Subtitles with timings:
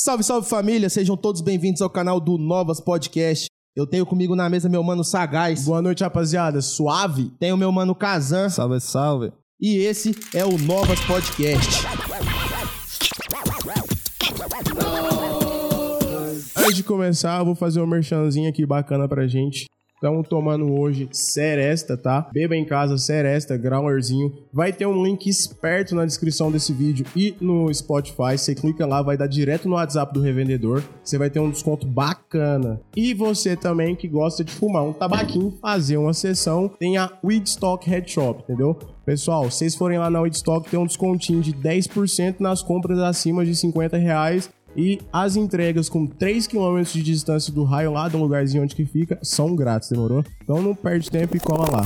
[0.00, 3.48] Salve, salve família, sejam todos bem-vindos ao canal do Novas Podcast.
[3.74, 6.62] Eu tenho comigo na mesa meu mano Sagaz, Boa noite, rapaziada.
[6.62, 7.32] Suave?
[7.40, 9.32] tenho meu mano Kazan Salve, salve.
[9.60, 11.84] e esse é o Novas Podcast.
[16.56, 19.66] Antes de começar, eu vou fazer um merchanzinho aqui bacana pra gente.
[19.98, 22.30] Estamos tomando hoje Seresta, tá?
[22.32, 24.32] Beba em casa, Seresta, grauerzinho.
[24.52, 28.38] Vai ter um link esperto na descrição desse vídeo e no Spotify.
[28.38, 30.84] Você clica lá, vai dar direto no WhatsApp do revendedor.
[31.02, 32.80] Você vai ter um desconto bacana.
[32.94, 37.90] E você também que gosta de fumar um tabaquinho, fazer uma sessão, tem a Weedstock
[37.90, 38.78] Head Shop, entendeu?
[39.04, 43.56] Pessoal, vocês forem lá na Weedstock, tem um descontinho de 10% nas compras acima de
[43.56, 44.48] 50 reais.
[44.76, 48.84] E as entregas com 3 km de distância do raio lá do lugarzinho onde que
[48.84, 50.24] fica são grátis, demorou?
[50.42, 51.84] Então não perde tempo e cola lá.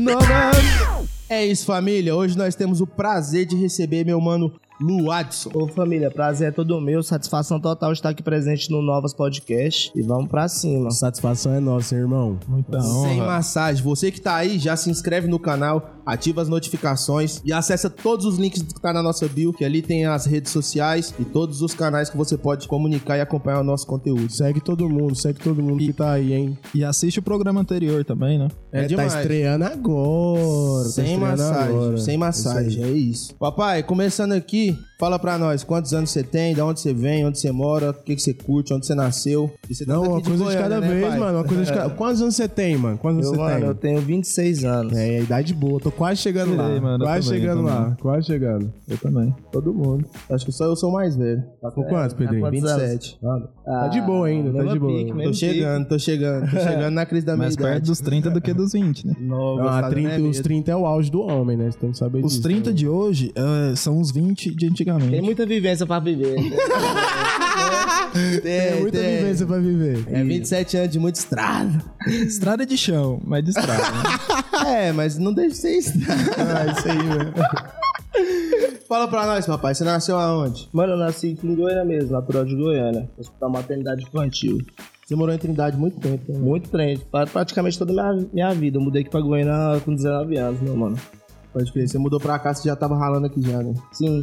[0.00, 1.08] Novas!
[1.28, 2.14] É isso, família.
[2.14, 5.50] Hoje nós temos o prazer de receber meu mano Luadson.
[5.54, 10.00] Ô família, prazer é todo meu, satisfação total estar aqui presente no Novas Podcast e
[10.00, 10.90] vamos pra cima.
[10.90, 12.38] Satisfação é nossa, hein, irmão.
[12.48, 13.26] Muita Sem honra.
[13.26, 13.84] massagem.
[13.84, 18.24] Você que tá aí, já se inscreve no canal, ativa as notificações e acessa todos
[18.24, 21.60] os links que tá na nossa bio, que ali tem as redes sociais e todos
[21.60, 24.32] os canais que você pode comunicar e acompanhar o nosso conteúdo.
[24.32, 26.58] Segue todo mundo, segue todo mundo que tá aí, hein?
[26.74, 28.48] E assiste o programa anterior também, né?
[28.72, 29.14] É tá demais.
[29.14, 30.84] estreando agora.
[30.84, 31.96] tá Sem estreando massagem, agora.
[31.98, 33.34] sem massagem, é isso.
[33.34, 37.24] Papai, começando aqui, aqui fala pra nós quantos anos você tem, de onde você vem,
[37.26, 39.50] onde você mora, o que, que você curte, onde você nasceu.
[39.68, 41.18] E você tá Não, uma coisa de Goiânia, cada né, vez, pai?
[41.18, 41.38] mano.
[41.38, 41.90] Uma coisa de cada...
[41.96, 42.98] Quantos anos você tem, mano?
[42.98, 43.94] Quantos Eu, anos você mano, eu tem?
[43.94, 44.92] tenho 26 anos.
[44.96, 45.80] É, a idade boa.
[45.80, 46.68] Tô quase chegando lá.
[46.68, 47.96] Sei, mano, quase também, chegando lá.
[48.00, 48.72] Quase chegando.
[48.86, 49.34] Eu também.
[49.50, 50.04] Todo mundo.
[50.30, 51.42] Acho que só eu sou mais velho.
[51.62, 52.42] Tá com quantos, Pedrinho?
[52.42, 53.18] quantos 27.
[53.64, 54.92] Tá de boa ainda, tá de boa.
[54.92, 57.86] pique, Tô chegando, tô chegando, tô chegando na crise da minha Mais perto idade.
[57.86, 59.14] dos 30 do que dos 20, né?
[59.18, 60.42] Não, Não, a gostado 30, não é os mesmo.
[60.42, 61.70] 30 é o auge do homem, né?
[61.70, 62.42] Você tem que saber Os disso.
[62.42, 64.89] 30 de hoje é, são os 20 de antigamente.
[64.98, 66.34] Tem muita vivência pra viver.
[68.42, 70.04] Tem muita vivência pra viver.
[70.08, 71.84] É 27 anos de muita estrada.
[72.06, 73.82] Estrada de chão, mas de estrada.
[73.82, 74.40] né?
[74.66, 76.22] É, mas não deixa de ser estrada.
[76.36, 77.32] Ah, isso aí, velho.
[78.86, 79.74] Fala pra nós, papai.
[79.74, 80.68] Você nasceu aonde?
[80.72, 83.08] Mano, eu nasci aqui em Goiânia mesmo, natural de Goiânia.
[83.16, 84.58] Hospital Maternidade Infantil.
[85.06, 86.38] Você morou em Trindade muito tempo, né?
[86.38, 88.76] Muito trem, pra- praticamente toda a minha, minha vida.
[88.78, 90.96] Eu mudei aqui pra Goiânia com 19 anos, meu mano.
[91.52, 91.88] Pode crer.
[91.88, 93.72] Você mudou pra cá, você já tava ralando aqui já, né?
[93.92, 94.22] Sim,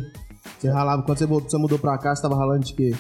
[0.60, 2.96] Você ralava, quando você, voltou, você mudou pra cá, você tava ralando de quê?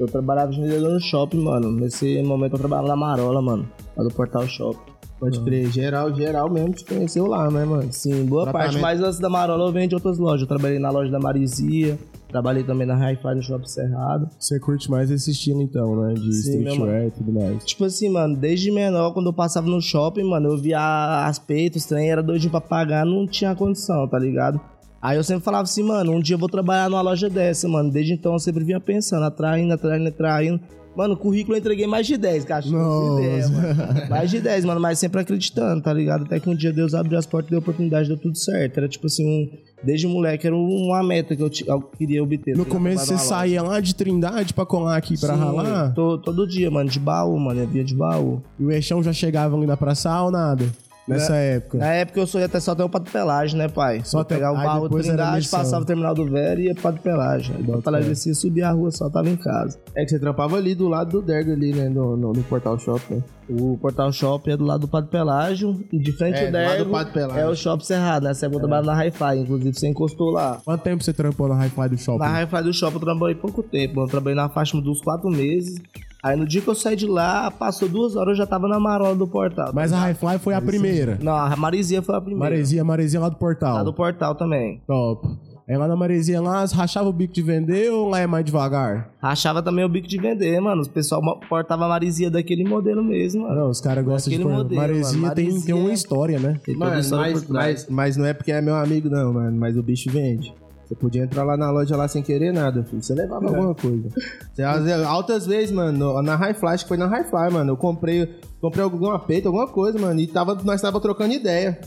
[0.00, 1.70] eu trabalhava de vendedor no shopping, mano.
[1.70, 3.68] Nesse momento eu trabalhava na Marola, mano.
[3.94, 4.90] Lá do Portal Shopping.
[5.18, 5.70] Pode crer.
[5.70, 7.92] Geral, geral mesmo te conheceu lá, né, mano?
[7.92, 8.72] Sim, boa Tratamento.
[8.72, 8.80] parte.
[8.80, 10.40] Mas antes da Marola eu venho de outras lojas.
[10.40, 14.30] Eu trabalhei na loja da Marizia, trabalhei também na Hi-Fi no Shopping Cerrado.
[14.38, 16.14] Você curte mais esse estilo, então, né?
[16.14, 17.62] De Sim, streetwear e tudo mais.
[17.66, 21.84] Tipo assim, mano, desde menor, quando eu passava no shopping, mano, eu via as peitos,
[21.84, 24.58] trem, era doidinho pra pagar, não tinha condição, tá ligado?
[25.02, 27.90] Aí eu sempre falava assim, mano, um dia eu vou trabalhar numa loja dessa, mano.
[27.90, 30.60] Desde então eu sempre vinha pensando, atraindo, atraindo, atraindo.
[30.94, 32.76] Mano, currículo eu entreguei mais de 10, cachorro.
[32.76, 33.22] Nossa.
[33.22, 34.10] Ideia, mano.
[34.10, 36.24] Mais de 10, mano, mas sempre acreditando, tá ligado?
[36.24, 38.76] Até que um dia Deus abriu as portas e deu oportunidade, deu tudo certo.
[38.76, 39.50] Era tipo assim, um-
[39.84, 42.54] desde moleque era uma meta que eu, eu queria obter.
[42.56, 45.94] No tá começo você saía lá de Trindade pra colar aqui pra Sim, ralar?
[45.94, 48.42] to- todo dia, mano, de baú, mano, eu via de baú.
[48.58, 50.66] E o eixão já chegava ali na praça ou nada?
[51.14, 51.78] Nessa época.
[51.78, 54.02] Na época eu só ia até só até o Pato Pelagem, né, pai?
[54.04, 56.82] Só até- pegar o barro era Trindade, passava o terminal do Velho e ia pro
[56.84, 57.56] Pato Pelagem.
[57.56, 59.78] Aí Pato Pelagem descia, subia a rua, só tava em casa.
[59.96, 61.88] É que você trampava ali do lado do Dergo ali, né?
[61.88, 63.22] No, no, no Portal Shop, né?
[63.48, 66.84] O Portal Shopping é do lado do Pato Pelágio e de frente É, ao do
[66.84, 68.32] do Dergo é o Shopping Cerrado, né?
[68.34, 70.60] Você eu trabalhava na Hi-Fi, inclusive você encostou lá.
[70.64, 72.18] Quanto tempo você trampou na Hi-Fi do shopping?
[72.20, 74.00] Na Hi-Fi do shopping eu trabalhei pouco tempo.
[74.00, 75.80] Eu trabalhei na faixa dos quatro meses.
[76.22, 78.78] Aí no dia que eu saí de lá, passou duas horas, eu já tava na
[78.78, 79.70] marola do portal.
[79.72, 81.18] Mas a Hi-Fi foi a primeira.
[81.22, 82.50] Não, a Marizia foi a primeira.
[82.50, 83.74] Maresia, Maresia lá do portal.
[83.76, 84.82] Lá do portal também.
[84.86, 85.26] Top.
[85.68, 89.10] Aí lá na Maresia lá, rachava o bico de vender ou lá é mais devagar?
[89.22, 90.82] Rachava também o bico de vender, mano.
[90.82, 93.54] Os pessoal portava a Marizia daquele modelo mesmo, mano.
[93.54, 94.50] Não, os caras gostam de pôr.
[94.50, 95.34] modelo, Maresia, mano.
[95.34, 96.60] tem, tem Maresia uma história, né?
[96.64, 97.86] Tem Mano, história mas, por trás.
[97.88, 99.56] mas, mas não é porque é meu amigo, não, mano.
[99.56, 100.52] Mas o bicho vende.
[100.90, 103.00] Você podia entrar lá na loja lá sem querer nada, filho.
[103.00, 104.08] Você levava alguma coisa.
[104.52, 107.70] Você, altas vezes, mano, no- na High Fly, acho que foi na High Fly, mano.
[107.70, 108.28] Eu comprei,
[108.60, 110.18] comprei alguma peita, alguma coisa, mano.
[110.18, 111.78] E tava, nós tava trocando ideia.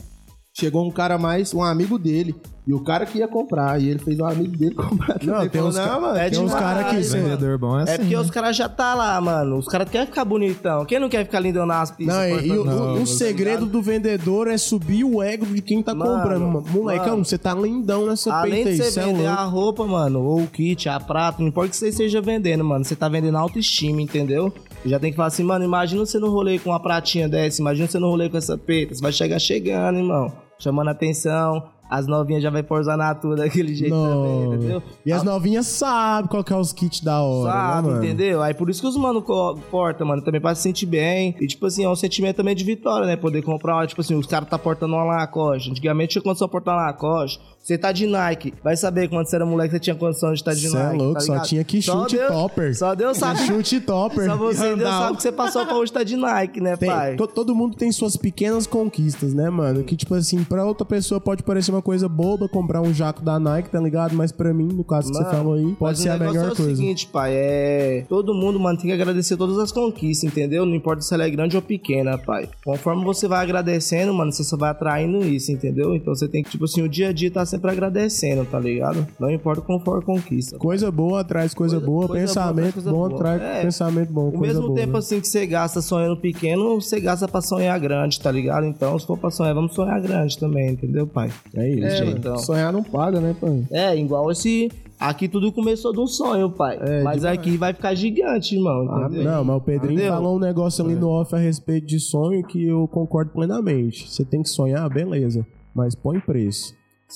[0.56, 2.32] Chegou um cara mais, um amigo dele.
[2.66, 3.82] E o cara que ia comprar.
[3.82, 5.18] E ele fez um amigo dele comprar.
[5.20, 5.48] Não, também.
[5.50, 6.16] tem Falou, uns não, mano.
[6.16, 7.00] é tem uns demais, cara que-.
[7.02, 7.92] Vendedor bom é assim.
[7.92, 8.20] É porque né?
[8.20, 9.58] os caras já tá lá, mano.
[9.58, 10.84] Os caras querem ficar bonitão.
[10.86, 12.14] Quem não quer ficar lindão nas pistas?
[12.16, 15.60] Não, e, e o, portando- o- o segredo do vendedor é subir o ego de
[15.60, 16.40] quem tá Mano, comprando.
[16.46, 16.64] mano.
[16.70, 17.24] Molecão, mano.
[17.24, 19.38] você tá lindão nessa Além peita de aí, você cê é vender louco.
[19.40, 22.64] a roupa, mano, ou o kit, a prata, não importa o que você esteja vendendo,
[22.64, 22.84] mano.
[22.84, 24.54] Você tá vendendo autoestima, entendeu?
[24.86, 27.88] Já tem que falar assim, mano, imagina você no rolê com uma pratinha dessa, imagina
[27.88, 28.94] você no rolê com essa peita.
[28.94, 30.32] Você vai chegar chegando, irmão.
[30.58, 31.62] Chamando atenção.
[31.90, 34.54] as novinhas já vai pousar na tua daquele jeito também, Não.
[34.54, 34.82] entendeu?
[35.04, 38.42] E as novinhas sabem qual que é os kits da hora, Sabe, né, entendeu?
[38.42, 41.36] Aí por isso que os mano cortam, mano, também pra se sentir bem.
[41.40, 43.16] E, tipo assim, é um sentimento também de vitória, né?
[43.16, 45.70] Poder comprar, tipo assim, os caras tá portando uma Lacoste.
[45.70, 47.38] Antigamente tinha condição portar uma Lacoste.
[47.64, 50.52] Você tá de Nike, vai saber quando você era moleque você tinha condição de estar
[50.52, 50.94] de Cê Nike.
[50.94, 52.76] é louco, tá só tinha que Só chute Deus- topper.
[52.76, 53.38] Só Deus sabe.
[53.46, 54.26] Chute topper.
[54.26, 57.16] Só você Deus sabe que você passou pra hoje tá de Nike, né, Tem- pai?
[57.16, 59.82] to- todo mundo tem suas pequenas conquistas, né, mano?
[59.82, 63.38] Que, tipo assim, pra outra pessoa pode parecer uma coisa boba comprar um jaco da
[63.40, 64.14] Nike, tá ligado?
[64.14, 66.48] Mas pra mim, no caso que você Mano, falou aí, pode ser o a melhor
[66.50, 66.76] é o coisa.
[66.76, 68.04] seguinte, pai, é...
[68.10, 70.66] Todo mundo, mano, tem que agradecer todas as conquistas, entendeu?
[70.66, 72.46] Não importa se ela é grande ou pequena, pai.
[72.62, 75.94] Conforme você vai agradecendo, mano, você só vai atraindo isso, entendeu?
[75.96, 79.06] Então você tem que, tipo assim, o dia a dia tá sempre agradecendo, tá ligado?
[79.18, 80.58] Não importa como for a conquista.
[80.58, 83.14] Coisa boa atrás coisa, Coisa- boa, coisa pensamento boa, bom boa.
[83.14, 83.62] atrás É.
[83.62, 84.74] pensamento bom, Ao coisa mesmo boa.
[84.80, 84.98] tempo, né?
[84.98, 88.66] assim, que você gasta sonhando pequeno, você gasta pra sonhar grande, tá ligado?
[88.66, 91.30] Então, se for pra sonhar, vamos sonhar grande também, entendeu, pai?
[91.54, 91.84] É isso.
[91.86, 92.24] É, gente.
[92.24, 93.64] mano, sonhar não paga, né, pai?
[93.70, 94.70] É, igual esse...
[94.98, 96.78] Aqui tudo começou de um sonho, pai.
[97.02, 99.24] Mas aqui vai ficar gigante, irmão, entendeu?
[99.24, 100.12] Não, mas o Pedrinho Entendeu?
[100.14, 104.08] falou um negócio ali no off a respeito de sonho que eu concordo plenamente.
[104.08, 105.44] Você tem que sonhar, beleza.
[105.74, 106.72] Mas põe preço.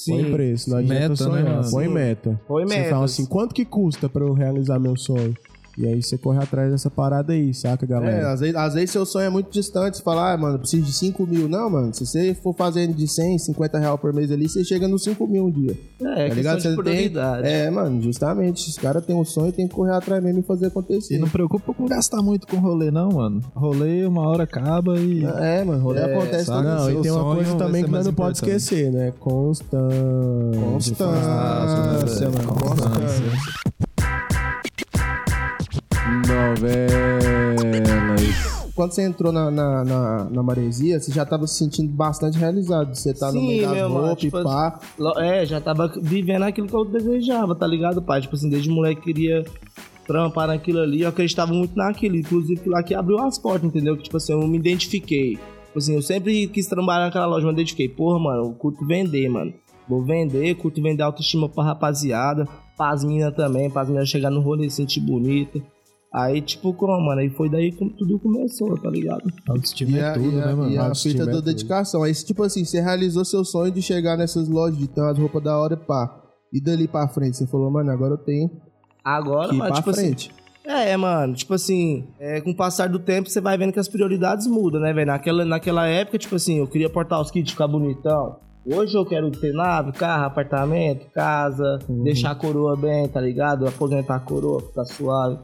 [0.06, 0.32] Põe Sim.
[0.32, 1.44] preço, não adianta Meta, né, sonhar.
[1.56, 1.70] mano?
[1.70, 1.92] põe Sim.
[1.94, 2.40] meta.
[2.46, 2.90] Põe Você metas.
[2.90, 5.34] fala assim, quanto que custa pra eu realizar meu sonho?
[5.78, 8.32] E aí você corre atrás dessa parada aí, saca, É, galera?
[8.32, 10.82] às vezes, às vezes seu sonho é muito distante, você fala, ah, mano, eu preciso
[10.82, 11.48] de 5 mil.
[11.48, 14.88] Não, mano, se você for fazendo de 100, 50 reais por mês ali, você chega
[14.88, 15.76] nos 5 mil um dia.
[16.00, 16.54] É, tá ligado?
[16.56, 17.12] questão de Você tem.
[17.44, 18.68] É, mano, justamente.
[18.68, 21.14] Os caras têm um sonho e tem que correr atrás mesmo e fazer acontecer.
[21.14, 23.40] E não preocupa com gastar muito com rolê, não, mano.
[23.54, 25.24] Rolê, uma hora acaba e.
[25.24, 26.66] É, mano, rolê É, acontece sabe?
[26.66, 28.56] Não, e tem uma coisa também que nós não pode importante.
[28.64, 29.12] esquecer, né?
[29.20, 29.88] Constância.
[30.72, 32.48] Constância, mano.
[32.48, 33.87] Constância.
[36.28, 37.58] Novelas.
[38.78, 42.94] Quando você entrou na, na, na, na maresia, você já tava se sentindo bastante realizado.
[42.94, 44.78] Você tá no meio das roupas tipo, pá.
[45.16, 48.20] É, já tava vivendo aquilo que eu desejava, tá ligado, pai?
[48.20, 49.44] Tipo assim, desde moleque queria
[50.06, 52.14] trampar naquilo ali, eu acreditava muito naquilo.
[52.14, 53.96] Inclusive, aquilo lá que abriu as portas, entendeu?
[53.96, 55.32] Que, tipo assim, eu me identifiquei.
[55.32, 57.88] Tipo assim, eu sempre quis trabalhar naquela loja, mas eu identifiquei.
[57.88, 59.52] Porra, mano, eu curto vender, mano.
[59.88, 62.46] Vou vender, curto vender autoestima pra rapaziada,
[62.76, 65.60] pras minas também, pras minas chegar no rolê e sentir bonita.
[66.12, 67.20] Aí, tipo, como, mano?
[67.20, 69.22] Aí foi daí que tudo começou, tá ligado?
[69.48, 70.70] Autoestima E é a, tudo, e a- né, mano?
[70.72, 72.02] e a Autoestima fita é da dedicação.
[72.02, 75.42] Aí, tipo assim, você realizou seu sonho de chegar nessas lojas, de ter umas roupas
[75.42, 76.22] da hora e pá.
[76.52, 78.50] E dali pra frente, você falou, mano, agora eu tenho
[79.04, 80.30] Agora, que ir mano, pra tipo assim, frente.
[80.64, 83.88] É, mano, tipo assim, é, com o passar do tempo você vai vendo que as
[83.88, 85.06] prioridades mudam, né, velho?
[85.06, 88.36] Naquela, naquela época, tipo assim, eu queria portar os kits, ficar bonitão.
[88.66, 92.02] Hoje eu quero ter nave, carro, apartamento, casa, Uhum.
[92.02, 93.66] deixar a coroa bem, tá ligado?
[93.66, 95.38] Aposentar a coroa, ficar suave.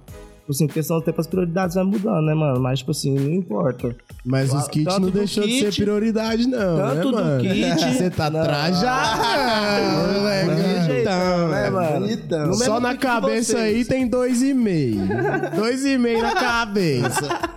[0.44, 2.60] Tipo assim, questão do tempo as prioridades vai mudando, né, mano?
[2.60, 3.96] Mas, tipo assim, não importa.
[4.22, 7.40] Mas os Tanto kits não deixou de ser kit, prioridade, não, né, tanto do mano?
[7.40, 8.42] kit, Você tá não.
[8.42, 10.44] trajado, moleque.
[10.50, 12.00] Bonitão, Então, né, mano?
[12.00, 12.46] bonitão.
[12.48, 15.00] No Só na cabeça aí tem dois e meio.
[15.56, 17.54] dois e meio na cabeça.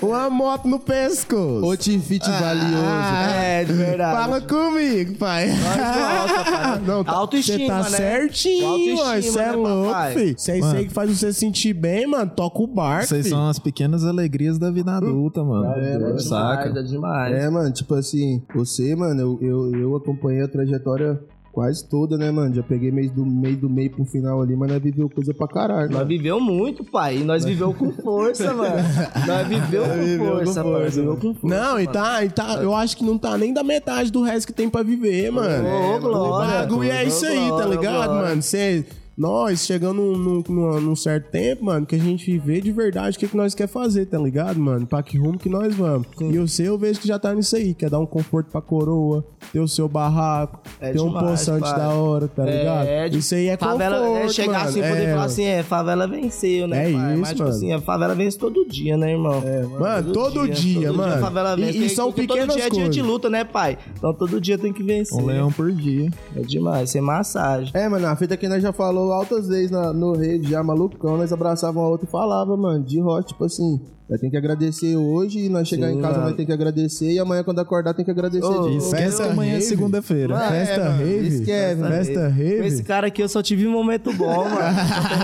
[0.00, 1.64] Uma moto no pescoço.
[1.64, 2.84] Outfit valioso.
[2.86, 4.16] Ah, É, de verdade.
[4.16, 5.48] Fala comigo, pai.
[5.48, 6.80] Pai.
[6.86, 7.96] Não, tá, Autoestima, Você tá né?
[7.96, 10.34] certinho, Autoestima, Você é né, louco, filho.
[10.38, 12.25] Você é isso aí que faz você sentir bem, mano.
[12.28, 15.66] Toca o barco, Vocês são as pequenas alegrias da vida adulta, mano.
[15.66, 16.68] É Saca?
[16.70, 17.34] demais, é demais.
[17.34, 21.20] É, mano, tipo assim, você, mano, eu, eu, eu acompanhei a trajetória
[21.56, 22.54] quase toda, né, mano?
[22.54, 25.48] Já peguei meio do meio do meio pro final ali, mas nós viveu coisa pra
[25.48, 25.90] caralho.
[25.90, 26.04] Nós né?
[26.04, 27.16] viveu muito, pai.
[27.16, 28.76] E nós viveu com força, mano.
[29.26, 30.90] Nós viveu com força, pai.
[30.90, 31.56] Viveu com força.
[31.56, 31.92] Não, e mano.
[31.92, 34.68] tá, e tá, eu acho que não tá nem da metade do resto que tem
[34.68, 35.66] pra viver, mano.
[35.66, 36.58] Ô, o glória.
[36.60, 38.28] bagulho é isso aí, tá ligado, glória.
[38.28, 38.42] mano?
[38.42, 38.84] Cê,
[39.16, 43.20] nós, chegando num, num, num- certo tempo, mano, que a gente vê de verdade o
[43.20, 44.86] que, que nós quer fazer, tá ligado, mano?
[44.86, 46.06] Pra que rumo que nós vamos.
[46.20, 48.60] E o seu, eu vejo que já tá nisso aí, quer dar um conforto pra
[48.60, 51.78] coroa, ter o seu barraco, É ter um demais, poçante pai.
[51.78, 52.86] da hora, tá ligado?
[52.86, 54.68] É, de- isso aí é favela, conforto, é chegar mano.
[54.68, 57.10] assim e poder É, falar assim, é, favela venceu, né, É pai?
[57.12, 57.54] isso, Mas, tipo mano.
[57.54, 59.42] assim, a favela vence todo dia, né, irmão?
[59.44, 61.14] É, Mano, todo dia, mano.
[61.14, 61.78] a favela E- vence.
[61.78, 63.06] e são porque pequenas Todo dia é dia de coisas.
[63.06, 63.78] luta, né, pai?
[63.96, 65.18] Então todo dia tem que vencer.
[65.18, 66.10] Um leão por dia.
[66.36, 67.70] É demais, sem massagem.
[67.74, 71.16] É, mano, a fita que nós já falou altas vezes na- no rede, já malucão,
[71.16, 74.36] nós abraçava um ao outro e falava, mano, de rocha, tipo assim, nós tem que
[74.36, 76.26] agradecer hoje e nós chegar Sim, em casa mano.
[76.28, 78.76] nós tem que agradecer e amanhã quando acordar tem que agradecer Ô, de.
[78.76, 79.64] Esquece que amanhã é rave.
[79.64, 80.38] segunda-feira.
[80.38, 81.26] Festa é, mano, rave.
[81.28, 81.94] esquece, mano.
[81.94, 82.66] Festa Com rave.
[82.66, 84.78] esse cara aqui eu só tive um momento bom, mano.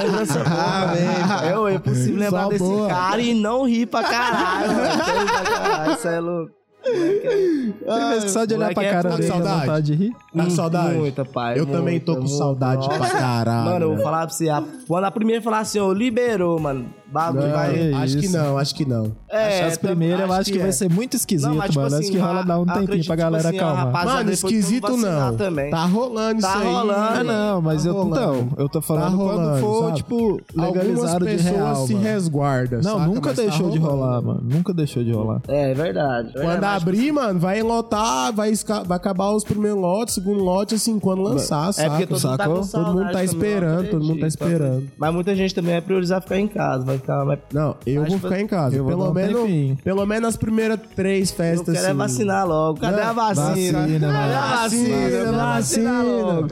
[0.04, 1.70] Lembrança boa.
[1.72, 2.88] É, é possível lembrar Só desse boa.
[2.88, 4.88] cara e não rir pra caralho, mano.
[5.20, 6.61] Rir pra caralho, Isso é louco.
[6.82, 9.60] Tem vezes que só de olhar pra é cara dele dá Saudade.
[9.60, 10.12] vontade de rir.
[10.36, 10.94] Tá saudade?
[10.96, 11.58] Muita, pai.
[11.58, 12.98] Eu também tô com muita, saudade muita.
[12.98, 13.64] pra caralho.
[13.70, 14.48] Mano, eu vou falar pra você.
[14.48, 16.86] a- Quando a primeira falar assim, ó, liberou, mano.
[17.12, 17.74] Bagulho Não, vai.
[17.74, 18.36] que acho que isso.
[18.38, 19.12] não, acho que não.
[19.28, 20.72] É, as primeiras eu acho que, vai é.
[20.72, 21.94] ser muito esquisito, Não, mas, tipo mano.
[21.94, 23.84] acho assim, que rola dar um a- tempinho acredito, pra tipo galera assim, a acalmar.
[23.86, 25.36] rapaziada Mano, depois vamos esquisito vacinar não.
[25.36, 25.70] Também.
[25.70, 26.72] Tá rolando Tá isso aí.
[26.72, 26.92] rolando.
[27.18, 28.16] Ah, não, mas Tá eu, rolando.
[28.16, 29.96] então, eu tô falando Tá quando rolando, for, sabe?
[29.98, 30.14] tipo,
[30.56, 32.04] Algumas legalizado de pessoas real, se mano.
[32.06, 33.06] resguardam, Não, saca?
[33.06, 34.00] nunca Mas tá deixou de rolando.
[34.02, 34.40] rolar, mano.
[34.44, 35.40] Nunca deixou de rolar.
[35.48, 36.32] É verdade.
[36.32, 38.52] Quando é, abrir, mano, vai lotar, vai,
[38.86, 41.90] vai acabar os primeiros lotes, segundo lote, assim, quando lançar, É saca?
[41.90, 44.88] porque todo mundo, tá Todo mundo tá também, esperando, eu todo mundo tá esperando.
[44.98, 46.84] Mas muita gente também vai priorizar ficar em casa.
[46.84, 47.24] Vai ficar.
[47.24, 47.38] Vai...
[47.52, 48.76] Não, eu Mas, vou ficar em casa.
[48.76, 49.78] eu Pelo um menos, tempinho.
[49.84, 51.98] pelo menos as primeiras três Eu festas, quero é assim.
[51.98, 52.80] vacinar logo.
[52.80, 53.46] Cadê Não, a vacina?
[53.80, 54.62] vacina, Cadê a vacina?
[54.62, 56.02] Vacina, Eu vacina.
[56.02, 56.48] logo.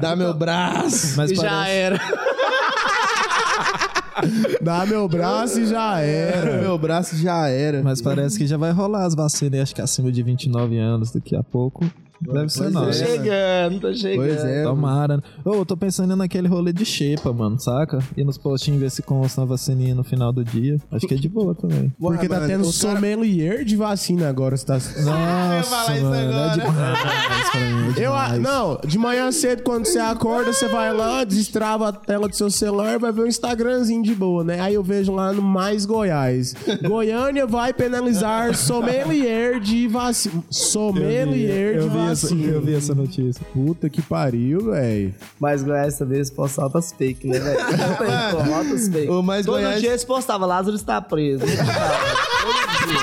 [0.00, 1.14] Dá meu braço.
[1.16, 1.98] Mas já parece- era.
[4.60, 6.60] Dá meu braço e já era.
[6.60, 7.82] Meu braço já era.
[7.82, 11.36] Mas parece que já vai rolar as vacinas, acho que acima de 29 anos daqui
[11.36, 11.84] a pouco.
[12.20, 13.00] Deve ser Pois nós.
[13.00, 13.06] é.
[13.06, 14.26] chegando, tô chegando.
[14.26, 14.62] Pois é.
[14.64, 15.22] Tomara.
[15.44, 17.98] Ô, eu tô pensando naquele rolê de xepa, mano, saca?
[18.16, 20.78] Ir nos postinhos ver se consta uma vacininha no final do dia.
[20.90, 21.92] Acho que é de boa também.
[21.98, 24.56] Porque Ué, tá mano, tendo os cara- sommelier de vacina agora.
[24.56, 24.74] Você tá...
[25.04, 26.52] Nossa, isso mano, é agora.
[26.54, 30.92] demais pra mim, é Eu, a- não, de manhã cedo, quando você acorda, você vai
[30.92, 34.60] lá, destrava a tela do seu celular e vai ver um Instagramzinho de boa, né?
[34.60, 36.54] Aí eu vejo lá no Mais Goiás.
[36.86, 40.42] Goiânia vai penalizar sommelier de vacina.
[40.50, 43.44] Sommelier eu de vi, essa, eu vi essa notícia.
[43.52, 45.14] Puta que pariu, velho.
[45.40, 47.58] Mas Goiás também eles postam altas fake, né, velho?
[48.54, 49.10] Altas fake.
[49.10, 51.44] O mais Todo Goiás- dia eles postavam, Lázaro está preso.
[51.48, 53.00] Todo dia.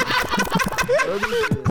[1.05, 1.64] Todo dia.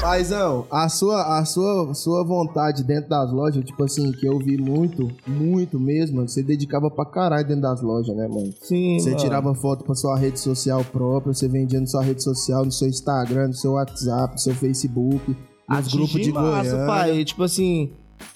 [0.00, 4.56] Paizão, a sua, a sua, sua vontade dentro das lojas, tipo assim, que eu vi
[4.56, 8.52] muito, muito mesmo, você dedicava pra caralho dentro das lojas, né, mano?
[8.62, 9.22] Sim, Você mano.
[9.22, 12.88] tirava foto pra sua rede social própria, você vendia na sua rede social, no seu
[12.88, 15.36] Instagram, no seu WhatsApp, no seu Facebook,
[15.68, 16.86] nos grupos de massa, Goiânia.
[16.86, 17.24] pai.
[17.24, 17.92] Tipo assim,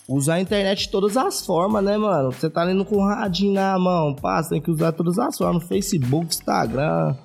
[0.08, 2.30] usar a internet de todas as formas, né, mano?
[2.32, 5.36] Você tá indo com o radinho na mão, pá, você tem que usar todas as
[5.36, 5.64] formas.
[5.64, 7.16] Facebook, Instagram,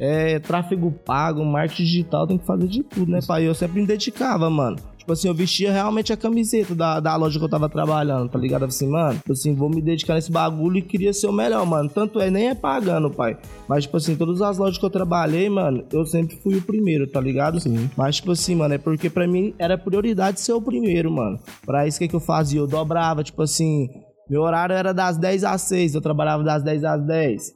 [0.00, 3.46] é, tráfego pago, marketing digital, tem que fazer de tudo, né, pai?
[3.46, 4.78] Eu sempre me dedicava, mano.
[4.96, 8.38] Tipo assim, eu vestia realmente a camiseta da, da loja que eu tava trabalhando, tá
[8.38, 8.64] ligado?
[8.64, 11.88] Assim, mano, tipo assim, vou me dedicar nesse bagulho e queria ser o melhor, mano.
[11.88, 13.36] Tanto é, nem é pagando, pai.
[13.68, 17.06] Mas, tipo assim, todas as lojas que eu trabalhei, mano, eu sempre fui o primeiro,
[17.06, 17.60] tá ligado?
[17.60, 17.90] Sim.
[17.96, 21.38] Mas, tipo assim, mano, é porque pra mim era prioridade ser o primeiro, mano.
[21.66, 22.60] Pra isso, o que, que eu fazia?
[22.60, 23.88] Eu dobrava, tipo assim,
[24.30, 27.52] meu horário era das 10 às 6, eu trabalhava das 10 às 10.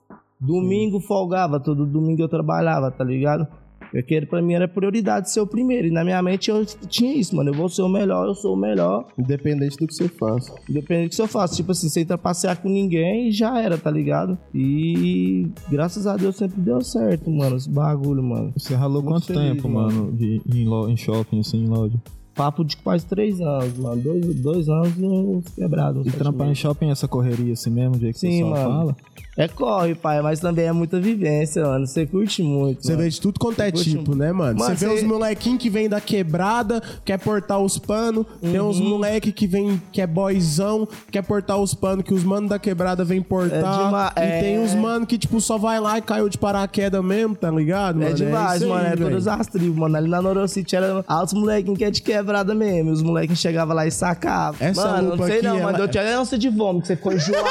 [0.47, 3.47] Domingo folgava, todo domingo eu trabalhava, tá ligado?
[3.93, 5.87] Porque pra mim era prioridade ser o primeiro.
[5.87, 7.51] E na minha mente eu tinha isso, mano.
[7.51, 9.07] Eu vou ser o melhor, eu sou o melhor.
[9.17, 10.53] Independente do que você faça.
[10.69, 11.55] Independente do que eu faço.
[11.55, 14.37] Tipo assim, sem trapacear com ninguém e já era, tá ligado?
[14.53, 18.53] E graças a Deus sempre deu certo, mano, esse bagulho, mano.
[18.57, 19.93] Você ralou Muito quanto feliz, tempo, mano.
[20.07, 21.95] mano, de, em, lo- em shopping, assim, em loja?
[22.35, 24.01] Papo de quase três anos, mano.
[24.03, 26.01] Dois, dois anos no quebrado.
[26.01, 28.49] uns E trampar em shopping é essa correria assim mesmo, do jeito que Sim, o
[28.53, 28.79] pessoal mano.
[28.87, 28.97] fala?
[29.37, 31.85] É corre, pai, mas também é muita vivência, mano.
[31.89, 32.85] Você curte muito.
[32.87, 34.57] Você vê de tudo quanto é Curte tipo, um- né, mano?
[34.61, 38.25] Você vê cê- os molequinhos que vem da quebrada, quer portar os panos.
[38.41, 38.91] Tem uns Uhum.
[38.91, 43.05] moleque que vem, que é boyzão, quer portar os panos, que os manos da quebrada
[43.05, 43.55] vem portar.
[43.87, 47.05] dema- e é- tem uns mano que, tipo, só vai lá e caiu de paraquedas
[47.05, 48.09] mesmo, tá ligado, mano?
[48.11, 48.87] É demais, aí, mano.
[48.87, 49.05] É velho.
[49.11, 49.97] todas as tribos, mano.
[49.97, 52.24] Ali na Norocity era altos molequinhos que é de quebrada
[52.55, 52.91] mesmo.
[52.91, 54.57] E os molequinhos chegavam lá e sacavam.
[54.61, 55.85] Essa mano, lupa não sei aqui, não, ela- mano.
[55.85, 57.45] Eu tinha ânsia de vômito, você ficou enjoado.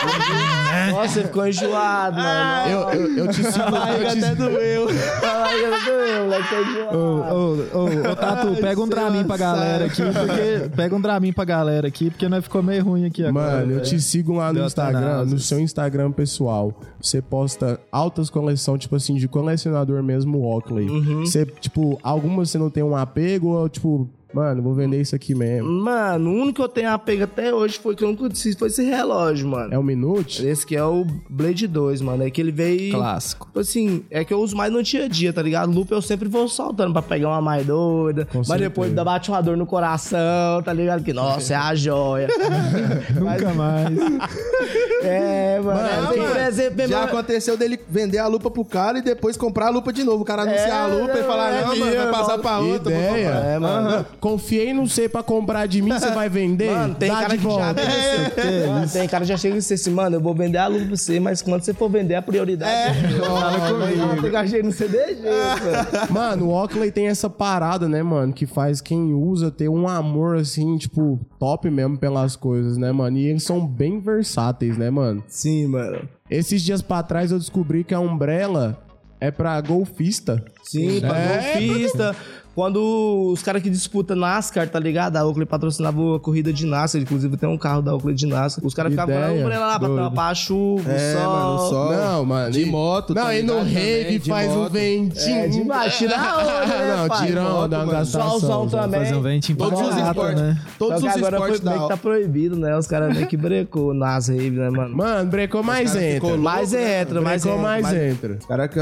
[0.91, 2.69] Nossa, você ficou enjoado, mano.
[2.71, 3.63] Eu, eu, eu te sigo.
[3.63, 4.87] A barriga eu te- até doeu.
[4.89, 6.49] A barriga até doeu, moleque.
[6.49, 6.97] Tá enjoado.
[6.97, 10.69] Ô, ô, ô, ô, Tatu, pega um Dramin pra galera aqui, porque.
[10.75, 13.59] Pega um Dramin pra galera aqui, porque nós ficou meio ruim aqui agora.
[13.59, 16.73] Mano, eu te sigo lá no Deu Instagram, até no seu Instagram pessoal.
[17.01, 20.89] Você posta altas coleções, tipo assim, de colecionador mesmo, Oakley.
[20.89, 21.25] Uhum.
[21.25, 25.33] Você, tipo, algumas você não tem um apego, ou tipo, mano, vou vender isso aqui
[25.35, 25.69] mesmo.
[25.69, 28.67] Mano, o único que eu tenho apego até hoje foi que eu nunca disse foi
[28.67, 29.73] esse relógio, mano.
[29.73, 30.45] É um minute?
[30.45, 32.23] Esse que é o Blade 2, mano.
[32.23, 32.93] É que ele veio.
[32.93, 33.47] Clássico.
[33.47, 35.71] Tipo assim, é que eu uso mais no dia a dia, tá ligado?
[35.71, 38.27] Lupa eu sempre vou soltando pra pegar uma mais doida.
[38.33, 38.69] mas certeza.
[38.69, 41.03] depois dá bate uma dor no coração, tá ligado?
[41.03, 42.27] Que nossa, é a joia.
[43.15, 43.87] Nunca mais.
[45.03, 45.79] é, mano.
[45.79, 49.37] Mano, é, por exemplo, Já mesmo- aconteceu dele vender a lupa pro cara e depois
[49.37, 50.23] comprar a lupa de novo.
[50.23, 52.43] O cara anunciar a lupa e falar, é não, mano, vai passar mano.
[52.43, 52.91] pra outra.
[52.91, 53.27] Ideia.
[53.27, 54.05] É, mano.
[54.23, 56.71] Confiei no você pra comprar de mim, você vai vender?
[56.71, 57.73] Mano, tem Dá cara de que já volta.
[57.73, 60.67] vem Mano, tem cara que já chega e diz assim, mano, eu vou vender a
[60.67, 62.71] lupa pra você, mas quando você for vender a prioridade.
[62.71, 64.21] É, fala comigo.
[64.21, 66.07] Tem que achei no CD, gente, mano.
[66.09, 68.31] Mano, o Oakley tem essa parada, né, mano?
[68.31, 73.17] Que faz quem usa ter um amor, assim, tipo, top mesmo pelas coisas, né, mano?
[73.17, 75.21] E eles são bem versáteis, né, mano?
[75.27, 76.07] Sim, mano.
[76.29, 78.81] Esses dias pra trás eu descobri que a Umbrella
[79.19, 80.43] é pra golfista.
[80.63, 82.15] Sim, pra É, golfista.
[82.55, 85.17] Quando os caras que disputam NASCAR, tá ligado?
[85.17, 88.63] A Oakley patrocinava a corrida de NASCAR, inclusive tem um carro da Oakley de NASCAR.
[88.63, 90.03] Os caras ficavam com a Ideia, umbrella lá pra doido.
[90.03, 91.33] tampar a chuva, É, o sol.
[91.33, 91.91] mano, só.
[91.93, 92.51] Não, mano.
[92.51, 94.71] De e- moto, Não, tá e no ligado rave de faz um moto.
[94.71, 95.35] ventinho.
[95.35, 97.27] É, demais, tira a onda, né, Não, pai?
[97.27, 97.97] tirão, Moto, dá uma mano.
[97.99, 98.29] gastação.
[98.39, 98.99] Solzão também.
[98.99, 100.61] Fazer um ventinho Todos os esportes, né?
[100.77, 102.77] todos os agora foi, esportes meio da que tá proibido, né?
[102.77, 104.95] Os caras meio que brecou nas raves, né, mano?
[104.95, 106.37] Mano, brecou mais cara entra.
[106.37, 107.57] mais né, entra, mais entra.
[107.59, 108.37] mais mais- entra.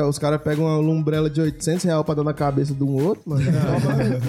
[0.10, 3.22] Os caras pegam uma lumbrela de 800 reais pra dar na cabeça de um outro,
[3.26, 3.61] mano.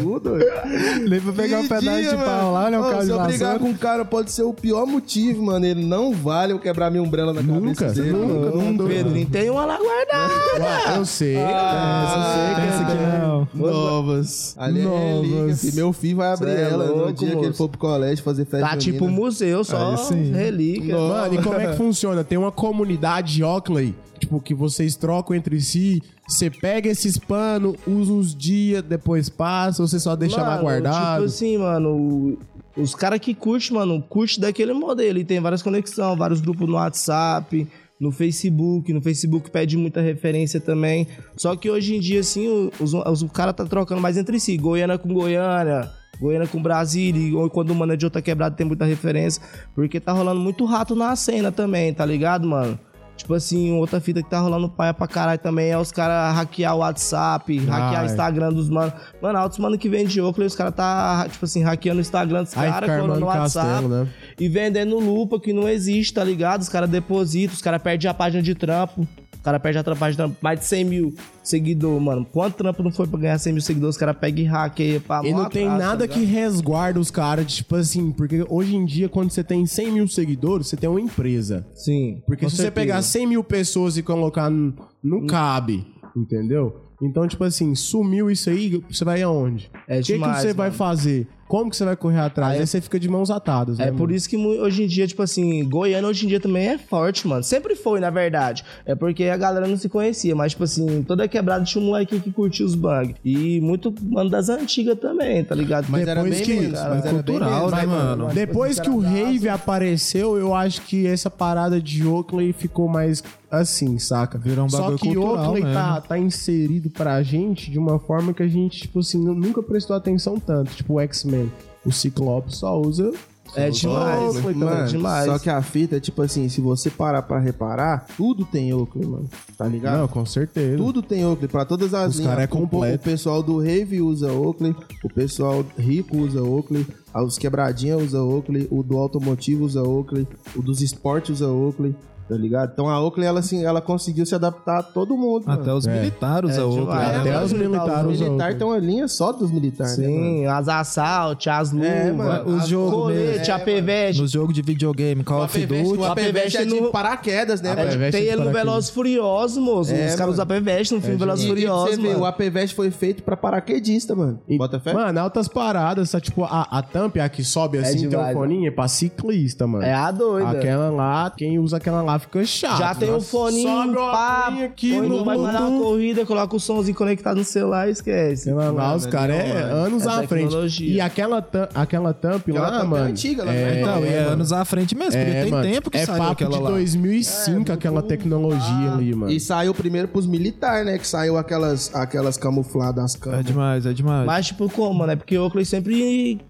[0.00, 0.32] Tudo.
[1.08, 2.78] Nem pra pegar um pedaço dia, de pau lá, né?
[2.78, 3.58] Um Ô, carro de Se eu brigar vassoura.
[3.58, 5.64] com um cara, pode ser o pior motivo, mano.
[5.64, 8.12] Ele não vale eu quebrar minha umbrella na Nunca, cabeça dele.
[8.16, 8.72] nunca, mano.
[8.72, 8.84] nunca.
[8.84, 10.96] Pedrinho tem uma lá guardada.
[10.96, 11.36] Eu sei.
[11.36, 13.48] Ah, Pensa que não.
[13.54, 14.54] Novas.
[14.58, 15.02] Ali é Novas.
[15.02, 15.74] relíquia, filho.
[15.76, 17.54] Meu filho vai abrir Cê é ela no louco, dia que ele moço.
[17.54, 19.20] for pro colégio fazer festa Tá tipo junina.
[19.20, 19.94] museu, só
[20.32, 20.96] relíquia.
[20.96, 22.22] Mano, e como é que funciona?
[22.24, 26.02] Tem uma comunidade de Oakley, tipo, que vocês trocam entre si.
[26.26, 30.62] Você pega esses panos, usa uns dias, depois passa, ou você só deixa lá Mano,
[30.62, 31.14] guardado?
[31.14, 32.38] Tipo assim, mano,
[32.76, 35.18] os caras que curtem, mano, curte daquele modelo.
[35.18, 37.66] E tem várias conexões, vários grupos no WhatsApp,
[38.00, 38.92] no Facebook.
[38.92, 41.06] No Facebook pede muita referência também.
[41.36, 44.56] Só que hoje em dia, assim, os, os, o cara tá trocando mais entre si.
[44.56, 45.90] Goiânia com Goiânia.
[46.20, 49.42] Goiânia com Brasília, ou quando o mano é de outra quebrada tem muita referência,
[49.74, 52.78] porque tá rolando muito rato na cena também, tá ligado, mano?
[53.16, 56.74] Tipo assim, outra fita que tá rolando paia pra caralho também é os caras hackear
[56.74, 58.06] o WhatsApp, hackear o Ai.
[58.06, 58.92] Instagram dos mano.
[59.20, 62.54] Mano, altos mano que vende Oakley, os caras tá, tipo assim, hackeando o Instagram dos
[62.54, 64.08] caras, colando no armando WhatsApp castelo, né?
[64.38, 66.62] e vendendo lupa que não existe, tá ligado?
[66.62, 69.06] Os caras depositam, os caras perdem a página de trampo.
[69.42, 72.24] O cara perde a página de mais de 100 mil seguidores, mano.
[72.24, 73.96] Quanto trampo não foi pra ganhar 100 mil seguidores?
[73.96, 77.10] Os caras pegam e hackeia pra E não tem atrás, nada tá que resguarda os
[77.10, 80.88] caras, tipo assim, porque hoje em dia, quando você tem 100 mil seguidores, você tem
[80.88, 81.66] uma empresa.
[81.74, 82.22] Sim.
[82.24, 82.86] Porque se você certeza.
[82.86, 84.72] pegar 100 mil pessoas e colocar, n-
[85.02, 85.84] não cabe,
[86.16, 86.76] entendeu?
[87.02, 89.68] Então, tipo assim, sumiu isso aí, você vai aonde?
[89.88, 90.78] É O que, que você vai mano.
[90.78, 91.26] fazer?
[91.48, 92.54] Como que você vai correr atrás?
[92.54, 93.88] Aí- Aí você fica de mãos atadas, né?
[93.88, 94.14] É por mano?
[94.14, 97.42] isso que hoje em dia, tipo assim, Goiânia hoje em dia também é forte, mano.
[97.42, 98.64] Sempre foi, na verdade.
[98.86, 102.18] É porque a galera não se conhecia, mas, tipo assim, toda quebrada tinha um moleque
[102.20, 103.16] que curtia os bugs.
[103.24, 105.86] E muito, mano, das antigas também, tá ligado?
[105.90, 107.70] Mas era Depois bem que- cara, mas era bem cultural, menos.
[107.72, 108.28] né, Mas, mano?
[108.32, 113.98] Depois que o rave apareceu, eu acho que essa parada de Oakley ficou mais assim,
[113.98, 114.38] saca?
[114.38, 116.08] Virou um Só bagulho que cultural Oakley tá, mesmo.
[116.08, 119.94] tá inserido pra gente de uma forma que a gente, tipo assim, nu- nunca prestou
[119.94, 120.74] atenção tanto.
[120.74, 121.41] Tipo o X-Men.
[121.84, 123.12] O Ciclope só usa.
[123.54, 124.80] É demais, Oakley mano.
[124.80, 125.26] é demais.
[125.26, 129.04] Só que a fita é tipo assim, se você parar pra reparar, tudo tem Oakley,
[129.04, 129.28] mano.
[129.58, 129.98] Tá ligado?
[129.98, 130.78] Não, com certeza.
[130.78, 132.30] Tudo tem Oakley, pra todas as Os linhas.
[132.30, 132.96] cara é completo.
[132.96, 134.74] O pessoal do Rave usa Oakley,
[135.04, 140.26] o pessoal rico usa Oakley, os quebradinha usa Oakley, o do automotivo usa Oakley,
[140.56, 141.94] o dos esportes usa Oakley,
[142.32, 142.70] tá ligado?
[142.72, 145.60] Então a Oakley, ela, assim, ela conseguiu se adaptar a todo mundo, mano.
[145.60, 145.92] Até os É.
[145.98, 147.04] militares É usam Oakley.
[147.04, 148.54] Até É, os mano, militares Os usam militar Oakley.
[148.58, 150.20] tem uma linha só dos militares, né, mano?
[150.22, 153.54] Sim, as assalto, as luvas, É, mano, os jogos colete, mesmo.
[153.54, 154.22] a peveste.
[154.22, 155.96] Nos jogos de videogame, Call of Duty.
[155.98, 157.88] o APVest é de no- paraquedas, né, É, mano?
[157.88, 158.50] Apeveste tem ele no.
[158.52, 159.92] Velozes Furiosos, moço.
[159.92, 162.20] É, Os caras usam Peveste no filme Velozes pra Furiosos, você ver, mano.
[162.20, 164.40] o APVest foi feito pra paraquedista, mano.
[164.48, 164.92] E- Bota fé?
[164.92, 168.68] Mano, altas paradas, tá, tipo, a, a tampa, a que sobe assim, tem um foninho,
[168.68, 169.84] é pra ciclista, mano.
[169.84, 170.50] É a doida.
[170.50, 172.78] Aquela lá, quem usa aquela lá fica chato.
[172.78, 176.96] Já tem o Sobe o pá, aqui no vai mandar uma corrida, coloca o somzinho
[176.96, 178.50] conectado no celular e esquece.
[178.52, 180.84] Lá, Mano, os caras é não, anos é à frente.
[180.84, 183.04] E aquela, aquela tampa Aquela lá, é mano.
[183.06, 184.32] antiga, ela não é, é Não, é mano.
[184.32, 186.62] anos à frente mesmo, porque É, tem mano, tempo que é saiu papo aquela de
[186.62, 186.70] lá.
[186.70, 189.32] 2005, aquela tecnologia ali, mano.
[189.32, 190.98] E saiu primeiro pros militares, né?
[190.98, 193.44] Que saiu aquelas, aquelas camufladas, É câmeras.
[193.46, 194.26] demais, é demais.
[194.26, 195.16] Mas, tipo, como, né?
[195.16, 196.40] Porque o Oakley sempre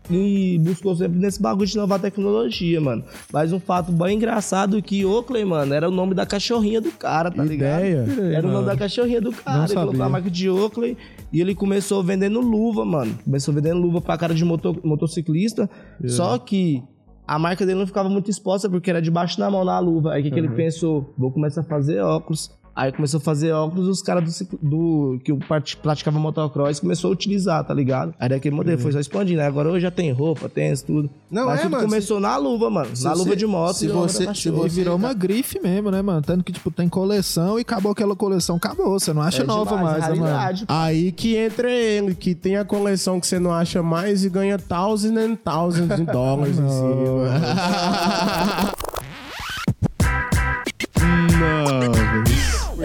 [0.60, 3.04] buscou sempre nesse bagulho de inovar tecnologia, mano.
[3.32, 6.90] Mas um fato bem engraçado é que Oakley, mano, era o nome da cachorrinha do
[6.92, 8.02] cara, tá Ideia.
[8.04, 8.22] ligado?
[8.32, 9.58] Era o nome da cachorrinha do cara.
[9.58, 10.04] Não ele colocou sabia.
[10.06, 10.96] a marca de Oakley
[11.32, 13.16] e ele começou vendendo luva, mano.
[13.24, 15.68] Começou vendendo luva pra cara de moto- motociclista.
[16.06, 16.82] Só que
[17.26, 20.12] a marca dele não ficava muito exposta porque era debaixo da mão na luva.
[20.14, 21.14] Aí o que, que ele pensou?
[21.16, 22.50] Vou começar a fazer óculos.
[22.74, 27.10] Aí começou a fazer óculos os caras do, do que o part- praticava motocross começou
[27.10, 28.14] a utilizar, tá ligado?
[28.18, 29.40] Aí daquele modelo foi só expandindo.
[29.42, 31.10] Aí agora hoje já tem roupa, tem isso tudo.
[31.30, 32.96] Não, Mas é, tudo mano, começou na luva, mano.
[32.96, 34.48] se Na você- luva de moto se e na luva você- se.
[34.48, 36.22] E virou uma grife mesmo, né, mano?
[36.22, 38.98] Tanto que, tipo, tem coleção e acabou aquela coleção, acabou.
[38.98, 40.64] Você não acha É nova demais, mais, né, mano?
[40.68, 44.58] Aí que entra ele, que tem a coleção que você não acha mais e ganha
[44.58, 47.32] thousands and thousands de dólares em cima.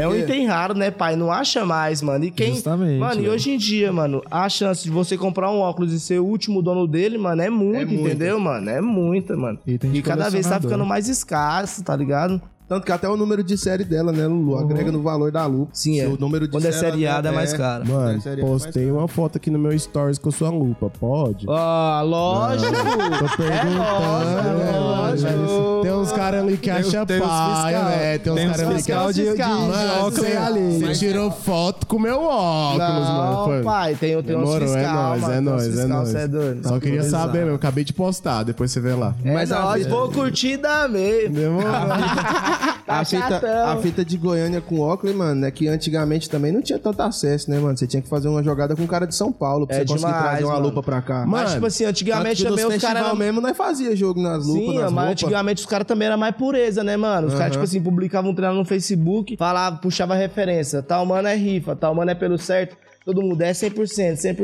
[0.08, 1.16] É um item raro, né, pai?
[1.16, 2.26] Não acha mais, mano.
[2.26, 2.54] E quem.
[2.54, 3.34] Justamente, Mano, e velho.
[3.34, 6.62] hoje em dia, mano, a chance de você comprar um óculos e ser o último
[6.62, 8.70] dono dele, mano, é muito, É entendeu, mano?
[8.70, 9.60] É muita, mano.
[9.66, 12.42] De E cada vez tá ficando mais escasso, tá ligado?
[12.68, 14.58] Tanto que até o número de série dela, né, Lulu?
[14.58, 15.70] Agrega no valor da lupa.
[15.74, 16.08] Sim, é.
[16.08, 17.88] O número de Quando é série seriado é mais caro.
[17.88, 21.46] Mano, é postei uma foto aqui no meu stories com a sua lupa, pode?
[21.50, 22.72] Ah, lógico.
[22.74, 25.82] Tô perguntando, né, mano?
[25.82, 27.90] Tem uns caras ali que acham uns paia, fiscal.
[27.90, 28.18] né?
[28.18, 30.80] Tem uns uns caras ali que acham de- de- Mano, óculos você- ali.
[30.80, 32.78] Você tirou foto com meu óculos,
[33.08, 33.56] mano.
[33.58, 36.16] Não, pai, tem, tem uns Demorou, fiscal, é nóis, mano, é uns nóis, é nóis.
[36.16, 36.68] é doido.
[36.68, 37.56] Só queria saber, meu.
[37.56, 39.16] Acabei de postar, depois você vê lá.
[39.24, 41.30] É Mas a nóis, fita- vou curtir da meio.
[41.32, 41.68] Demorou.
[42.88, 46.80] A, fita, a fita de Goiânia com óculos, mano, é que antigamente também não tinha
[46.80, 47.78] tanto acesso, né, mano?
[47.78, 50.06] Você tinha que fazer uma jogada com cara de São Paulo pra É você conseguir
[50.14, 50.66] demais, trazer uma mano.
[50.68, 51.16] lupa pra cá.
[51.26, 53.18] Mano, Mas, tipo assim, antigamente também os caras...
[53.18, 56.34] mesmo nós fazia jogo nas lupas, Sim, nas mas antigamente os caras também eram mais
[56.38, 57.28] pureza, né, mano?
[57.28, 60.82] Os caras, tipo assim, publicavam um treino no Facebook, falava, puxava referência.
[60.82, 62.78] Tal mano é rifa, tal mano é pelo certo.
[63.06, 63.74] Todo mundo é 100%,
[64.16, 64.36] 100%,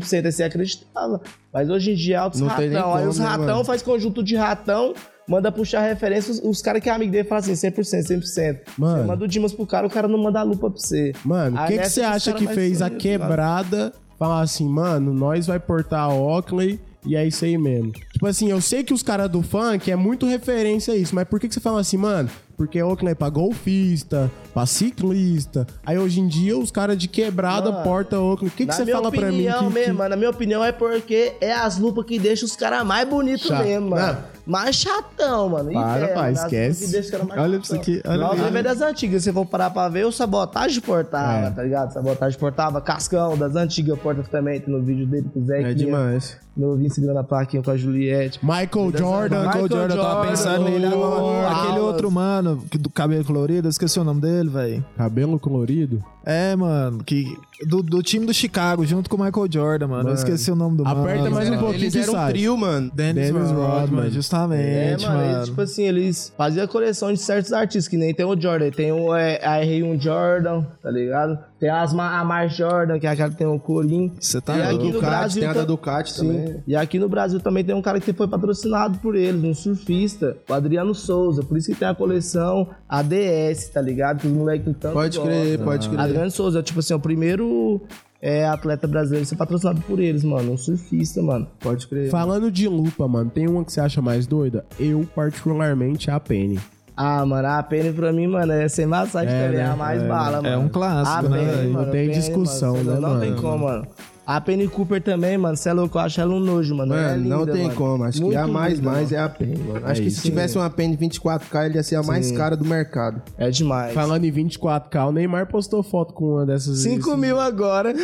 [0.00, 0.24] 100%.
[0.26, 1.20] Aí você acreditava.
[1.52, 2.64] Mas hoje em dia é altos Não ratão.
[2.94, 3.64] Aí como, os né, ratão mano?
[3.64, 4.94] faz conjunto de ratão,
[5.28, 6.32] manda puxar referência.
[6.32, 8.58] Os, os caras que é amigo dele falam assim, 100%, 100%.
[8.78, 9.02] Mano.
[9.02, 11.12] Você manda o Dimas pro cara, o cara não manda a lupa pra você.
[11.24, 15.48] Mano, o que, que você acha que fez a sair, quebrada falar assim, mano, nós
[15.48, 17.90] vai portar a Oakley e é isso aí mesmo?
[18.12, 21.26] Tipo assim, eu sei que os caras do funk é muito referência a isso, mas
[21.26, 22.30] por que, que você fala assim, mano?
[22.62, 25.66] Porque a Oakley é pra golfista, pra ciclista.
[25.84, 28.46] Aí hoje em dia os caras de quebrada Mano, porta Oakley.
[28.48, 29.26] O que, que Na você fala pra mim?
[29.48, 32.54] opinião que- mesmo, mano, na minha opinião é porque é as lupas que deixam os
[32.54, 34.12] caras mais bonitos mesmo, mano.
[34.12, 34.32] Não.
[34.46, 35.72] Mais chatão, mano.
[35.72, 37.10] Para, é, as lupas esquece.
[37.10, 40.06] que Olha isso aqui, olha Nós lembra das antigas, se você for parar pra ver,
[40.06, 41.50] o sabotagem portava, É.
[41.50, 41.92] tá ligado?
[41.92, 45.62] Sabotagem portava, Cascão das antigas porta também, tem no vídeo dele com o Zé.
[45.70, 46.36] É demais.
[46.56, 48.38] No Vim segurando a plaquinha com a Juliette.
[48.42, 49.38] Michael Jordan.
[49.46, 51.48] Michael Michael Jordan, eu tava pensando nele agora.
[51.48, 54.84] Aquele outro mano que- do cabelo colorido, eu esqueci o nome dele, velho.
[54.96, 56.04] Cabelo colorido.
[56.24, 60.10] É, mano, que do, do time do Chicago, junto com o Michael Jordan, mano.
[60.10, 61.02] Eu esqueci o nome do mano.
[61.02, 62.90] Aperta mais um pouquinho Eles eram um trio, mano.
[62.94, 64.06] Dennis, Dennis Rodman, Rodman.
[64.06, 65.34] É, justamente, mano, mano.
[65.36, 68.70] eles, tipo assim, eles faziam a coleção de certos artistas, que nem tem o Jordan,
[68.70, 71.38] tem o é, a R1 Jordan, tá ligado?
[71.58, 74.12] Tem as, a Mar Jordan, que é aquela que tem o Corim.
[74.18, 76.26] Você tá E aqui no Ducati, Brasil tem a da Ducati Sim.
[76.26, 76.62] também.
[76.66, 80.36] E aqui no Brasil também tem um cara que foi patrocinado por eles, um surfista,
[80.48, 81.44] o Adriano Souza.
[81.44, 84.20] Por isso que tem a coleção ADS, tá ligado?
[84.20, 85.64] Que os moleques tanto Pode crer, gostam.
[85.64, 86.00] pode crer.
[86.12, 87.80] Adriano Souza, tipo assim, é o primeiro
[88.20, 90.52] é, atleta brasileiro a ser patrocinado por eles, mano.
[90.52, 91.46] Um surfista, mano.
[91.60, 92.10] Pode crer.
[92.10, 94.64] Falando de lupa, mano, tem uma que você acha mais doida?
[94.78, 96.58] Eu, particularmente, a Penny.
[96.96, 99.70] Ah, mano, a Penny pra mim, mano, é sem massagem É, também, é né?
[99.70, 100.48] a mais É, bala, mano.
[100.48, 103.30] É um clássico, a né, Penny, mano, Não tem Penny, discussão, mano, né, Não tem
[103.30, 103.42] mano?
[103.42, 103.86] como, mano.
[104.24, 106.94] A Penny Cooper também, mano, você é louco, eu acho ela um nojo, mano.
[106.94, 107.74] É Mano, não linda, tem mano.
[107.74, 108.04] como.
[108.04, 109.22] Acho que Muito a mais linda, mais mano.
[109.22, 109.86] é a Penny, mano.
[109.86, 110.22] Acho que se isso.
[110.22, 113.20] tivesse uma Penny 24K, ele ia ser a mais cara do mercado.
[113.36, 113.92] É demais.
[113.92, 116.78] Falando em 24K, o Neymar postou foto com uma dessas.
[116.78, 117.92] 5 mil agora.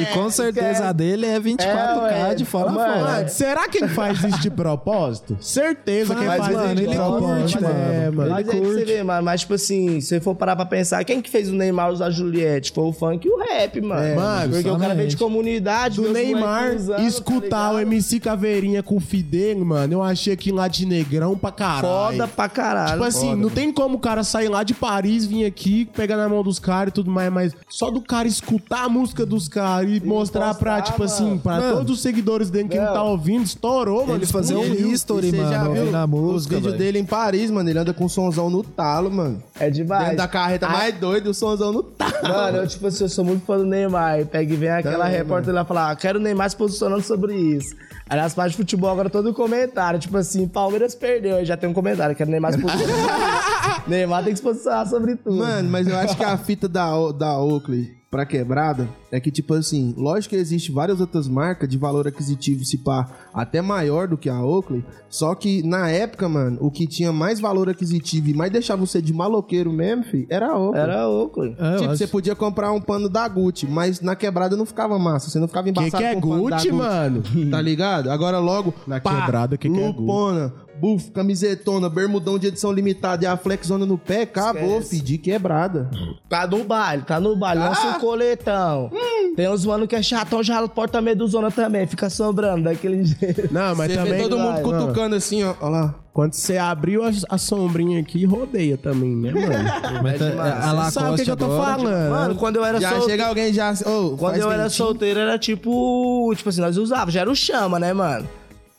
[0.00, 3.12] E com certeza a dele é 24K É, de fora a Mano, fora.
[3.12, 5.36] Mano, será que ele faz isso de propósito?
[5.40, 7.58] Certeza que ele Faz, mano, isso de ele propósito.
[7.58, 8.38] curte, É, mano.
[8.38, 9.24] é que você vê, mano.
[9.24, 12.06] Mas, tipo assim, se você for parar pra pensar, quem que fez o Neymar usar
[12.06, 12.72] a Juliette?
[12.72, 14.01] Foi o funk e o rap, mano.
[14.14, 17.78] Mano, Porque o cara veio de comunidade, Do os Neymar usando, escutar tá o?
[17.80, 21.82] MC Caveirinha com o Fidel, mano, eu achei aquilo lá de negrão pra caralho.
[21.82, 22.92] Foda pra caralho.
[22.92, 26.28] Tipo assim, não tem como o cara sair lá de Paris, vir aqui, pegar na
[26.28, 29.90] mão dos caras e tudo mais, mas só do cara escutar a música dos caras
[29.90, 31.38] e, mostrar pra, postar, tipo assim, mano.
[31.40, 31.76] pra Mano.
[31.78, 32.92] todos os seguidores dele que ele Não.
[32.94, 34.18] tá ouvindo, estourou, mano.
[34.18, 36.84] Ele fazer um history, E você já mano, viu ouvindo a os música, vídeos velho.
[36.84, 37.68] dele em Paris, mano.
[37.68, 39.42] Ele anda com um sonzão no talo, mano.
[39.58, 40.02] É demais.
[40.02, 42.12] Dentro da carreta Ah, mais doido, o sonzão no talo.
[42.22, 43.91] Mano, eu, tipo assim, eu sou muito fã do Neymar.
[44.20, 47.02] E pega e vem aquela Também, repórter lá falar, ah, quero o Neymar se posicionando
[47.02, 47.74] sobre isso.
[48.08, 49.98] Aí nas páginas de futebol agora todo comentário.
[49.98, 51.36] Tipo assim, Palmeiras perdeu.
[51.36, 52.66] Aí já tem um comentário, quero o Neymar se isso.
[53.86, 55.36] Neymar tem que se posicionar sobre tudo.
[55.36, 59.54] Mano, mas eu acho que a fita da, da Oakley pra quebrada é que, tipo
[59.54, 64.18] assim, lógico que existe várias outras marcas de valor aquisitivo, se pá, até maior do
[64.18, 68.34] que a Oakley, só que na época, mano, o que tinha mais valor aquisitivo e
[68.34, 70.82] mais deixava você de maloqueiro mesmo, fi, era a Oakley.
[70.82, 71.56] Era Oakley.
[71.58, 75.30] É, Tipo, você podia comprar um pano da Gucci, mas na quebrada não ficava massa.
[75.30, 77.22] Você não ficava Que embaçado que é com o pano da Gucci, mano?
[77.50, 78.10] Tá ligado?
[78.10, 78.74] Agora logo.
[78.86, 83.86] Na quebrada, que que é Lupona, buff, camisetona, bermudão de edição limitada e a flexona
[83.86, 84.96] no pé, acabou, Esquece.
[84.96, 85.88] fi, de quebrada.
[86.28, 87.60] Tá no baile, tá no baile.
[87.62, 88.90] Lança um coletão.
[89.36, 91.86] Tem uns mano que é chatão, já porta meduzona também.
[91.86, 93.48] Fica sobrando daquele jeito.
[93.52, 94.12] Não, mas Você também.
[94.14, 95.54] vê todo mundo vai, cutucando assim, ó.
[95.60, 95.94] Olha lá.
[96.12, 99.48] Quando você abriu a, a sombrinha aqui, rodeia também, né, mano?
[100.04, 100.54] Mas é- demais.
[100.62, 102.10] a Lacoste Sabe o que, que eu tô agora, falando?
[102.10, 103.10] Mano, quando eu era Já solteiro.
[103.12, 103.72] chega alguém já.
[103.86, 104.70] Ô, Quando eu era ventinho.
[104.76, 106.30] solteiro, era tipo.
[106.36, 108.28] Tipo assim, nós usava, já era o chama, né, mano?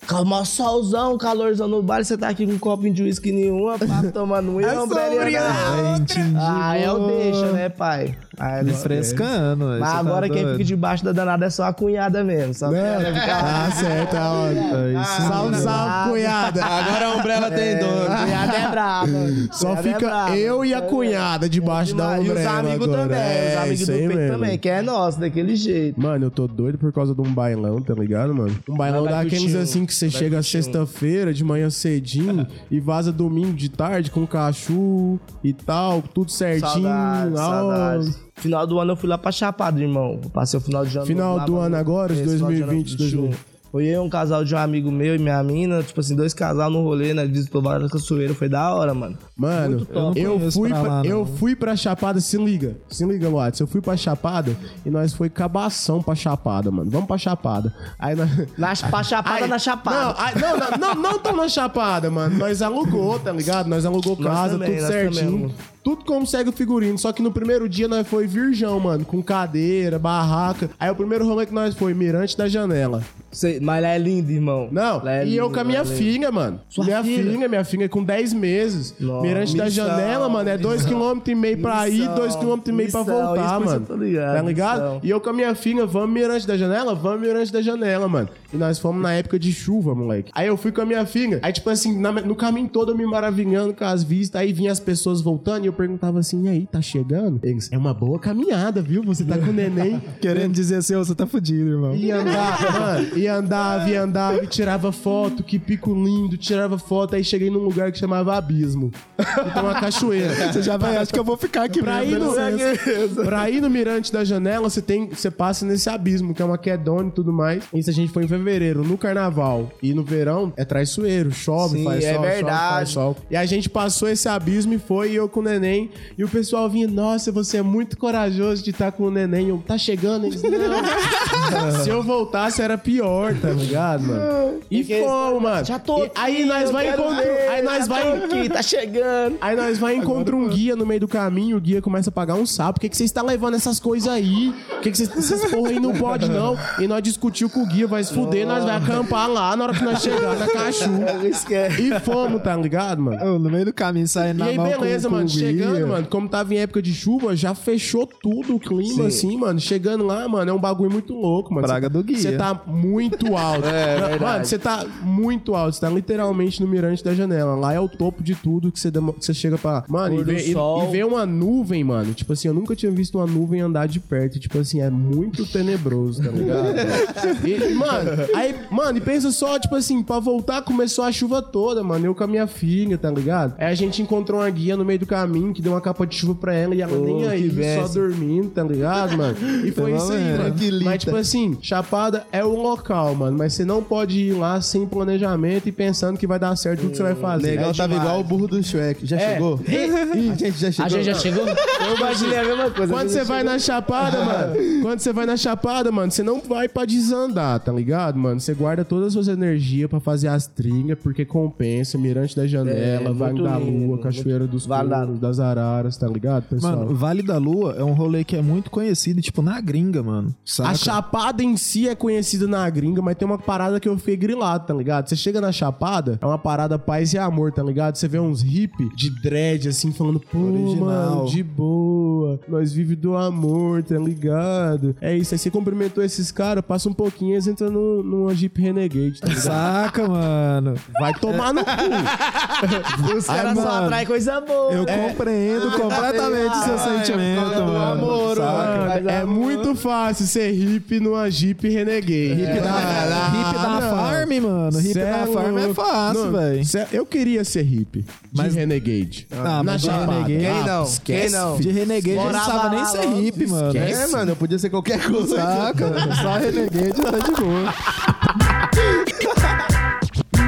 [0.07, 4.03] Calma, solzão, calorzão no bar, você tá aqui com um copinho de uísque nenhuma, pá,
[4.13, 6.35] tomando um e É uma ombrelinha na- É, entendi.
[6.37, 7.11] Ah, eu boa.
[7.11, 8.15] deixo, né, pai?
[8.39, 9.65] Aí, Me frescando.
[9.79, 10.53] Mas tá agora quem doido.
[10.57, 12.53] fica debaixo da danada é só a cunhada mesmo.
[12.53, 13.41] Só a cunhada fica lá.
[13.65, 14.53] Tá certo, a hora.
[14.77, 15.27] Aí sim.
[15.27, 16.65] Salve, salve, cunhada.
[16.65, 18.05] Agora a Umbrella tem dono.
[18.05, 19.07] Cunhada é brava.
[19.51, 20.37] Só Cunhada é fica brava.
[20.37, 23.01] eu e a cunhada debaixo da E os umbrella amigos agora.
[23.03, 26.01] também, É, os amigos do peito também, que é nosso, daquele jeito.
[26.01, 28.55] Mano, eu tô doido por causa de um bailão, tá ligado, mano?
[28.67, 33.69] Um bailão daqueles assim que você chega sexta-feira, de manhã cedinho, e vaza domingo de
[33.69, 36.63] tarde com cachorro e tal, tudo certinho.
[36.83, 38.22] Saudades, Ah, saudades.
[38.35, 40.19] Final do ano eu fui lá pra Chapada, irmão.
[40.23, 42.61] Eu Passei o final de ano Final lá, do ano agora, de Esse final de
[42.61, 43.31] ano 2020, 21.
[43.71, 46.69] Foi eu, um casal de um amigo meu e minha mina, tipo assim, dois casal
[46.69, 47.25] no rolê, né?
[47.25, 49.17] Visitou várias cachoeiras, foi da hora, mano.
[49.35, 50.19] Mano, Muito top.
[50.19, 51.05] eu, Eu não fui pra pra, lá, não.
[51.09, 52.77] eu fui pra Chapada, se liga.
[52.87, 53.59] Se liga, Watts.
[53.61, 56.91] Eu fui pra Chapada e nós foi cabação pra Chapada, mano.
[56.91, 57.73] Vamos pra Chapada.
[57.97, 58.29] Aí nós...
[58.59, 59.97] Na, pra Chapada, Aí- na Chapada.
[60.05, 62.37] Não, aí- não, não, não, não tão na Chapada, mano.
[62.37, 63.67] Nós alugou, tá ligado?
[63.67, 65.31] Nós alugou Nós casa, também, tudo nós certinho.
[65.49, 65.55] também.
[65.83, 66.97] Tudo como segue o figurino.
[66.97, 69.03] Só que no primeiro dia nós foi virgão, mano.
[69.05, 70.69] Com cadeira, barraca.
[70.79, 73.03] Aí o primeiro rolê que nós foi, Mirante da Janela.
[73.31, 74.67] Sei, mas lá é lindo, irmão.
[74.71, 76.59] Não, Lá é e eu lindo, com a minha é filha, mano.
[76.69, 77.31] Sua minha filha?
[77.31, 78.93] filha, minha filha com 10 meses.
[78.99, 80.85] Nossa, Mirante da missão, Janela, mano, é 2,5
[81.23, 83.71] km e meio pra ir, Missão, 2,5 e meio pra missão, isso voltar, mano.
[83.73, 84.81] eu tô ligado, Tá ligado?
[84.83, 84.99] missão.
[85.03, 86.93] E eu com a minha filha, vamos Mirante da Janela?
[86.93, 88.29] Vamos Mirante da Janela, mano.
[88.53, 90.31] E nós fomos na época de chuva, moleque.
[90.33, 91.39] Aí eu fui com a minha filha.
[91.41, 94.41] Aí, tipo assim, na- no caminho todo eu me maravilhando com as vistas.
[94.41, 97.39] Aí vinha as pessoas voltando e eu perguntava assim: e aí, tá chegando?
[97.43, 99.03] Eles, é uma boa caminhada, viu?
[99.03, 100.01] Você tá com o neném.
[100.21, 101.95] Querendo dizer assim, você tá fudido, irmão.
[101.95, 107.15] E andava, mano, e andava, e andava, e tirava foto, que pico lindo, tirava foto,
[107.15, 108.91] aí cheguei num lugar que chamava Abismo.
[109.19, 110.51] Então uma cachoeira.
[110.51, 112.25] Você já vai, acho que eu vou ficar aqui Pra ir, mesmo.
[112.29, 113.23] no, dá licença.
[113.23, 116.57] pra ir no Mirante da Janela, você tem, você passa nesse abismo, que é uma
[116.57, 117.63] quedona e tudo mais.
[117.73, 118.42] Isso a gente foi em fevereiro,
[118.83, 119.71] no carnaval.
[119.81, 122.73] E no verão é traiçoeiro, chove, Sim, faz é sol, chove, verdade.
[122.73, 123.17] faz sol.
[123.29, 125.89] E a gente passou esse abismo e foi, e eu com o neném.
[126.17, 129.49] E o pessoal vinha, nossa, você é muito corajoso de estar com o neném.
[129.49, 130.25] Eu, tá chegando?
[130.27, 130.51] Eles, não.
[131.83, 134.59] Se eu voltasse era pior, tá ligado, mano?
[134.69, 135.65] E Porque- fomos, mano.
[135.65, 137.23] Já tô E aqui, aí nós vai encontrar.
[137.51, 138.17] Aí nós vai.
[138.23, 139.37] aqui, tá chegando.
[139.41, 142.35] Aí nós vai encontrar um guia no meio do caminho, o guia começa a pagar
[142.35, 142.73] um sapo.
[142.73, 144.53] Por que, que vocês estão levando essas coisas aí?
[144.69, 146.57] Por que, que vocês, essas porra aí não pode, não?
[146.79, 149.73] E nós discutiu com o guia, vai se fuder, nós vai acampar lá na hora
[149.73, 150.89] que nós chegar na Cachu.
[151.29, 151.81] Esquece.
[151.83, 153.35] E fomos, tá ligado, mano?
[153.35, 155.27] Ô, no meio do caminho, saindo E na aí, mão beleza, com, mano.
[155.27, 155.85] com Chegando, guia.
[155.87, 159.59] mano, como tava em época de chuva, já fechou tudo o clima, assim, mano.
[159.59, 161.65] Chegando lá, mano, é um bagulho muito louco, mano.
[161.67, 162.17] Praga Cê- do guia.
[162.17, 163.63] Você tá muito alto.
[163.73, 165.73] É, mano, você tá muito alto.
[165.75, 167.55] Você tá literalmente no mirante da janela.
[167.55, 169.83] Lá é o topo de tudo que você demo- que você chega pra.
[169.87, 170.87] Mano, e ver, e, sol.
[170.87, 172.13] e ver uma nuvem, mano.
[172.13, 174.39] Tipo assim, eu nunca tinha visto uma nuvem andar de perto.
[174.39, 176.67] Tipo assim, é muito tenebroso, tá ligado?
[177.47, 181.83] e, mano, aí, mano, e pensa só, tipo assim, pra voltar começou a chuva toda,
[181.83, 182.05] mano.
[182.05, 183.55] Eu com a minha filha, tá ligado?
[183.57, 186.15] Aí a gente encontrou uma guia no meio do caminho que deu uma capa de
[186.15, 189.35] chuva pra ela e ela Oh, nem aí, só dormindo, tá ligado, mano?
[189.65, 190.37] E foi isso aí, mano.
[190.43, 190.85] Tranquilita.
[190.85, 193.37] Mas, tipo assim, Chapada é o local, mano.
[193.37, 196.91] Mas você não pode ir lá sem planejamento e pensando que vai dar certo tudo
[196.91, 197.51] que você vai fazer.
[197.51, 199.05] Legal, É tava igual o burro do Shrek.
[199.05, 199.33] Já É.
[199.33, 199.59] chegou?
[200.13, 200.85] A gente já chegou.
[200.85, 201.45] A gente já chegou?
[201.47, 202.93] Eu imaginei a mesma coisa.
[202.93, 203.53] Quando você vai chegou.
[203.53, 207.71] na chapada, mano, quando você vai na chapada, mano, você não vai pra desandar, tá
[207.71, 208.39] ligado, mano?
[208.39, 213.09] Você guarda todas as suas energias pra fazer as trilhas, porque compensa, Mirante da Janela,
[213.09, 216.77] É, Vale da lindo, Lua, Cachoeira dos Vale das Araras, tá ligado, pessoal?
[216.77, 220.33] Mano, Vale da Lua é um rolê que é muito conhecido, tipo, na gringa, mano.
[220.45, 220.69] Saca?
[220.69, 224.17] A Chapada em si é conhecida na gringa, mas tem uma parada que eu fiquei
[224.17, 225.07] grilado, tá ligado?
[225.07, 227.95] Você chega na Chapada, é uma parada paz e amor, tá ligado?
[227.95, 230.85] Você vê uns hippie de dread, assim, falando, pô, Original.
[230.85, 234.95] mano, de boa, nós vive do amor, tá ligado?
[235.01, 238.59] É isso, aí você cumprimentou esses caras, passa um pouquinho, eles entram no, numa Jeep
[238.61, 239.43] Renegade, tá ligado?
[239.43, 240.75] Saca, mano.
[240.99, 243.13] Vai tomar no cu.
[243.17, 243.85] Os caras só mano.
[243.85, 244.71] atraem coisa boa.
[244.71, 247.77] Eu compreendo completamente o seu sentimento, mano.
[247.93, 248.51] amor, Saca?
[248.51, 248.85] mano.
[248.87, 249.35] Mas É amor.
[249.35, 252.41] muito fácil ser hippie numa Jeep Renegade.
[252.41, 253.97] Hip da, hip da não.
[253.97, 254.79] farm, mano.
[254.81, 256.61] Hip da farm é fácil, velho.
[256.91, 258.05] Eu queria ser hippie.
[258.33, 259.27] Mas- De Renegade.
[259.31, 260.11] Ah, na mas de Chapada.
[260.23, 260.83] Renegade- Quem não?
[260.83, 261.57] esquece, Quem não?
[261.57, 263.77] De Renegade gente não precisava nem ser hippie, mano.
[263.77, 265.35] É, mano, eu podia ser qualquer coisa.
[265.35, 265.93] Saca?
[266.21, 267.73] Só Renegade tá de boa.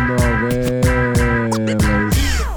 [0.08, 0.96] Novelas.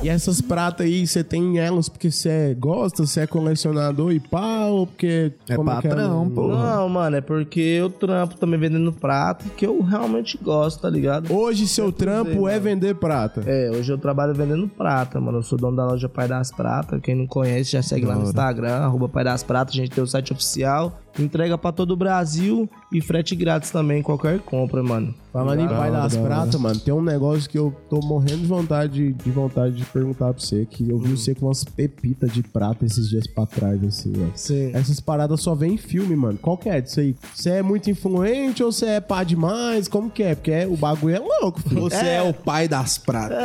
[0.01, 4.67] E essas pratas aí, você tem elas porque você gosta, você é colecionador e pá,
[4.67, 5.33] ou porque...
[5.49, 6.31] É como que patrão, mano?
[6.31, 6.49] pô.
[6.49, 11.31] Não, mano, é porque eu trampo também vendendo prato que eu realmente gosto, tá ligado?
[11.35, 13.43] Hoje seu trampo é vender prata.
[13.45, 15.39] É, hoje eu trabalho vendendo prata, mano.
[15.39, 17.01] Eu sou dono da loja Pai das Pratas.
[17.03, 19.75] Quem não conhece, já segue lá no Instagram, arroba Pai das Pratas.
[19.75, 24.03] A gente tem o site oficial Entrega pra todo o Brasil e frete grátis também,
[24.03, 25.15] qualquer compra, mano.
[25.33, 26.17] Falando em Pai das.
[26.17, 30.33] Pratas, mano, tem um negócio que eu tô morrendo de vontade, de vontade de perguntar
[30.33, 33.83] pra você, que eu vi você com umas pepitas de prata esses dias pra trás,
[33.85, 34.31] assim, ó.
[34.35, 34.71] Sim.
[34.75, 36.39] Essas paradas só vem em filme, mano.
[36.41, 37.15] Qual que é disso aí?
[37.35, 39.87] Você é muito influente ou você é pá demais?
[39.87, 40.35] Como que é?
[40.35, 41.83] Porque é- o bagulho é louco, filho.
[41.83, 43.39] Você é, o pai das pratas.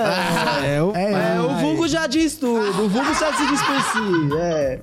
[0.64, 4.36] É, o É, o vulgo já diz tudo, o vulgo já se diz por si,
[4.40, 4.82] é.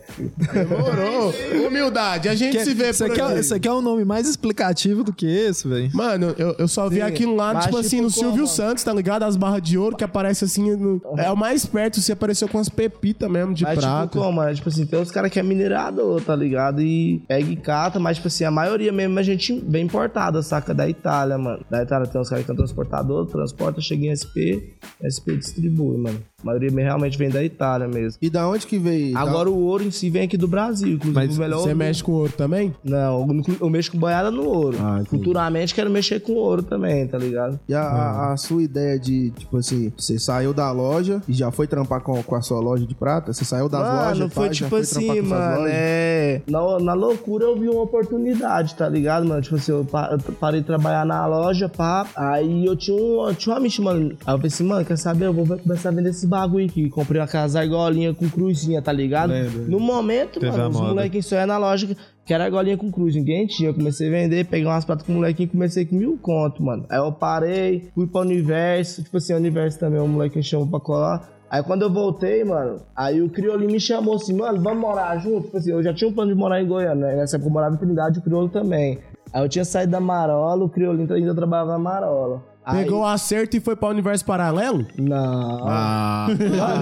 [0.53, 1.33] Demorou.
[1.67, 3.43] Humildade, a gente se Você por aqui.
[3.43, 5.91] você quer um nome mais explicativo do que esse, velho?
[5.95, 8.47] Mano, eu, eu só vi Sim, aquilo lá, mas tipo assim, tipo no Silvio como?
[8.47, 9.23] Santos, tá ligado?
[9.23, 10.75] As barras de ouro que aparece assim.
[10.77, 14.07] no- É o mais perto, você apareceu com as pepitas mesmo de Mas, prata.
[14.09, 14.43] tipo, como?
[14.43, 16.81] É, tipo assim, tem uns caras que é minerador, tá ligado?
[16.83, 20.73] E pega e cata, mas, tipo assim, a maioria mesmo a gente vem importada, saca?
[20.75, 21.65] Da Itália, mano.
[21.71, 26.21] Da Itália tem uns caras que são transportador, transporta, chega em SP, SP distribui, mano.
[26.43, 28.19] A maioria realmente vem da Itália mesmo.
[28.23, 29.17] E da onde que veio?
[29.17, 31.77] Agora o ouro em si vem aqui do Brasil, inclusive Mas o melhor Você ouro-
[31.77, 32.75] mexe com ouro também?
[32.85, 33.27] Não,
[33.61, 34.77] eu- mexo com boiada no ouro.
[34.81, 35.03] Ah.
[35.09, 37.59] Futuramente quero mexer com ouro também, tá ligado?
[37.69, 41.51] E a, a- a sua ideia de, tipo assim, você saiu da loja e já
[41.51, 43.33] foi trampar com, com a sua loja de prata?
[43.33, 46.43] Você saiu das mano, lojas, foi pá, já tipo foi assim, mano, é...
[46.49, 49.41] Na, na loucura eu vi uma oportunidade, tá ligado, mano?
[49.43, 53.27] Tipo assim, eu, pa- eu parei de trabalhar na loja, pá, aí eu tinha um,
[53.29, 55.93] eu tinha uma amiga, mano, aí eu pensei mano, quer saber, eu vou começar a
[55.93, 56.89] vender esse bagulho aqui.
[56.89, 59.33] Comprei uma casa argolinha com cruzinha, tá ligado?
[59.69, 61.89] No momento, Teve mano, os moleques só é na loja
[62.25, 63.71] que era argolinha com cruz, ninguém tinha.
[63.71, 66.63] Eu comecei a vender, peguei umas pratas com o molequinho e comecei com mil conto,
[66.63, 66.87] mano.
[66.89, 70.79] Aí eu parei, fui pra Universo, tipo assim, Universo também, o moleque me chamou pra
[70.79, 71.29] colar.
[71.51, 75.47] Aí quando eu voltei, mano, aí o Criolinho me chamou assim, mano, vamos morar junto?
[75.47, 77.17] Tipo assim, eu já tinha um plano de morar em Goiânia, né?
[77.17, 79.01] Nessa época eu morava em Trindade, o Criolo também.
[79.33, 82.50] Aí eu tinha saído da Marola, o Criolinho ainda trabalhava na Marola.
[82.73, 84.87] Pegou o acerto e foi pra universo paralelo?
[84.99, 85.65] Não.
[85.69, 86.27] Ah.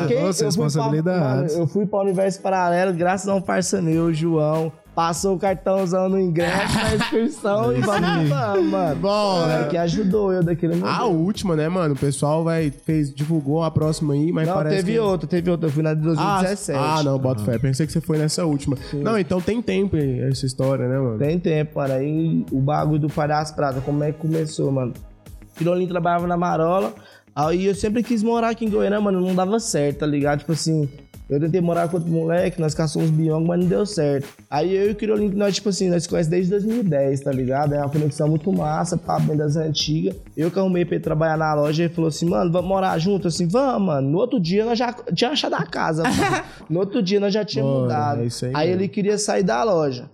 [0.06, 1.52] Quem- Nossa, eu fui pra- responsabilidades.
[1.52, 4.72] mano, eu fui pra Universo Paralelo graças a um parceiro meu, o João.
[4.94, 8.96] Passou o cartãozão no ingresso, na inscrição e vamos que vamos, mano.
[8.96, 10.92] Bom, É, que ajudou eu daquele momento.
[10.92, 11.94] A última, né, mano?
[11.94, 14.98] O pessoal vai, fez, divulgou a próxima aí, mas não, parece teve que...
[14.98, 15.68] outra, teve outra.
[15.68, 16.76] Eu fui na de Ah, 2017.
[16.82, 17.56] ah, não, bota fé.
[17.60, 18.76] Pensei que você foi nessa última.
[18.92, 21.18] Não, então tem tempo essa história, né, mano?
[21.18, 21.94] Tem tempo, mano.
[21.94, 24.92] Aí o bagulho do Pai das Pratas, como é que começou, mano?
[25.58, 26.94] Quirolinho trabalhava na Marola.
[27.34, 29.20] Aí eu sempre quis morar aqui em Goiânia, mano.
[29.20, 30.40] Não dava certo, tá ligado?
[30.40, 30.88] Tipo assim,
[31.30, 34.26] eu tentei morar com outro moleque, nós caçamos biongos, mas não deu certo.
[34.50, 37.74] Aí eu e o Quirolinho, nós, tipo assim, nós conhecemos desde 2010, tá ligado?
[37.74, 40.16] É uma conexão muito massa, papo bem das antigas.
[40.36, 43.28] Eu que arrumei pra ele trabalhar na loja, ele falou assim, mano, vamos morar junto?
[43.28, 44.08] Assim, vamos, mano.
[44.08, 46.42] No outro dia nós já tinha achado a casa, mano.
[46.68, 48.22] No outro dia nós já tínhamos mudado.
[48.22, 50.10] é isso aí aí ele queria sair da loja.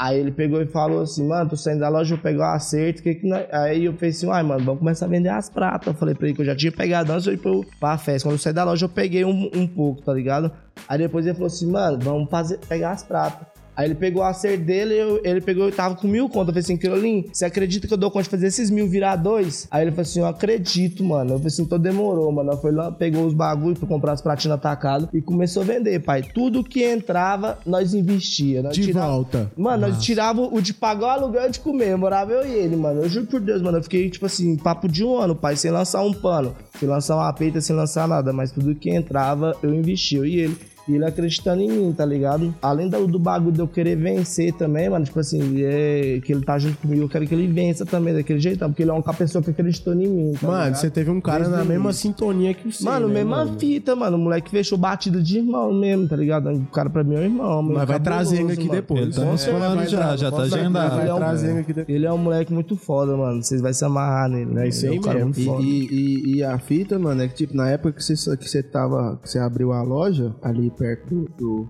[0.00, 3.02] Aí ele pegou e falou assim, mano, tô saindo da loja, vou pegar o acerto,
[3.02, 3.28] que que.
[3.52, 5.88] Aí eu falei assim, ai, mano, vamos começar a vender as pratas.
[5.88, 8.26] Eu falei pra ele que eu já tinha pegado antes eu pro, pra festa.
[8.26, 10.50] Quando eu saí da loja, eu peguei um, um pouco, tá ligado?
[10.88, 13.46] Aí depois ele falou assim, mano, vamos fazer, pegar as pratas.
[13.76, 16.40] Aí ele pegou o acerto dele, eu- ele pegou e tava com mil conto.
[16.48, 19.16] Eu falei assim, Quirolim, você acredita que eu dou conta de fazer esses mil virar
[19.16, 19.66] dois?
[19.70, 21.30] Aí ele falou assim, eu acredito, mano.
[21.32, 22.56] Eu falei assim, então demorou, mano.
[22.58, 26.22] Fui lá, pegou os bagulhos pra comprar as pratinhas atacado e começou a vender, pai.
[26.22, 28.62] Tudo que entrava, nós investia.
[28.62, 29.50] Nós De tirava- volta.
[29.56, 31.96] Mano, nós tirava o de pagar o aluguel e de comer.
[31.96, 33.02] Morava eu e ele, mano.
[33.02, 33.78] Eu juro por Deus, mano.
[33.78, 37.16] Eu fiquei, tipo assim, papo de um ano, pai, sem lançar um pano, sem lançar
[37.16, 38.32] uma peita, sem lançar nada.
[38.32, 40.56] Mas tudo que entrava, eu investia, eu e ele.
[40.88, 42.52] E ele acreditando em mim, tá ligado?
[42.60, 46.42] Além do, do bagulho de eu querer vencer também, mano, tipo assim, é, que ele
[46.44, 49.02] tá junto comigo, eu quero que ele vença também daquele jeito, porque ele é uma
[49.14, 50.32] pessoa que acreditou em mim.
[50.40, 50.74] Tá Mano, ligado?
[50.80, 52.02] você teve um cara Desde na o mesma início.
[52.02, 52.84] sintonia que você.
[52.84, 53.58] Mano, né, mesma mano?
[53.58, 54.16] fita, mano.
[54.16, 56.50] O moleque fechou batida de irmão mesmo, tá ligado?
[56.50, 57.62] O cara pra mim é um irmão.
[57.62, 58.72] Mas vai trazendo aqui mano.
[58.72, 59.00] depois.
[59.02, 60.90] Ele tá nos falando vai já, já tá agendado.
[60.96, 61.94] Vai Ele é um- trazendo aqui depois.
[61.96, 63.42] Ele é um moleque muito foda, mano.
[63.42, 64.58] Vocês vão se amarrar nele.
[64.58, 65.26] É isso Ele aí um cara mesmo.
[65.26, 65.62] muito E, foda.
[65.62, 68.62] e, e- e a fita, mano, é que tipo, na época que você, que você
[68.62, 69.18] tava.
[69.22, 70.34] Que você abriu a loja
[70.70, 71.68] ali perto do, do,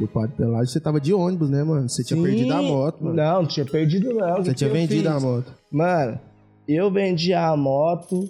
[0.00, 1.88] do Padre Pelágio, você tava de ônibus, né, mano?
[1.88, 2.22] Você tinha Sim.
[2.26, 3.16] perdido a moto, mano.
[3.16, 4.36] Não, não tinha perdido não.
[4.36, 5.16] Você que tinha que vendido fiz?
[5.16, 5.52] a moto.
[5.70, 6.18] Mano,
[6.68, 8.28] eu vendi a moto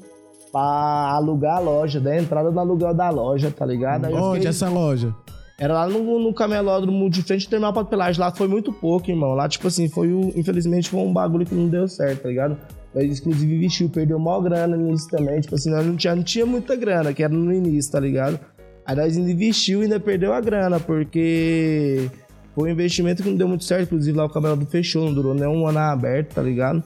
[0.52, 4.06] pra alugar a loja, da entrada do aluguel da loja, tá ligado?
[4.06, 5.14] Aí Onde fiquei- essa loja?
[5.58, 8.18] Era lá no, no camelódromo de frente do terminal Pato Pelagem.
[8.18, 9.34] Lá foi muito pouco, irmão.
[9.34, 10.32] Lá, tipo assim, foi o.
[10.34, 12.56] Infelizmente foi um bagulho que não deu certo, tá ligado?
[12.94, 15.38] Nós, inclusive, investiu, perdeu maior grana nisso também.
[15.38, 18.40] Tipo assim, nós não tinha, não tinha muita grana, que era no início, tá ligado?
[18.84, 22.10] Aí nós investiu e ainda perdeu a grana, porque
[22.54, 23.84] foi um investimento que não deu muito certo.
[23.84, 26.82] Inclusive, lá o camelódromo fechou, não durou nem um ano aberto, tá ligado?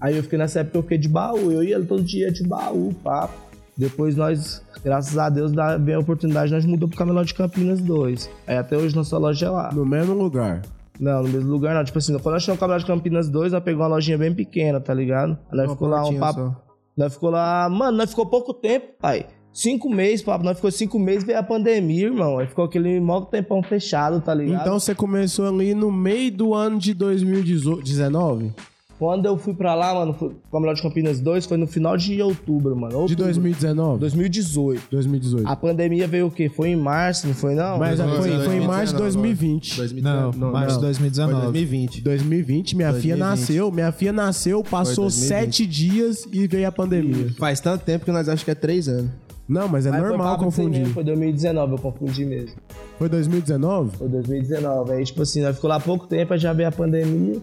[0.00, 1.50] Aí eu fiquei nessa época, eu fiquei de baú.
[1.50, 3.34] Eu ia todo dia de baú, papo.
[3.76, 7.80] Depois nós, graças a Deus, dá bem a oportunidade, nós mudamos pro Camelódromo de Campinas
[7.80, 8.30] 2.
[8.46, 9.70] Aí até hoje nossa loja é lá.
[9.72, 10.62] No mesmo lugar.
[10.98, 11.84] Não, no mesmo lugar não.
[11.84, 14.34] Tipo assim, quando nós chegamos no Camelódromo de Campinas 2, nós pegamos uma lojinha bem
[14.34, 15.38] pequena, tá ligado?
[15.50, 16.40] Aí nós Uma ficou lá um papo.
[16.40, 16.62] só.
[16.96, 17.68] Nós ficou lá.
[17.68, 19.26] Mano, nós ficou pouco tempo, pai.
[19.56, 20.44] Cinco meses, papo.
[20.44, 22.38] Nós ficou cinco meses, veio a pandemia, irmão.
[22.38, 24.60] Aí ficou aquele mó tempão fechado, tá ligado?
[24.60, 28.52] Então você começou ali no meio do ano de 2019?
[28.98, 31.96] Quando eu fui pra lá, mano, com a Melhor de Campinas 2, foi no final
[31.96, 32.90] de outubro, mano.
[32.90, 33.24] De Outubro.
[33.24, 33.98] 2019?
[34.00, 34.82] 2018.
[34.90, 35.48] 2018.
[35.48, 36.50] A pandemia veio o quê?
[36.50, 37.78] Foi em março, não foi não?
[37.78, 39.76] Mas foi, foi em março de 2020.
[39.76, 40.38] 2019.
[40.38, 41.32] Não, março de 2019.
[41.32, 42.02] Foi 2020.
[42.02, 43.18] 2020, minha filha 2020.
[43.18, 43.72] nasceu.
[43.72, 45.28] Minha filha nasceu, passou 2020.
[45.28, 47.34] sete dias e veio a pandemia.
[47.38, 49.10] Faz tanto tempo que nós achamos que é três anos.
[49.48, 50.74] Não, mas é Mas normal confundir.
[50.78, 52.56] cinema, Foi 2019, eu confundi mesmo.
[52.98, 53.96] Foi 2019?
[53.96, 54.92] Foi 2019.
[54.92, 57.40] Aí, tipo assim, nós ficou lá pouco tempo, aí já veio a pandemia.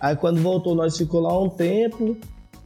[0.00, 2.16] Aí quando voltou, nós ficou lá um tempo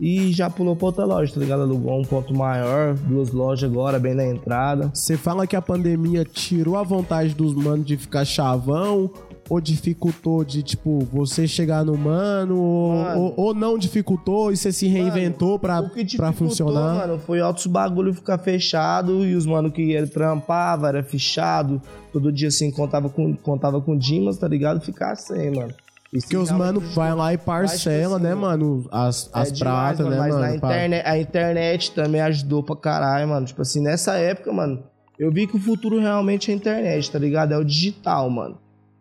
[0.00, 1.60] e já pulou pra outra loja, tá ligado?
[1.62, 4.90] Alugou um ponto maior, duas lojas agora, bem na entrada.
[4.94, 9.10] Você fala que a pandemia tirou a vontade dos manos de ficar chavão
[9.50, 13.20] ou dificultou de, tipo, você chegar no mano, ou, Mano.
[13.20, 16.94] ou- ou não dificultou e você se reinventou pra, O que pra funcionar?
[16.94, 21.82] mano, foi altos bagulho ficar fechado e os mano que ele trampava, era fechado.
[22.12, 24.80] Todo dia assim, contava com, contava com Dimas, tá ligado?
[24.80, 25.74] Ficar sem, mano.
[26.12, 28.88] Isso Porque os mano vai lá e parcela, assim, né, mano, mano?
[28.90, 29.58] As, É as demais,
[29.96, 30.40] pratas, mano, né, mas mano?
[30.54, 33.46] na pra- internet, a internet também ajudou pra caralho, mano.
[33.46, 34.82] Tipo assim, nessa época, mano,
[35.18, 37.52] eu vi que o futuro realmente é a internet, tá ligado?
[37.52, 38.58] É o digital, mano.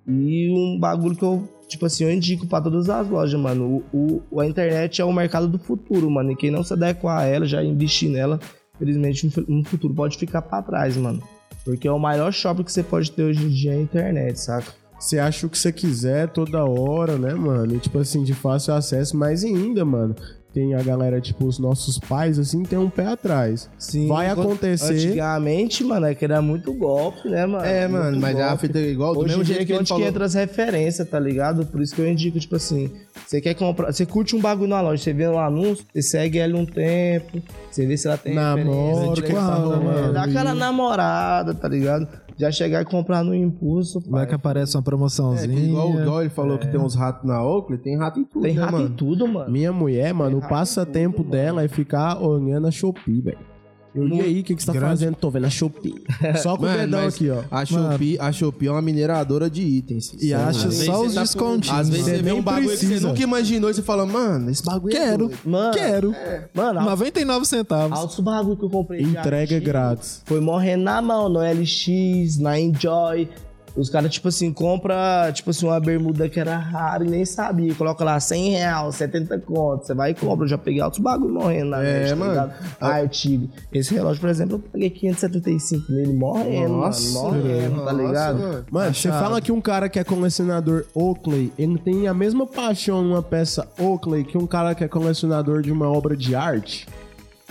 [0.09, 3.83] E um bagulho que eu, tipo assim, eu indico pra todas as lojas, mano.
[3.93, 6.31] O, o- a internet é o mercado do futuro, mano.
[6.31, 8.39] E quem não se adequar a ela, já investir nela,
[8.75, 11.21] infelizmente no, futuro pode ficar pra trás, mano.
[11.63, 14.39] Porque é o maior shopping que você pode ter hoje em dia é a internet,
[14.39, 14.73] saca?
[14.99, 17.75] Você acha o que você quiser toda hora, né, mano?
[17.75, 20.15] E, tipo assim, de fácil acesso, mas ainda, mano.
[20.59, 23.69] Tem a galera, tipo, os nossos pais, assim, tem um pé atrás.
[23.77, 24.91] Sim, Vai acontecer.
[24.93, 27.63] Antigamente, mano, é que era muito golpe, né, mano?
[27.63, 28.67] É, mano, Muito mas é a golpe.
[28.67, 30.05] fita igual do Hoje mesmo jeito é que onde que falou.
[30.05, 31.65] entra as referências, tá ligado?
[31.65, 32.91] Por isso que eu indico, tipo assim,
[33.25, 36.39] você quer comprar, você curte um bagulho na loja, você vê um anúncio, você segue
[36.39, 37.41] ela um tempo,
[37.71, 41.53] você vê se ela tem Namora, referência, que que tá legal, rolando Dá aquela namorada,
[41.53, 42.05] tá ligado?
[42.39, 44.27] Já chegar e comprar no impulso, Vai pai.
[44.27, 45.59] que aparece uma É, promoçãozinha.
[45.59, 48.55] igual, igual ele falou que tem uns ratos na Oakley, tem rato em tudo, Tem
[48.55, 48.85] né, rato mano?
[48.87, 49.51] em tudo, mano.
[49.51, 53.48] Minha mulher, mano, o passatempo dela é ficar olhando a Shopee, velho.
[53.95, 54.87] Eu e aí, o que, que você tá Grande.
[54.89, 55.15] fazendo?
[55.15, 56.03] Tô vendo a Shopee.
[56.43, 57.41] Só com o Mano, dedão mas aqui, ó.
[57.49, 60.13] A Shopee, a Shopee é uma mineradora de itens.
[60.21, 61.79] E acha Às vezes só os tá- descontinhos.
[61.79, 62.99] Às vezes Você vê um bagulho que precisa.
[63.01, 65.17] você nunca imaginou e você fala, mano, esse bagulho é Quero.
[65.29, 65.37] doido.
[65.43, 66.15] Mano, Quero.
[66.53, 67.97] mano, 99 centavos.
[67.97, 69.01] altos bagulho que eu comprei.
[69.01, 70.21] Entrega grátis.
[70.25, 73.27] Foi morrendo na mão, no LX, na Enjoy.
[73.75, 77.73] Os caras, tipo assim, compra, tipo assim, uma bermuda que era rara e nem sabia.
[77.75, 79.85] Coloca lá 100 reais, 70 conto.
[79.85, 80.45] Você vai e compra.
[80.45, 82.31] Eu já peguei outros bagulho morrendo na É, net, tá mano.
[82.31, 82.53] ligado?
[82.81, 83.49] Artigo.
[83.71, 87.37] Esse relógio, por exemplo, eu paguei 575 nele morrendo, Nossa, mano.
[87.37, 88.39] Morrendo, tá nossa, ligado?
[88.39, 88.65] mano.
[88.71, 93.01] Mano, você fala que um cara que é colecionador Oakley, ele tem a mesma paixão
[93.01, 96.87] numa peça Oakley que um cara que é colecionador de uma obra de arte?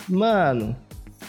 [0.08, 0.74] Mano,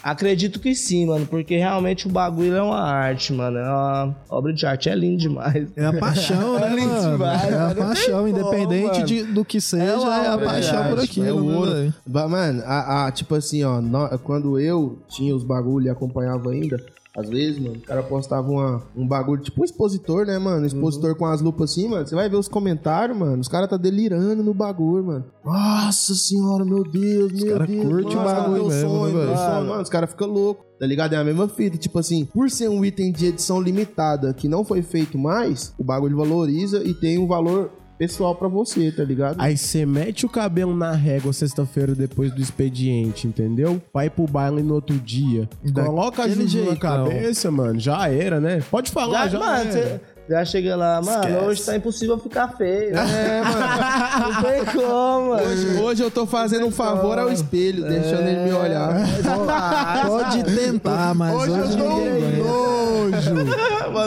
[0.03, 1.25] acredito que sim, mano.
[1.25, 3.57] Porque realmente o bagulho é uma arte, mano.
[3.57, 4.89] É uma obra de arte.
[4.89, 5.67] É lindo demais.
[5.75, 7.11] É a paixão, né, É lindo mano?
[7.11, 11.27] demais, é a paixão, independente de, do que seja, é, uma a paixão por aquilo,
[11.27, 11.93] é o né, ouro.
[12.29, 16.77] Mano, a, a- tipo assim, ó, nó- quando eu tinha os bagulho e acompanhava ainda,
[17.15, 20.63] às vezes, mano, o cara postava uma, um bagulho, tipo um expositor, né, mano?
[20.63, 22.05] Um expositor com as lupas assim, mano.
[22.05, 23.41] Você vai ver os comentários, mano.
[23.41, 25.25] Os caras tá delirando no bagulho, mano.
[25.43, 27.83] Nossa senhora, meu Deus, meu cara Deus.
[27.83, 29.37] curte o nossa, bagulho meu mesmo, sonho, né, meu velho?
[29.37, 29.67] sonho.
[29.67, 30.69] Mano, os caras ficam loucos.
[30.79, 31.13] Tá ligado?
[31.13, 31.77] É a mesma fita.
[31.77, 35.83] Tipo assim, por ser um item de edição limitada que não foi feito mais, o
[35.83, 37.69] bagulho valoriza e tem um valor
[37.99, 39.35] pessoal pra você, tá ligado?
[39.39, 43.81] Aí você mete o cabelo na régua sexta-feira depois do expediente, entendeu?
[43.93, 45.49] Vai pro baile no outro dia.
[45.73, 47.77] Coloca a Juju na cabeça, mano.
[47.77, 48.63] Já era, né?
[48.71, 49.71] Pode falar, já, Já, mano, era.
[49.71, 51.45] você já chega lá, mano, Esquece.
[51.45, 52.95] hoje tá impossível ficar feio.
[52.97, 54.33] É, mano.
[54.33, 55.43] Não tem como, mano.
[55.43, 58.95] Hoje, hoje eu tô fazendo um favor ao espelho, deixando ele me olhar.
[60.07, 62.68] Pode tentar, mas hoje, Hoje eu tô um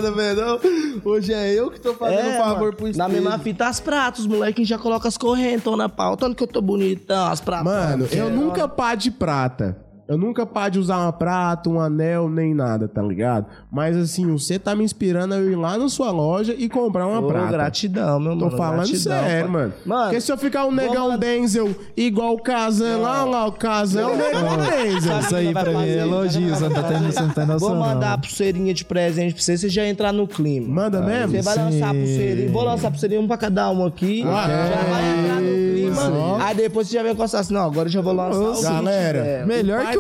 [0.01, 0.03] nojo.
[0.03, 2.99] Mano, velho, hoje é eu que tô fazendo um favor mano, pro espelho.
[2.99, 6.25] Na mesma fita, as pratas, os moleques já colocam as correntão na pauta.
[6.25, 7.65] Olha que eu tô bonitão, as pratas.
[7.73, 9.77] Mano, eu É, nunca pá de prata.
[10.09, 13.47] Eu nunca pá de usar uma prata, um anel, nem nada, tá ligado?
[13.71, 17.07] Mas assim, você tá me inspirando a eu ir lá na sua loja e comprar
[17.07, 17.53] uma Ô, prata.
[17.53, 18.57] gratidão, meu Tô mano.
[18.57, 19.53] falando gratidão, sério, pai.
[19.53, 19.73] mano.
[19.87, 24.01] Mano, Porque se eu ficar um negão Denzel igual o Kazan lá, lá, o Kazan
[24.03, 25.19] é o negão Denzel.
[25.21, 27.77] Isso aí pra mim é elogio, você não tá tendo- você não tem noção, Vou
[27.79, 30.69] mandar a pulseirinha de presente pra você, você já entrar no clima.
[30.83, 31.31] Manda mesmo?
[31.31, 34.23] Você vai lançar a pulseirinha, vou lançar a pulseirinha um pra cada um aqui.
[34.27, 35.93] Ah, já vai entrar no clima.
[35.93, 36.43] isso.
[36.43, 39.19] Aí depois você já vem encostar assim, não, agora eu já vou lançar o Galera,
[39.19, 39.45] É.
[39.47, 39.92] Melhor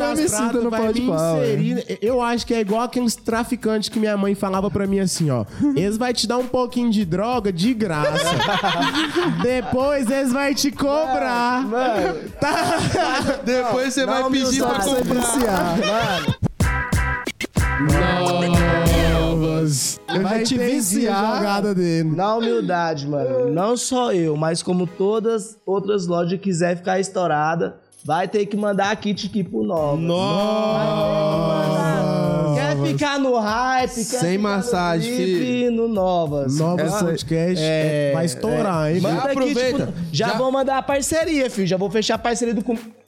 [0.51, 3.89] que o não vai pode me pau, inserir- Eu acho que é igual aqueles traficantes
[3.89, 5.45] que minha mãe falava pra mim assim, ó.
[5.77, 8.11] Eles vai te dar um pouquinho de droga de graça.
[9.43, 11.63] Depois eles vai te cobrar.
[11.67, 12.79] Mano, Tá?
[13.45, 15.03] Depois você vai pedir pra comprar.
[15.03, 15.79] Viciar.
[15.79, 16.35] mano.
[19.21, 20.01] Novas.
[20.15, 21.25] Eu Vai te viciar.
[21.25, 22.11] a jogada dele.
[22.15, 23.51] Na humildade, mano.
[23.51, 28.91] Não só eu, mas como todas outras lojas quiser ficar estourada, vai ter que mandar
[28.91, 29.97] a kit aqui pro Nova.
[31.43, 32.55] Nossa!
[32.55, 36.59] Quer ficar no hype, quer Sem massagem, no VIP, no Novas.
[36.59, 39.01] Novas É, podcast é, vai estourar, hein?
[39.01, 39.87] Manda aproveita.
[39.87, 41.67] tipo, já, Já- vou mandar a parceria, filho.
[41.67, 42.63] Já vou fechar a parceria do.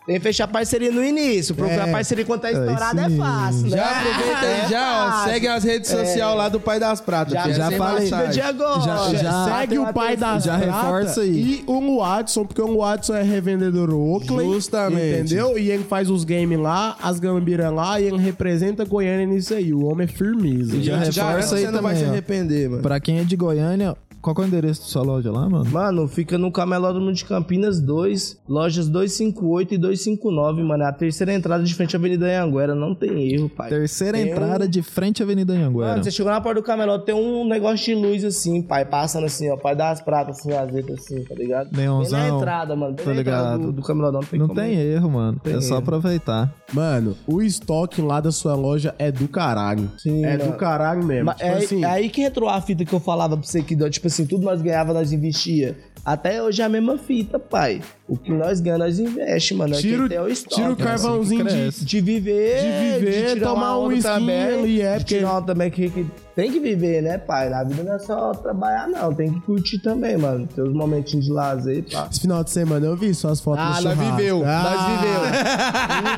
[0.07, 1.55] Tem que fechar parceria no início.
[1.55, 1.93] Procurar É.
[1.93, 3.17] parceria quando tá estourado é sim.
[3.17, 3.69] fácil, né?
[3.71, 7.33] Já aproveita aí, É já, ó, segue as redes sociais lá do Pai das Pratas.
[7.33, 8.11] Já, já falei.
[8.31, 8.81] de agora.
[8.83, 11.31] Já- já- Segue o pai das Já prata reforça aí.
[11.31, 14.47] E o Watson, porque o Watson é revendedor Oakley.
[14.53, 15.21] Justamente.
[15.21, 15.59] Entendeu?
[15.59, 19.73] E ele faz os games lá, as gambiras lá, e ele representa Goiânia nisso aí.
[19.73, 20.83] O homem é firmeza.
[20.83, 22.83] Já Te garanto reforça aí você não vai se também, arrepender, mano.
[22.83, 25.67] Pra quem é de Goiânia, qual que é o endereço da sua loja lá, mano?
[25.71, 30.83] Mano, fica no Camelódromo de Campinas 2, lojas 258 e 259, mano.
[30.83, 32.75] É a terceira entrada de frente à Avenida Anhanguera.
[32.75, 33.69] Não tem erro, pai.
[33.69, 35.91] Terceira Tem entrada um- de frente à Avenida Anhanguera.
[35.91, 39.25] Mano, você chegou na porta do camelódromo, tem um negócio de luz assim, pai, passando
[39.27, 41.69] assim, ó, pai das pratas, assim, azeta assim, tá ligado?
[41.77, 42.19] Neonzão.
[42.19, 43.59] Bem na entrada, mano, bem entrada ligado.
[43.67, 45.41] do, do camelódromo, não tem Não como- tem erro, mano.
[45.45, 45.77] é só erro.
[45.79, 46.55] aproveitar.
[46.73, 49.91] Mano, o estoque lá da sua loja é do caralho.
[49.99, 50.53] Sim, é mano.
[50.53, 51.27] do caralho mesmo.
[51.27, 53.63] Mas tipo é, assim, é aí que entrou a fita que eu falava pra você
[53.63, 55.77] que, tipo assim, tudo nós ganhava, nós investia.
[56.05, 57.81] Até hoje é a mesma fita, pai.
[58.07, 59.75] O que nós ganhamos, nós investe, mano.
[59.75, 60.55] É tira, tem o estoque.
[60.57, 61.85] tira o carvãozinho de, cresce.
[61.87, 65.89] De viver, De viver, tirar tomar um também, ali, é, de porque- tirar também que,
[65.89, 66.07] que
[66.37, 67.49] tem que viver, né, pai?
[67.49, 69.15] Na vida não é só trabalhar, não.
[69.15, 70.47] Tem que curtir também, mano.
[70.47, 72.07] Ter os momentinhos de lazer, pá.
[72.11, 74.17] Esse final de semana eu vi suas fotos Ah, no nós churrasco.
[74.17, 74.63] viveu, Ah,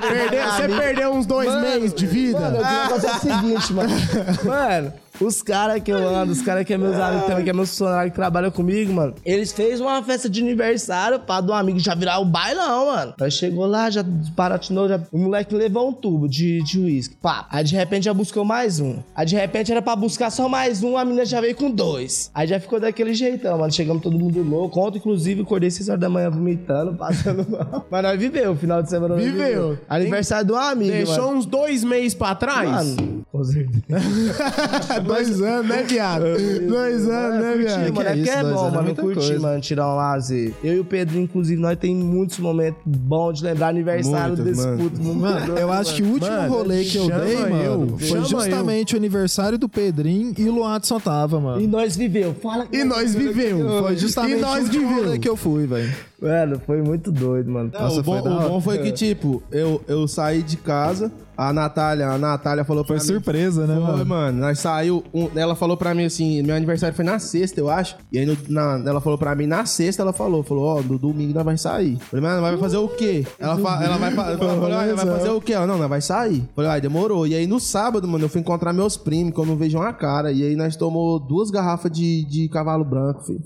[0.03, 2.41] nós Perdeu, você perdeu uns dois meses de vida?
[2.41, 3.91] Mano, eu queria fazer o seguinte, mano.
[4.45, 7.53] Mano, os caras que eu ando, os caras que é meus amigos também, que é
[7.53, 11.79] meus funcionários que trabalham comigo, mano, eles fez uma festa de aniversário pra do amigo
[11.79, 13.15] já virar o bailão, mano.
[13.19, 15.01] Nós chegou lá, já desparatinou, já...
[15.13, 17.47] o moleque levou um tubo de de uísque, pá.
[17.51, 18.99] Aí de repente já buscou mais um.
[19.15, 22.31] Aí de repente era pra buscar só mais um, a menina já veio com dois.
[22.35, 23.73] Aí já ficou daquele jeitão, mano.
[23.73, 24.81] Chegamos todo mundo louco.
[24.81, 27.87] Ontem, inclusive, acordei 6 horas da manhã vomitando, passando mal.
[27.91, 29.79] Mas nós viveu, o final de semana nós Viveu.
[29.89, 31.39] Aniversário do amigo, Deixou mano.
[31.39, 32.69] uns dois meses pra trás?
[32.71, 33.85] Mano, com certeza.
[35.07, 36.25] dois anos, né, viado?
[36.69, 37.95] dois anos, né, Curtir, viado?
[37.95, 38.95] mano, é Que é bom, é mano.
[38.95, 39.39] coisa.
[39.41, 40.53] mano, tirar um lazer.
[40.63, 44.79] Eu e o Pedro, inclusive, nós tem muitos momentos bons de lembrar aniversário desse mano.
[44.91, 45.03] puto.
[45.03, 48.95] Mano, eu acho que o último Mano, rolê que eu dei, mano, eu, foi justamente
[48.95, 51.61] o aniversário do Pedrinho e o Luadson tava, mano.
[51.61, 52.35] E nós viveu.
[52.43, 53.83] Fala que E nós viveu.
[53.83, 55.93] Foi justamente o último rolê que eu fui, velho.
[56.21, 57.71] Mano, foi muito doido, mano.
[57.73, 61.13] Não, Nossa, o, bom, foi o bom foi que, tipo, eu, eu saí de casa,
[61.37, 63.13] a Natália, a Natália falou pra Foi mim...
[63.13, 64.07] surpresa, né, Foi, mano?
[64.07, 64.39] mano.
[64.41, 65.05] Nós saiu.
[65.13, 67.97] um- ela falou pra mim assim: meu aniversário foi na sexta, eu acho.
[68.11, 70.99] E aí no- na- ela falou pra mim na sexta, ela falou: falou, ó, no
[70.99, 71.99] domingo nós vai sair.
[71.99, 73.27] Falei, mano, vai fazer o quê?
[73.39, 75.53] Ela, fa- ela vai, fa- ela falou, "Olha, vai fazer o quê?
[75.53, 76.49] Ela, não, nós vai sair.
[76.57, 77.27] Falei, ai, demorou.
[77.27, 79.93] E aí no sábado, mano, eu fui encontrar meus primos, que eu não vejo uma
[79.93, 80.33] cara.
[80.33, 83.43] E aí nós tomou duas garrafas de, de cavalo branco, filho.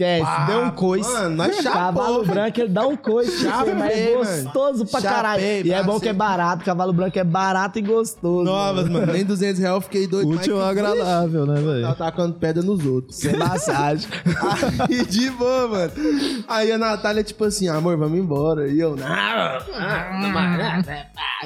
[0.00, 1.12] Esquece, Ah, deu um coice.
[1.12, 3.42] mano, nós chapou, Cavalo branco, ele dá um coice.
[3.42, 4.18] Chapei, mas é mano.
[4.18, 5.42] gostoso pra Chapei, caralho.
[5.66, 6.64] E é bom que é barato.
[6.64, 8.44] Cavalo branco é barato e gostoso.
[8.44, 9.00] Novas, mano.
[9.00, 9.12] mano.
[9.12, 10.30] Nem 200 reais eu fiquei doido.
[10.30, 11.86] Útil mas agradável, né, Tá velho?
[11.88, 13.16] atacando pedra nos outros.
[13.16, 14.08] Sem massagem.
[14.88, 15.92] Aí, de boa, mano.
[16.48, 18.68] Aí a Natália, tipo assim, amor, vamos embora.
[18.68, 19.06] E eu, não,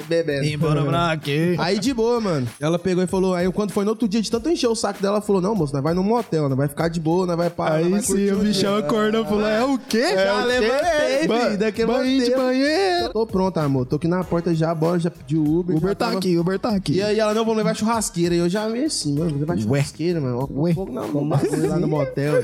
[0.09, 0.45] bebendo.
[0.45, 1.57] Embora pra aqui.
[1.59, 2.47] Aí de boa, mano.
[2.61, 5.01] Ela pegou e falou, aí quando foi no outro dia, de tanto encher o saco
[5.01, 7.37] dela, ela falou, não, moço, nós vai num motel, nós vai ficar de boa, nós
[7.37, 7.81] vai parar.
[7.81, 10.15] nós vai curtir o dia." acordou e falou: é o quê?
[10.15, 13.13] Já o levantei, filho, daquele Banho de banheiro.
[13.13, 13.87] Tô pronto, amor.
[13.87, 15.77] Tô aqui na porta já, bora, já pedi o Uber.
[15.77, 16.95] Uber tá tava- aqui, Uber tá aqui.
[16.95, 18.35] E aí ela, não, vamos levar churrasqueira.
[18.35, 20.49] E eu já vi assim, mano, vou levar churrasqueira, mano.
[20.51, 20.75] Ó, Ué.
[20.75, 22.35] pouco não, não bagulho lá no motel.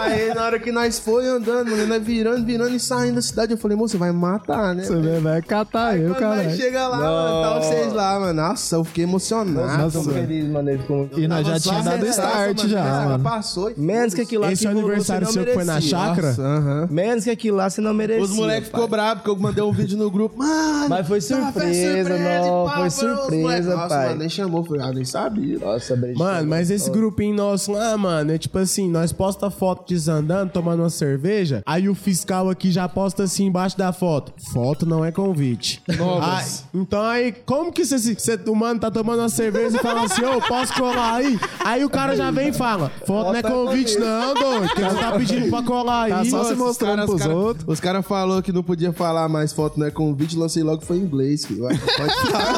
[0.00, 3.52] aí, na hora que nós foi andando, mano, nós virando, virando e saindo da cidade,
[3.52, 4.84] eu falei, moço, você vai matar, né?
[4.84, 6.56] Você vai- vai catar eu, Quando nós cara.
[6.56, 8.34] chega lá, mano, tá vocês lá, mano.
[8.34, 9.54] Nossa, eu fiquei emocionado.
[9.82, 10.12] Nossa, mano.
[10.12, 10.70] feliz, mano.
[11.16, 13.24] E nós já só dado start mano, já, mano.
[13.24, 15.98] Passou Menos que aquilo lá que é aniversário você não seu que foi na merecia.
[15.98, 16.28] chácara?
[16.28, 16.88] Nossa, aham.
[16.90, 18.22] Menos que aquilo lá você não merecia.
[18.22, 20.36] Os moleques ficou bravos porque eu mandei um vídeo no grupo.
[20.38, 24.06] Mano, Mas foi tá, surpresa, não, pá, foi surpresa, Nossa, pai.
[24.08, 25.58] mano, nem chamou, foi, ah, nem sabia.
[25.58, 26.18] Nossa, Brejinho.
[26.18, 30.80] Mano, mas esse grupinho nosso lá, mano, é tipo assim, nós posta foto desandando, tomando
[30.80, 34.32] uma cerveja, aí o fiscal aqui já posta assim embaixo da foto.
[34.52, 35.82] Foto não é convite.
[35.88, 40.04] Aí, então aí, como que você, você, o mano tá tomando uma cerveja e fala
[40.04, 41.38] assim, ô, posso colar aí?
[41.64, 45.12] Aí o cara já vem e fala, foto não é convite não, doido, você tá
[45.12, 46.10] pedindo pra colar aí.
[46.10, 47.64] Tá só Nossa, se os mostrando os pros outros.
[47.68, 50.86] Os caras falaram que não podia falar mais foto, não é convite, lancei logo que
[50.86, 51.44] foi em inglês.
[51.44, 51.64] filho.
[51.64, 52.54] Vai, Pode falar.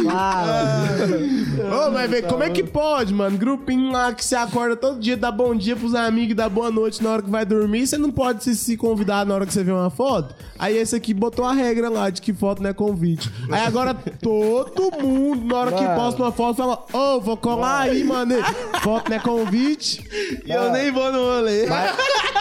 [1.86, 3.36] Ô, mas como é que pode, mano?
[3.38, 7.02] Grupinho lá que você acorda todo dia, dá bom dia pros amigos, dá boa noite
[7.02, 9.64] na hora que vai dormir, você não pode se, se convidar na hora que você
[9.64, 10.34] vê uma foto?
[10.58, 13.30] Aí esse aqui botou a regra lá de que foto não é convite.
[13.50, 15.94] Aí agora todo mundo, na hora que Mano.
[15.96, 18.34] posta uma foto, fala, ô, vou colar aí, mano.
[18.82, 20.04] Foto não é convite.
[20.44, 21.66] E eu nem vou no rolê.
[21.66, 21.96] Mas,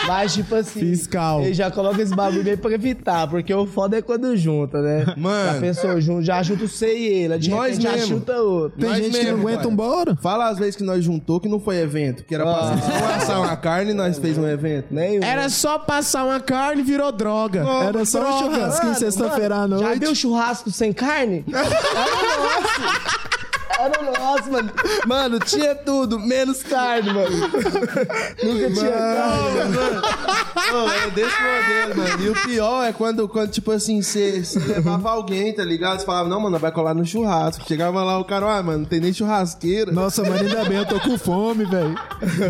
[0.07, 0.79] mas, tipo assim.
[0.81, 1.41] Fiscal.
[1.41, 5.13] Ele já coloca esse bagulho aí pra evitar, porque o foda é quando junta, né?
[5.17, 5.53] Mano.
[5.53, 8.07] Já pensou, junto, já junta você e ele, de Nós repente já mesmo.
[8.17, 8.79] chuta outro.
[8.79, 9.71] Tem Nós gente que não mesmo, aguenta pai.
[9.71, 10.15] um bora.
[10.21, 12.23] Fala as vezes que nós juntou que não foi evento.
[12.23, 12.77] Que era pra Ah.
[12.77, 14.87] só assar uma carne e nós fez um evento.
[14.93, 15.23] Nenhum.
[15.23, 17.65] Era só passar uma carne e virou droga.
[17.87, 19.99] Era só um churrasquinho Mano, sexta-feira à Já noite.
[19.99, 21.45] viu churrasco sem carne?
[23.79, 24.51] Era o nosso.
[24.51, 24.71] Mano.
[25.05, 27.29] Mano, tinha tudo, menos carne, mano.
[28.43, 30.71] Nunca tinha carne.
[30.71, 32.23] Não, é desse modelo, mano.
[32.25, 35.99] E o pior é quando, quando tipo assim, você levava alguém, tá ligado?
[35.99, 37.63] Você falava, não, mano, vai colar no churrasco.
[37.67, 39.91] Chegava lá, o cara, ah, mano, não tem nem churrasqueira.
[39.91, 41.95] Nossa, mano, ainda bem, eu tô com fome, velho.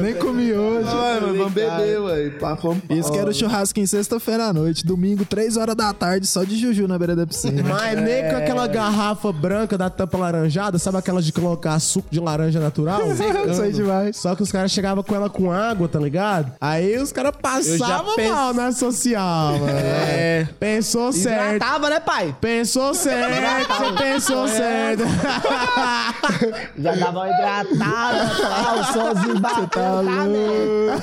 [0.02, 0.88] Nem comi hoje.
[0.90, 4.86] Ai, mano, vamos beber, fomos pra- Isso que era o churrasco em sexta-feira à noite,
[4.86, 7.64] domingo, 3 horas da tarde, só de juju na beira da piscina.
[7.64, 12.20] Mas nem com aquela garrafa branca da tampa laranjada, sabe aquelas de colocar suco de
[12.20, 13.02] laranja natural?
[13.56, 14.18] Sei demais.
[14.18, 16.52] Só que os caras chegavam com ela com água, tá ligado?
[16.60, 19.70] Aí os caras passavam pense- mal na social, mano.
[20.12, 20.48] É.
[20.60, 21.56] Pensou certo.
[21.56, 22.36] Hidratava, né, pai?
[22.40, 25.04] Pensou certo, você pensou certo.
[26.78, 29.68] Já uma hidratada, tal, sozinho batendo.
[29.70, 31.00] tá né?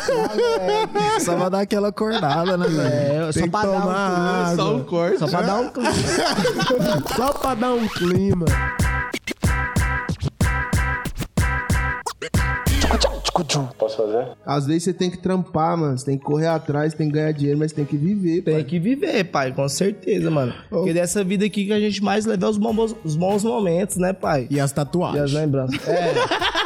[1.21, 3.29] Só pra dar aquela acordada, né, velho?
[3.29, 5.19] É, só pra dar um tomar Só um corte.
[5.19, 5.93] Só pra dar um clima.
[7.17, 8.47] Só pra dar um clima.
[14.45, 15.97] Às vezes você tem que trampar, mano.
[15.99, 18.65] Você tem que correr atrás, tem que ganhar dinheiro, mas tem que viver, Tem pai.
[18.65, 20.53] que viver, pai, com certeza, mano.
[20.71, 23.97] Porque dessa vida aqui que a gente mais leva é os bons, os bons momentos,
[23.97, 24.47] né, pai?
[24.51, 25.25] E as E tatuagens.
[25.25, 25.87] as lembranças.
[25.89, 26.13] É,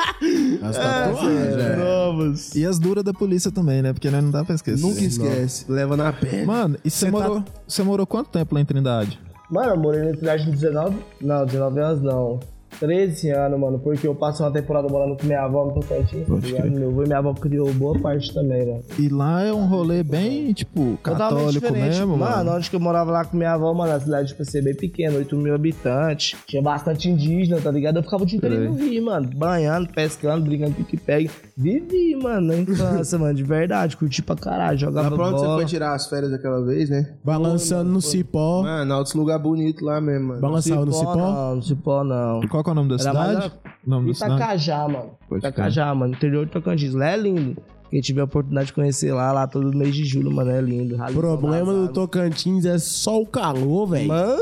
[0.62, 1.76] As tatuagens, é.
[1.76, 2.54] novos.
[2.54, 3.92] E as duras da polícia também, né?
[3.94, 4.82] Porque né, não dá pra esquecer.
[4.86, 5.64] Nunca esquece.
[5.66, 6.44] Leva na pele.
[6.44, 9.18] Mano, e você Cê tá- morou, você morou quanto tempo lá em Trindade?
[9.50, 10.96] Mano, eu morei na cidade de 19.
[11.22, 12.38] Não, 19 anos não.
[12.80, 16.34] 13 anos, mano, porque eu passei uma temporada morando com minha avó no Tocantins, tá
[16.34, 16.70] ligado?
[16.70, 18.82] Meu avô e minha avó criou boa parte também, velho.
[18.98, 22.36] E lá é um rolê bem, tipo, católico mesmo, mano.
[22.36, 22.56] mano.
[22.56, 25.18] onde que eu morava lá com minha avó, mano, a cidade, tipo, ser bem pequena,
[25.18, 26.38] 8 mil habitantes.
[26.46, 27.98] Tinha bastante indígena, tá ligado?
[27.98, 29.28] Eu ficava o dia inteiro no rio, mano.
[29.34, 31.30] Banhando, pescando, brincando pique-pegue.
[31.54, 33.94] Vivi, mano, na infância, mano, de verdade.
[33.94, 35.58] Curti pra caralho, jogava Lá pra onde você bola.
[35.58, 37.14] foi tirar as férias daquela vez, né?
[37.22, 38.62] Balançando no cipó.
[38.62, 40.40] Mano, outros lugares bonitos lá mesmo, mano.
[40.40, 41.16] Balançava no cipó.
[41.16, 42.40] Não, no cipó não.
[42.48, 43.52] Qual que é o nome da cidade?
[43.86, 44.12] O nome?
[44.12, 45.10] Itacajá, mano.
[45.28, 46.14] Pode Itacajá, mano.
[46.14, 46.94] Interior de Tocantins.
[46.94, 47.56] Lá é lindo.
[47.90, 50.96] Quem tiver a oportunidade de conhecer lá, lá todo mês de julho, mano, é lindo.
[50.96, 51.88] O problema do.
[51.88, 54.06] Tocantins é só o calor, velho.
[54.06, 54.40] Mano,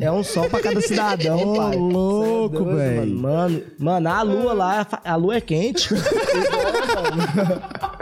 [0.00, 1.76] é um sol pra cada cidadão, Ô, pai.
[1.76, 2.96] louco, é doido, véi.
[2.96, 5.90] Mano, mano, mano, a lua lá, a lua é quente.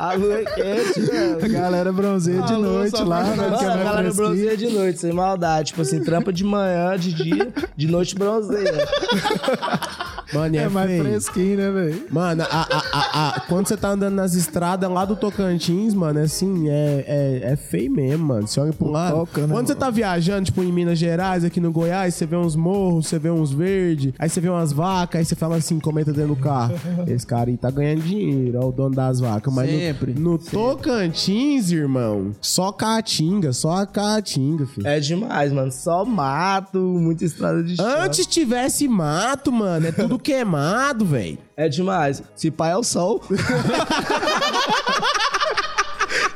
[0.00, 1.48] a lua é quente, A mano.
[1.52, 3.36] galera bronzeia de noite lá, né?
[3.36, 5.68] Mano, é a galera bronzeia de noite, sem maldade.
[5.68, 8.72] Tipo assim, trampa de manhã, de dia, de noite bronzeia.
[10.32, 11.02] Mano, é, É mais feio.
[11.04, 12.02] fresquinho, né, velho?
[12.10, 16.22] Mano, a, a, a, quando você tá andando nas estradas lá do Tocantins, mano, é
[16.22, 17.04] assim, é,
[17.44, 18.46] é, é feio mesmo, mano.
[18.46, 19.14] Você olha pro lado.
[19.16, 19.80] Toca, né, quando você mano?
[19.86, 23.30] tá viajando, tipo, em Minas Gerais, aqui no Goiás, você vê uns morros, você vê
[23.30, 26.74] uns verdes, aí você vê umas vacas, aí você fala assim, comenta dentro do carro.
[27.06, 29.52] Esse cara aí tá ganhando dinheiro, ó, o dono das vacas.
[29.52, 34.86] Mas no- Sempre, no, Tocantins, irmão, só caatinga, só a caatinga, filho.
[34.86, 35.70] É demais, mano.
[35.70, 37.86] Só mato, muita estrada de chão.
[38.02, 41.38] Antes tivesse mato, mano, é tudo queimado, velho.
[41.56, 42.22] É demais.
[42.34, 43.22] Se pai é o sol.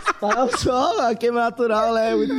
[0.07, 2.15] Se pai é o sol, a queima natural, né?
[2.15, 2.35] Muito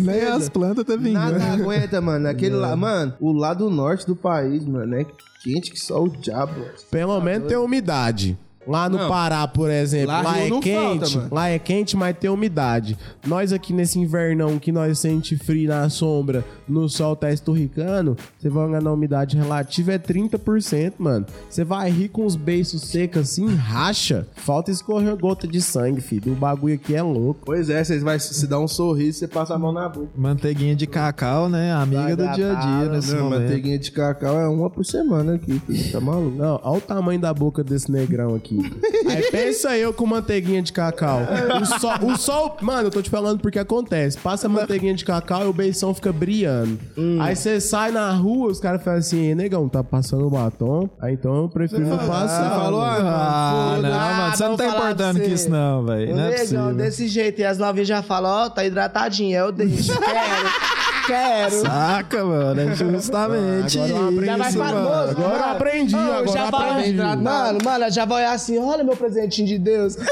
[0.00, 1.14] Nem as plantas tá vindo.
[1.14, 2.28] Nada aguenta, mano.
[2.28, 5.06] Aquele lá, mano, o lado norte do país, mano, é
[5.42, 6.64] quente que só o diabo.
[6.90, 8.38] Pelo menos tem umidade.
[8.66, 9.08] Lá no Não.
[9.08, 12.96] Pará, por exemplo, Lá lá, é quente, falta, lá é quente, mas tem umidade.
[13.26, 18.48] Nós aqui nesse invernão que nós sente frio na sombra, no sol tá esturricando, você
[18.48, 21.26] vai olhar na umidade relativa é 30%, mano.
[21.48, 24.26] Você vai rir com os beiços secos assim, racha.
[24.34, 26.32] Falta escorrer gota de sangue, filho.
[26.32, 27.40] O bagulho aqui é louco.
[27.44, 30.08] Pois é, vocês vai se dar um sorriso, você passa a mão na boca.
[30.16, 31.72] Manteiguinha de cacau, né?
[31.72, 33.42] Amiga do dia a dia nesse Não, momento.
[33.42, 35.92] manteiguinha de cacau é uma por semana aqui, filho.
[35.92, 36.36] Tá maluco?
[36.36, 38.53] Não, olha o tamanho da boca desse negrão aqui.
[39.08, 41.20] Aí pensa eu com manteiguinha de cacau.
[41.60, 44.18] O sol, o sol, mano, eu tô te falando porque acontece.
[44.18, 46.78] Passa manteiguinha de cacau e o beição fica brilhando.
[47.20, 50.88] Aí você sai na rua, os caras falam assim, "Ei, negão, tá passando batom?
[51.00, 52.44] Aí então eu prefiro não passar.
[52.44, 55.50] Você falou, ah, Ah, mano, não, Ah, mano, você não tá importando pra com isso,
[55.50, 56.14] não, velho.
[56.16, 56.74] Não é Negão, possível.
[56.74, 57.40] desse jeito.
[57.40, 59.38] E as novinhas já falam, ó, tá hidratadinha.
[59.40, 59.92] Eu deixo.
[59.98, 60.48] Quero.
[61.06, 61.50] quero.
[61.60, 62.60] Saca, mano.
[62.60, 65.10] É justamente Agora eu aprendi Já vai isso, famoso, mano.
[65.10, 66.96] Agora eu aprendi, Ô, agora já vai- aprendi.
[66.96, 69.96] Mano, mano, já vai olhar assim, olha meu presentinho de Deus.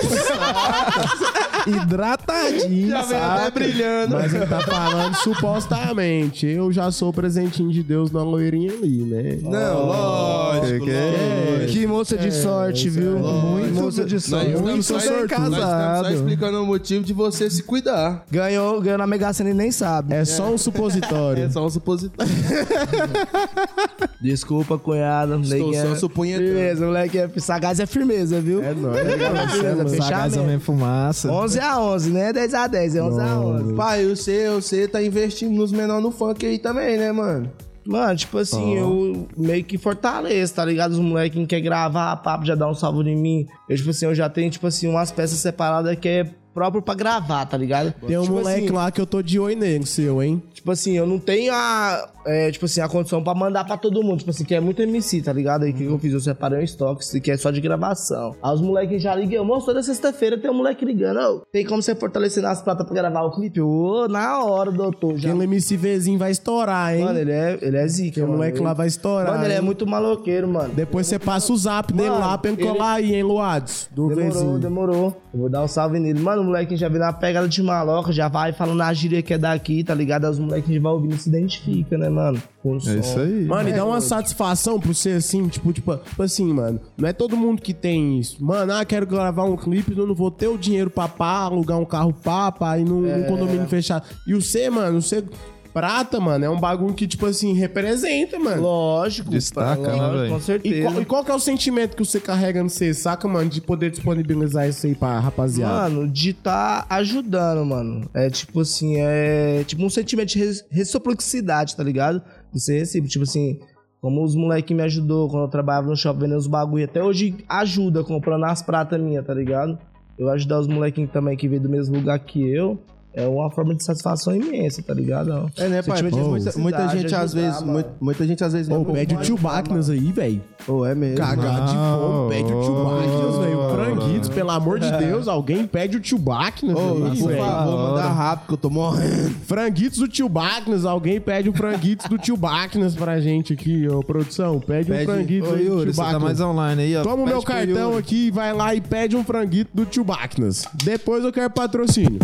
[1.66, 3.50] Hidratadinho, Já vem até saca?
[3.52, 4.14] brilhando.
[4.16, 6.46] Mas ele tá falando supostamente.
[6.46, 9.38] Eu já sou o presentinho de Deus na loirinha ali, né?
[9.42, 11.50] Não, lógico, que é?
[11.58, 11.72] lógico.
[11.72, 13.12] Que moça de sorte, viu?
[13.18, 14.46] Muito moça de Nós sorte.
[14.48, 16.04] estamos Muito só- nós estamos casado.
[16.06, 18.24] só explicando o motivo de você se cuidar.
[18.30, 20.14] Ganhou, ganhou na Mega Sena e nem sabe.
[20.14, 21.42] É só um supositório.
[21.42, 22.32] É só um supositório.
[24.20, 25.36] Desculpa, cunhada.
[25.36, 26.46] Estou só é- supunhetando.
[26.48, 27.18] Firmeza, moleque.
[27.18, 28.62] É, sagaz é firmeza, viu?
[28.62, 28.98] É nóis.
[29.52, 30.36] firmeza, Sagaz fechamento.
[30.36, 31.30] também fumaça.
[31.30, 32.32] 11 a 11, né?
[32.32, 33.74] 10 a 10, é 11 a 11.
[33.74, 37.50] Pai, você, você tá investindo nos menores no funk aí também, né, mano?
[37.84, 40.92] Mano, tipo assim, eu meio que fortaleço, tá ligado?
[40.92, 43.46] Os moleques que quer gravar, papo já dá um salve em mim.
[43.68, 46.94] Eu, tipo assim, eu já tenho, tipo assim, umas peças separadas que é próprio pra
[46.94, 47.92] gravar, tá ligado?
[48.06, 50.42] Tem um tipo moleque assim, lá que eu tô de oi nele, seu, hein?
[50.62, 54.00] Tipo assim, eu não tenho a, é, tipo assim, a condição pra mandar pra todo
[54.00, 54.18] mundo.
[54.18, 55.64] Tipo assim, que é muito MC, tá ligado?
[55.64, 56.12] Aí o que, que eu fiz?
[56.12, 58.36] Eu separei um estoque, que é só de gravação.
[58.40, 59.44] Aí os moleques já ligam.
[59.44, 61.18] Moço, toda sexta-feira tem um moleque ligando.
[61.18, 63.60] Ô, tem como você fortalecer nas pratas pra gravar o clipe?
[63.60, 65.18] Ô, na hora, doutor.
[65.18, 65.30] Já...
[65.30, 67.06] Aquele MCVzinho vai estourar, hein?
[67.06, 68.38] Mano, ele é, ele é zica, Aquele mano.
[68.38, 69.32] moleque lá vai estourar.
[69.32, 69.62] Mano, ele é hein?
[69.64, 70.72] muito maloqueiro, mano.
[70.72, 73.88] Depois você passa o zap dele Mano, lá pra ele ele- colar aí, hein, Luados?
[73.90, 74.58] Do Demorou, vizinho.
[74.60, 75.16] demorou.
[75.34, 76.20] Eu vou dar um salve nele.
[76.20, 79.34] Mano, o moleque já vem na pegada de maloca, já vai falando na gíria que
[79.34, 80.26] é daqui, tá ligado?
[80.51, 82.42] Aí Os moleques que vai ouvindo se identifica, né, mano?
[82.62, 82.98] Com o É som.
[82.98, 83.44] isso aí.
[83.44, 86.80] Mano, e dá É, uma satisfação pro ser assim, tipo, tipo, tipo assim, mano.
[86.96, 88.42] Não é todo mundo que tem isso.
[88.44, 91.78] Mano, ah, quero gravar um clipe, eu não vou ter o dinheiro pra pá, alugar
[91.78, 93.16] um carro pá, pra ir num, É.
[93.18, 94.04] num condomínio fechado.
[94.26, 95.24] E o C, mano, o C
[95.72, 98.62] prata, mano, é um bagulho que, tipo assim, representa, mano.
[98.62, 99.30] Lógico.
[99.30, 100.30] Destaca, pá, né, velho?
[100.30, 100.82] Com E certeza.
[100.90, 103.60] qual, e qual que é o sentimento que você carrega no C, saca, mano, de
[103.60, 105.88] poder disponibilizar isso aí pra rapaziada?
[105.88, 108.08] Mano, de tá ajudando, mano.
[108.14, 112.22] É tipo assim, é tipo um sentimento de reciprocidade, tá ligado?
[112.54, 113.10] Ser recíproco.
[113.10, 113.58] Tipo assim,
[114.00, 116.84] como os moleques me ajudou quando eu trabalhava no shopping vendendo os bagulho.
[116.84, 119.78] Até hoje ajuda comprando as pratas minhas, tá ligado?
[120.18, 122.78] Eu ajudar os molequinhos também que veio do mesmo lugar que eu.
[123.14, 125.50] É uma forma de satisfação imensa, tá ligado?
[125.58, 126.02] É, né, pai?
[126.04, 129.20] Pô, muita, muita gente ajudar, às vezes, muita, muita gente às vezes Ô, pede o
[129.20, 130.42] tio Bacnas aí, velho.
[130.66, 131.18] Pô, é mesmo.
[131.18, 133.62] Cagar de fome, pede o tio Bacnas, velho.
[133.72, 138.08] Franguitos, pelo amor de Deus, alguém pede o tio Bacnas Ô, aí, por favor, manda
[138.08, 139.30] rápido que eu tô morrendo.
[139.44, 144.02] Franguitos do tio Bacnas, alguém pede o franguitos do tio Bacnas pra gente aqui, ô
[144.02, 144.58] produção.
[144.60, 145.04] Pede, um Ô, aí
[145.40, 147.02] do Yuri, tio você tá mais online aí, ó.
[147.02, 150.66] Toma o meu cartão aqui, vai lá e pede um franguito do tio Bacnas.
[150.82, 152.18] Depois eu quero patrocínio.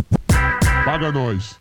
[0.84, 1.54] Paga nós.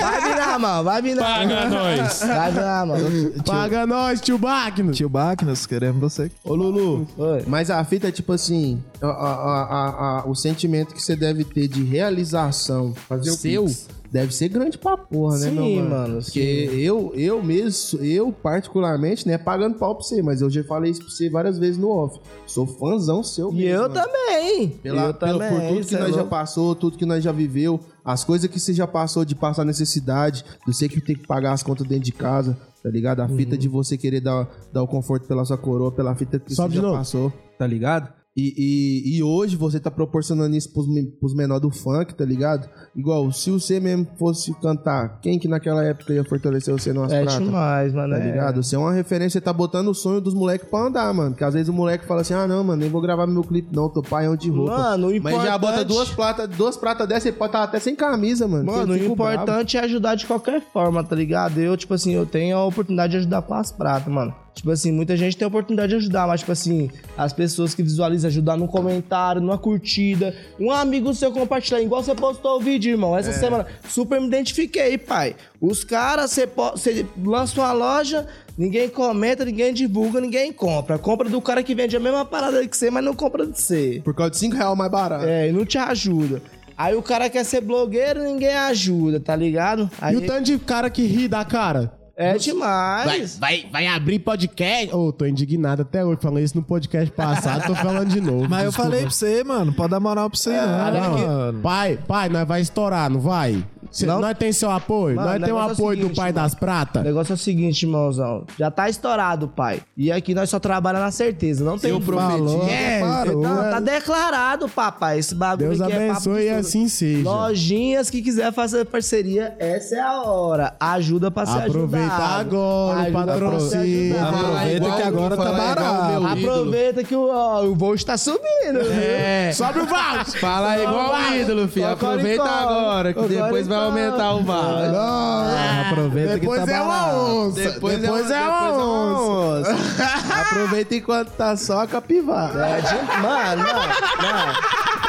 [0.00, 0.84] Vai virar, mano.
[0.84, 1.22] Vai virar.
[1.22, 2.20] Paga nós.
[2.20, 3.42] Vai virar, mano.
[3.44, 4.96] Paga nós, tio Bacnas.
[4.96, 6.30] Tio Bacnas, queremos você.
[6.42, 7.44] Ô, Lulu, Oi.
[7.46, 11.44] mas a fita é tipo assim, a- a- a- a- o sentimento que você deve
[11.44, 13.88] ter de realização Fazer o seu Pix.
[14.10, 15.90] Deve ser grande pra porra, né, Sim, meu mano?
[15.90, 20.62] mano, Porque eu, eu mesmo, eu particularmente, né, pagando pau pra você, mas eu já
[20.64, 22.18] falei isso pra você várias vezes no off.
[22.46, 23.94] Sou fãzão seu E mesmo, eu mano.
[23.94, 24.68] também.
[24.82, 25.50] Pela, eu pelo- também.
[25.60, 26.30] por tudo que é nós já louco.
[26.30, 30.44] passou, tudo que nós já viveu, as coisas que você já passou de passar necessidade,
[30.66, 33.20] do você que tem que pagar as contas dentro de casa, tá ligado?
[33.20, 33.58] A fita Uhum.
[33.58, 36.76] de você querer dar, dar o conforto pela sua coroa, pela fita que Sobe você
[36.76, 36.96] já novo.
[36.96, 38.17] passou, tá ligado?
[38.40, 40.86] E, e, e hoje você tá proporcionando isso pros,
[41.18, 42.68] pros menores do funk, tá ligado?
[42.94, 47.24] Igual, se você mesmo fosse cantar, quem que naquela época ia fortalecer você nas É
[47.24, 47.44] pratas?
[47.44, 48.14] demais, mano.
[48.14, 48.30] Tá é.
[48.30, 48.62] ligado?
[48.62, 51.30] Você é uma referência, você tá botando o sonho dos moleques pra andar, mano.
[51.32, 53.74] Porque às vezes o moleque fala assim: ah, não, mano, nem vou gravar meu clipe,
[53.74, 54.78] não, tô paião de roupa.
[54.78, 57.80] Mano, o Mas já importante- bota duas pratas, duas pratas dessas, você pode estar até
[57.80, 58.64] sem camisa, mano.
[58.66, 59.32] Mano, o fica bravo.
[59.32, 61.58] importante é ajudar de qualquer forma, tá ligado?
[61.58, 64.32] Eu, tipo assim, eu tenho a oportunidade de ajudar com as pratas, mano.
[64.58, 67.82] Tipo assim, muita gente tem a oportunidade de ajudar, mas, tipo assim, as pessoas que
[67.82, 72.90] visualizam ajudar num comentário, numa curtida, um amigo seu compartilhar, igual você postou o vídeo,
[72.90, 73.16] irmão.
[73.16, 75.36] Essa semana, super me identifiquei, pai.
[75.60, 80.98] Os caras, você, você lança uma loja, ninguém comenta, ninguém divulga, ninguém compra.
[80.98, 84.02] Compra do cara que vende a mesma parada que você, mas não compra de você.
[84.04, 85.24] Por causa de 5 reais mais barato.
[85.24, 86.42] É, e não te ajuda.
[86.76, 89.88] Aí o cara quer ser blogueiro, ninguém ajuda, tá ligado?
[90.00, 91.97] Aí, E o tanto de cara que ri da cara?
[92.18, 93.38] É Vai, demais.
[93.38, 94.94] vai, vai abrir podcast.
[94.94, 96.18] Ô, tô indignado até hoje.
[96.20, 98.48] Falei isso no podcast passado, tô falando de novo.
[98.48, 98.90] Mas eu desculpa.
[98.90, 101.28] falei pra você, mano, pode dar moral pra você, Ah, não, não.
[101.28, 101.60] mano.
[101.60, 103.64] Pai, pai, nós vai estourar, não vai?
[103.90, 104.20] Cê, Não.
[104.20, 105.16] Nós tem seu apoio?
[105.16, 106.44] Mano, nós o tem o negócio é o apoio do seguinte, pai mano.
[106.44, 107.02] das O pratas?
[107.04, 108.44] negócio é o seguinte, irmãozão.
[108.58, 109.80] Já tá estourado, pai.
[109.96, 111.64] E aqui nós só trabalhamos na certeza.
[111.64, 112.70] Não tem Eu prometi.
[112.70, 113.70] É, parou, Não, é.
[113.70, 115.18] tá declarado, papai.
[115.18, 117.28] Esse bagulho Deus aqui é papo abençoe e assim seja.
[117.28, 120.74] Lojinhas que quiser fazer parceria, essa é a hora.
[120.78, 122.40] Ajuda pra ser Aproveita ajudado.
[122.40, 124.16] agora o Ajuda patrocínio.
[124.22, 126.26] Aproveita que agora tá barato.
[126.26, 128.80] Aproveita que o, ó, o voo está subindo.
[128.92, 129.50] É.
[129.52, 130.34] Sobe o vals!
[130.40, 131.88] Fala igual o ídolo, filho.
[131.88, 135.88] Aproveita agora, que depois vai vai aumentar o bar.
[135.88, 137.60] Aproveita Depois que tá é uma onça.
[137.60, 139.70] Depois, Depois, é, é, uma, uma onça.
[139.70, 140.42] onça.
[140.42, 142.66] Aproveita enquanto tá só a capivara.
[142.66, 142.94] É de...
[143.22, 145.07] Mano, mano, mano.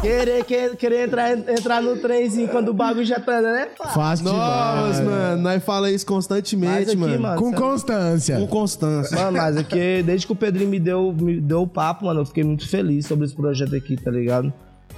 [0.00, 3.66] Querer, querer, querer entrar, entrar no trenzinho quando o bagulho já tá, né?
[3.76, 3.88] pá?
[3.88, 5.00] Fácil demais.
[5.00, 7.20] mano, nós fala isso Mas constantemente, aqui, mano.
[7.20, 7.56] mano, Com sabe?
[7.60, 8.36] constância.
[8.38, 9.16] Com constância.
[9.18, 12.20] Mano, mas é que desde que o Pedrinho me deu, me deu o papo, mano,
[12.20, 14.52] eu fiquei muito feliz sobre esse projeto aqui, tá ligado?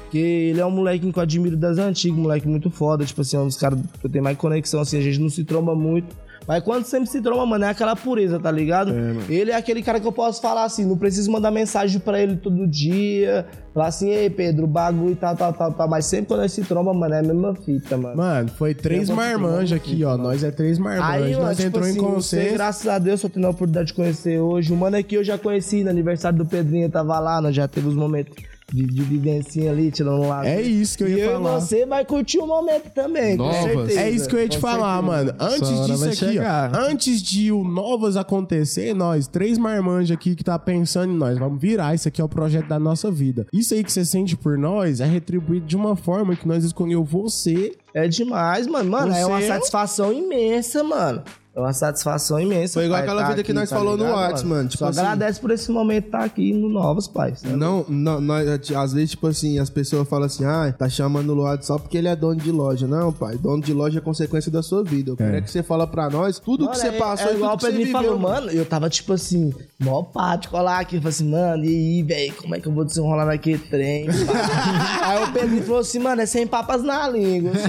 [0.04, 3.22] Porque ele é um moleque que eu admiro das antigas, um moleque muito foda, tipo
[3.22, 5.42] assim, é um dos caras que eu tenho mais conexão, assim, a gente não se
[5.42, 6.14] tromba muito.
[6.46, 8.92] Mas quando sempre se tromba, mano, é aquela pureza, tá ligado?
[9.28, 12.36] ele é aquele cara que eu posso falar assim, não preciso mandar mensagem pra ele
[12.36, 15.88] todo dia, falar assim, ei Pedro, bagulho e tal, tal, tal, tal.
[15.88, 18.16] Mas sempre quando nós se tromba, mano, é a mesma fita, mano.
[18.16, 20.16] Mano, foi três Eu de marmanjas aqui, ó.
[20.16, 21.22] Nós é três marmanjas.
[21.22, 22.54] Aí, mano, Nós tipo entrou assim, em você, consenso.
[22.54, 24.72] graças a Deus, tô tendo a oportunidade de conhecer hoje.
[24.72, 27.68] O mano aqui eu já conheci, no aniversário do Pedrinho, eu tava lá, nós já
[27.68, 28.34] teve os momentos
[28.72, 30.46] de, de vivencinha ali, tirando lá.
[30.46, 31.58] É isso que eu E ia eu falar.
[31.58, 33.56] e você vai curtir o momento também, Novas.
[33.56, 34.00] com certeza.
[34.00, 35.24] É isso que eu ia te Com falar, certeza.
[35.24, 35.34] mano.
[35.38, 36.72] Antes disso aqui, chegar.
[36.74, 36.78] ó.
[36.78, 41.60] Antes de o Novas acontecer, nós, três marmanjas aqui que tá pensando em nós, vamos
[41.60, 41.94] virar.
[41.94, 43.46] Isso aqui é o projeto da nossa vida.
[43.52, 47.04] Isso aí que você sente por nós é retribuído de uma forma que nós escolheu
[47.04, 47.72] você.
[47.94, 48.90] É demais, mano.
[48.90, 51.22] Mano, é uma Você- satisfação imensa, mano.
[51.54, 52.72] É uma satisfação imensa.
[52.72, 54.68] Foi igual pai, aquela tá vida que nós tá falou no ligado, Whats, mano.
[54.70, 57.34] Tipo Só assim- agradece por esse momento estar aqui no Novos, pai.
[57.44, 61.34] Não, não, nós, às vezes, tipo assim, as pessoas falam assim, ah, tá chamando o
[61.34, 62.86] Luado só porque ele é dono de loja.
[62.86, 65.10] Não, pai, dono de loja é consequência da sua vida.
[65.10, 67.36] Eu quero é que você fala pra nós tudo que você é, passou é e
[67.36, 68.00] igual tudo o que você viveu.
[68.02, 72.02] falou, mano, eu tava tipo assim, mó pático lá aqui, falei assim, mano, e aí,
[72.02, 74.06] velho, como é que eu vou desenrolar naquele trem?
[75.04, 77.52] aí o Pedrinho falou assim, mano, é sem papas na língua.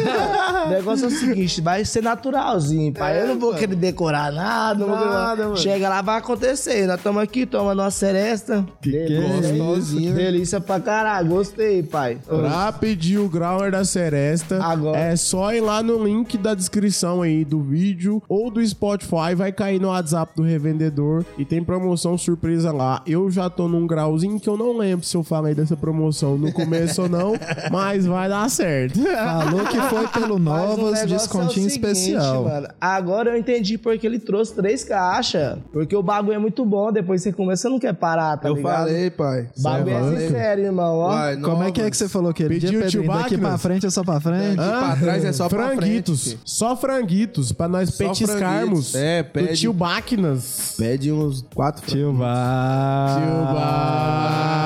[0.66, 3.22] o negócio é o seguinte, vai ser naturalzinho, pai.
[3.22, 5.58] eu não vou querer decorar nada, não vou querer- Nada, mano.
[5.58, 6.88] Chega lá, vai acontecer.
[6.88, 8.66] Nós estamos aqui, tomando uma seresta.
[8.82, 10.14] Delícia, Gostosinho.
[10.16, 12.18] Delícia pra caralho, gostei, pai.
[12.28, 14.98] Pra pedir o Grauer da Seresta, Agora.
[14.98, 19.52] é só ir lá no link da descrição aí do vídeo ou do Spotify, vai
[19.52, 23.02] cair no WhatsApp do revendedor e tem promoção surpresa lá.
[23.06, 26.52] Eu já tô num grauzinho que eu não lembro se eu falei dessa promoção no
[26.52, 27.34] começo ou não,
[27.72, 29.00] mas vai dar certo.
[29.00, 32.44] Falou que foi pelo Novas, descontinho é seguinte, especial.
[32.44, 32.68] mano.
[32.80, 35.58] Agora eu entendi porque ele trouxe três caixas.
[35.72, 36.92] Porque o bagulho é muito bom.
[36.92, 38.76] Depois você começa, você não quer parar, tá Eu ligado?
[38.88, 39.50] falei, pai.
[39.58, 40.96] O bagulho é sincero, irmão.
[40.98, 41.08] Ó.
[41.10, 43.04] Vai, Como é que é que você falou que ele Pediu Pedrinho?
[43.04, 44.56] tio Daqui pra frente é só pra frente?
[44.56, 46.24] pra trás é só pra franguitos.
[46.24, 48.92] frente, só franguitos, pra nós Só petiscarmos.
[48.92, 48.96] franguitos.
[48.96, 50.76] É, do pede- tio Bacnas.
[50.78, 53.24] Pede uns quatro Tio Bacnas.
[53.24, 54.64] Tio Bacnas.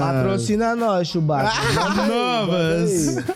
[0.00, 1.50] Patrocina nós, Chewbacca.
[2.06, 3.06] Novas.
[3.16, 3.34] manda aí.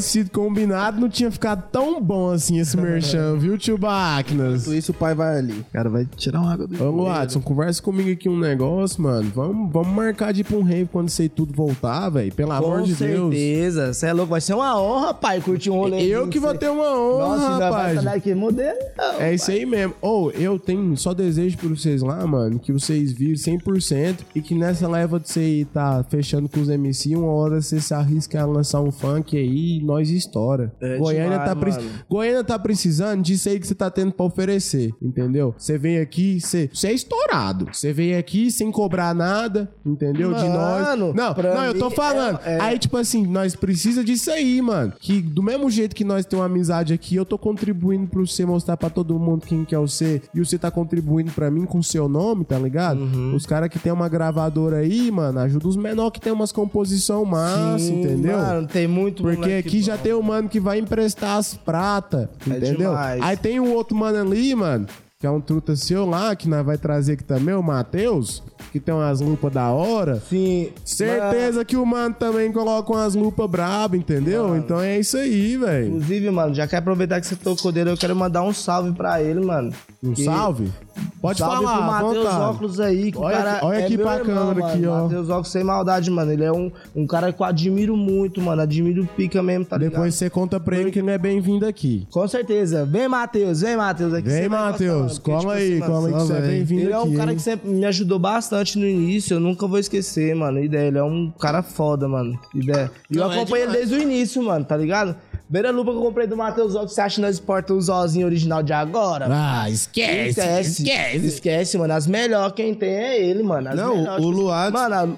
[0.00, 4.64] Se tivesse sido combinado, não tinha ficado tão bom assim esse merchan, viu, tio Bacnas?
[4.64, 5.52] Tudo isso o pai vai ali.
[5.60, 9.30] O cara vai tirar uma água do Ô, Watson, conversa comigo aqui um negócio, mano.
[9.34, 12.32] Vamos, vamos marcar de ir pra um rave quando isso aí tudo voltar, velho.
[12.32, 13.34] Pelo amor Com de Deus.
[13.34, 13.92] certeza.
[13.92, 14.30] Você é louco.
[14.30, 16.02] Vai ser uma honra, pai, curtir um rolê.
[16.02, 17.98] Eu que vou ter uma honra, Nossa, rapaz.
[17.98, 18.78] estar daqui modelo.
[18.96, 19.94] não, É isso aí mesmo.
[20.00, 24.54] Ou eu tenho só desejo pra vocês lá, mano, que vocês virem 100% e que
[24.54, 28.46] nessa leva de você tá fechando com os MC, uma hora você se arrisca a
[28.46, 30.72] lançar um funk aí nós estoura.
[30.80, 31.90] É Goiânia, demais, tá pre- mano.
[32.08, 35.54] Goiânia tá precisando disso aí que você tá tendo pra oferecer, entendeu?
[35.58, 37.66] Você vem aqui, você, é estourado.
[37.72, 40.32] Você vem aqui sem cobrar nada, entendeu?
[40.34, 40.86] de nós.
[40.86, 42.38] Mano, Não, não, eu tô falando.
[42.44, 44.92] é- é- Aí, tipo assim, nós precisa disso aí, mano.
[44.98, 48.44] Que do mesmo jeito que nós temos uma amizade aqui, eu tô contribuindo pra você
[48.46, 50.22] mostrar pra todo mundo quem que é você.
[50.34, 53.00] E você tá contribuindo pra mim com o seu nome, tá ligado?
[53.00, 53.34] Uhum.
[53.34, 57.24] Os caras que tem uma gravadora aí, mano, ajuda os menores que tem umas composição
[57.24, 58.36] massa, Sim, entendeu?
[58.38, 62.28] Mano, tem muito Porque moleque aqui já tem um mano que vai emprestar as pratas,
[62.46, 62.90] É entendeu?
[62.90, 63.22] demais.
[63.22, 64.86] Aí tem um outro mano ali, mano,
[65.20, 68.42] que é um truta seu lá, que nós vai trazer aqui também, o Matheus,
[68.72, 70.18] que tem umas lupas da hora.
[70.18, 70.70] Sim.
[70.82, 74.56] Certeza que o mano também coloca umas lupas braba, entendeu?
[74.56, 75.88] Então é isso aí, velho.
[75.88, 79.22] Inclusive, mano, já quero aproveitar que você tocou dele, eu quero mandar um salve pra
[79.22, 79.70] ele, mano.
[80.02, 80.72] Um Que- salve?
[81.20, 82.26] Pode salve falar, pro Matheus.
[82.34, 84.66] Óculos aí, que Olha o cara aqui- olha é aqui pra irmão, câmera mano.
[84.66, 85.02] aqui, ó.
[85.02, 86.32] Matheus Óculos sem maldade, mano.
[86.32, 88.62] Ele é um, um cara que eu admiro muito, mano.
[88.62, 89.92] Admiro pica mesmo, tá ligado?
[89.92, 92.06] Depois você conta pra ele que ele é bem-vindo aqui.
[92.10, 92.86] Com certeza.
[92.86, 93.60] Vem, Matheus.
[93.60, 94.14] Vem, Matheus.
[94.14, 95.09] Aqui Vem, Matheus.
[95.10, 97.14] Mano, porque, Cola tipo aí, assim, cola aí que você é bem-vindo Ele é um
[97.14, 97.36] cara hein?
[97.36, 100.62] que sempre me ajudou bastante no início, eu nunca vou esquecer, mano.
[100.62, 102.38] Ideia, ele é um cara foda, mano.
[102.54, 102.90] Ideia.
[103.10, 105.16] E eu é acompanho ele desde o início, mano, tá ligado?
[105.44, 107.80] Primeira lupa que eu comprei do Matheus Ó, que você acha que nós exporta o
[107.80, 109.26] Zózinho original de agora?
[109.28, 111.26] Ah, esquece, esquece, esquece.
[111.26, 111.92] esquece, mano.
[111.92, 113.68] As melhores quem tem é ele, mano.
[113.68, 115.08] As Não, melhores, o tipo, Luads- Mano, a-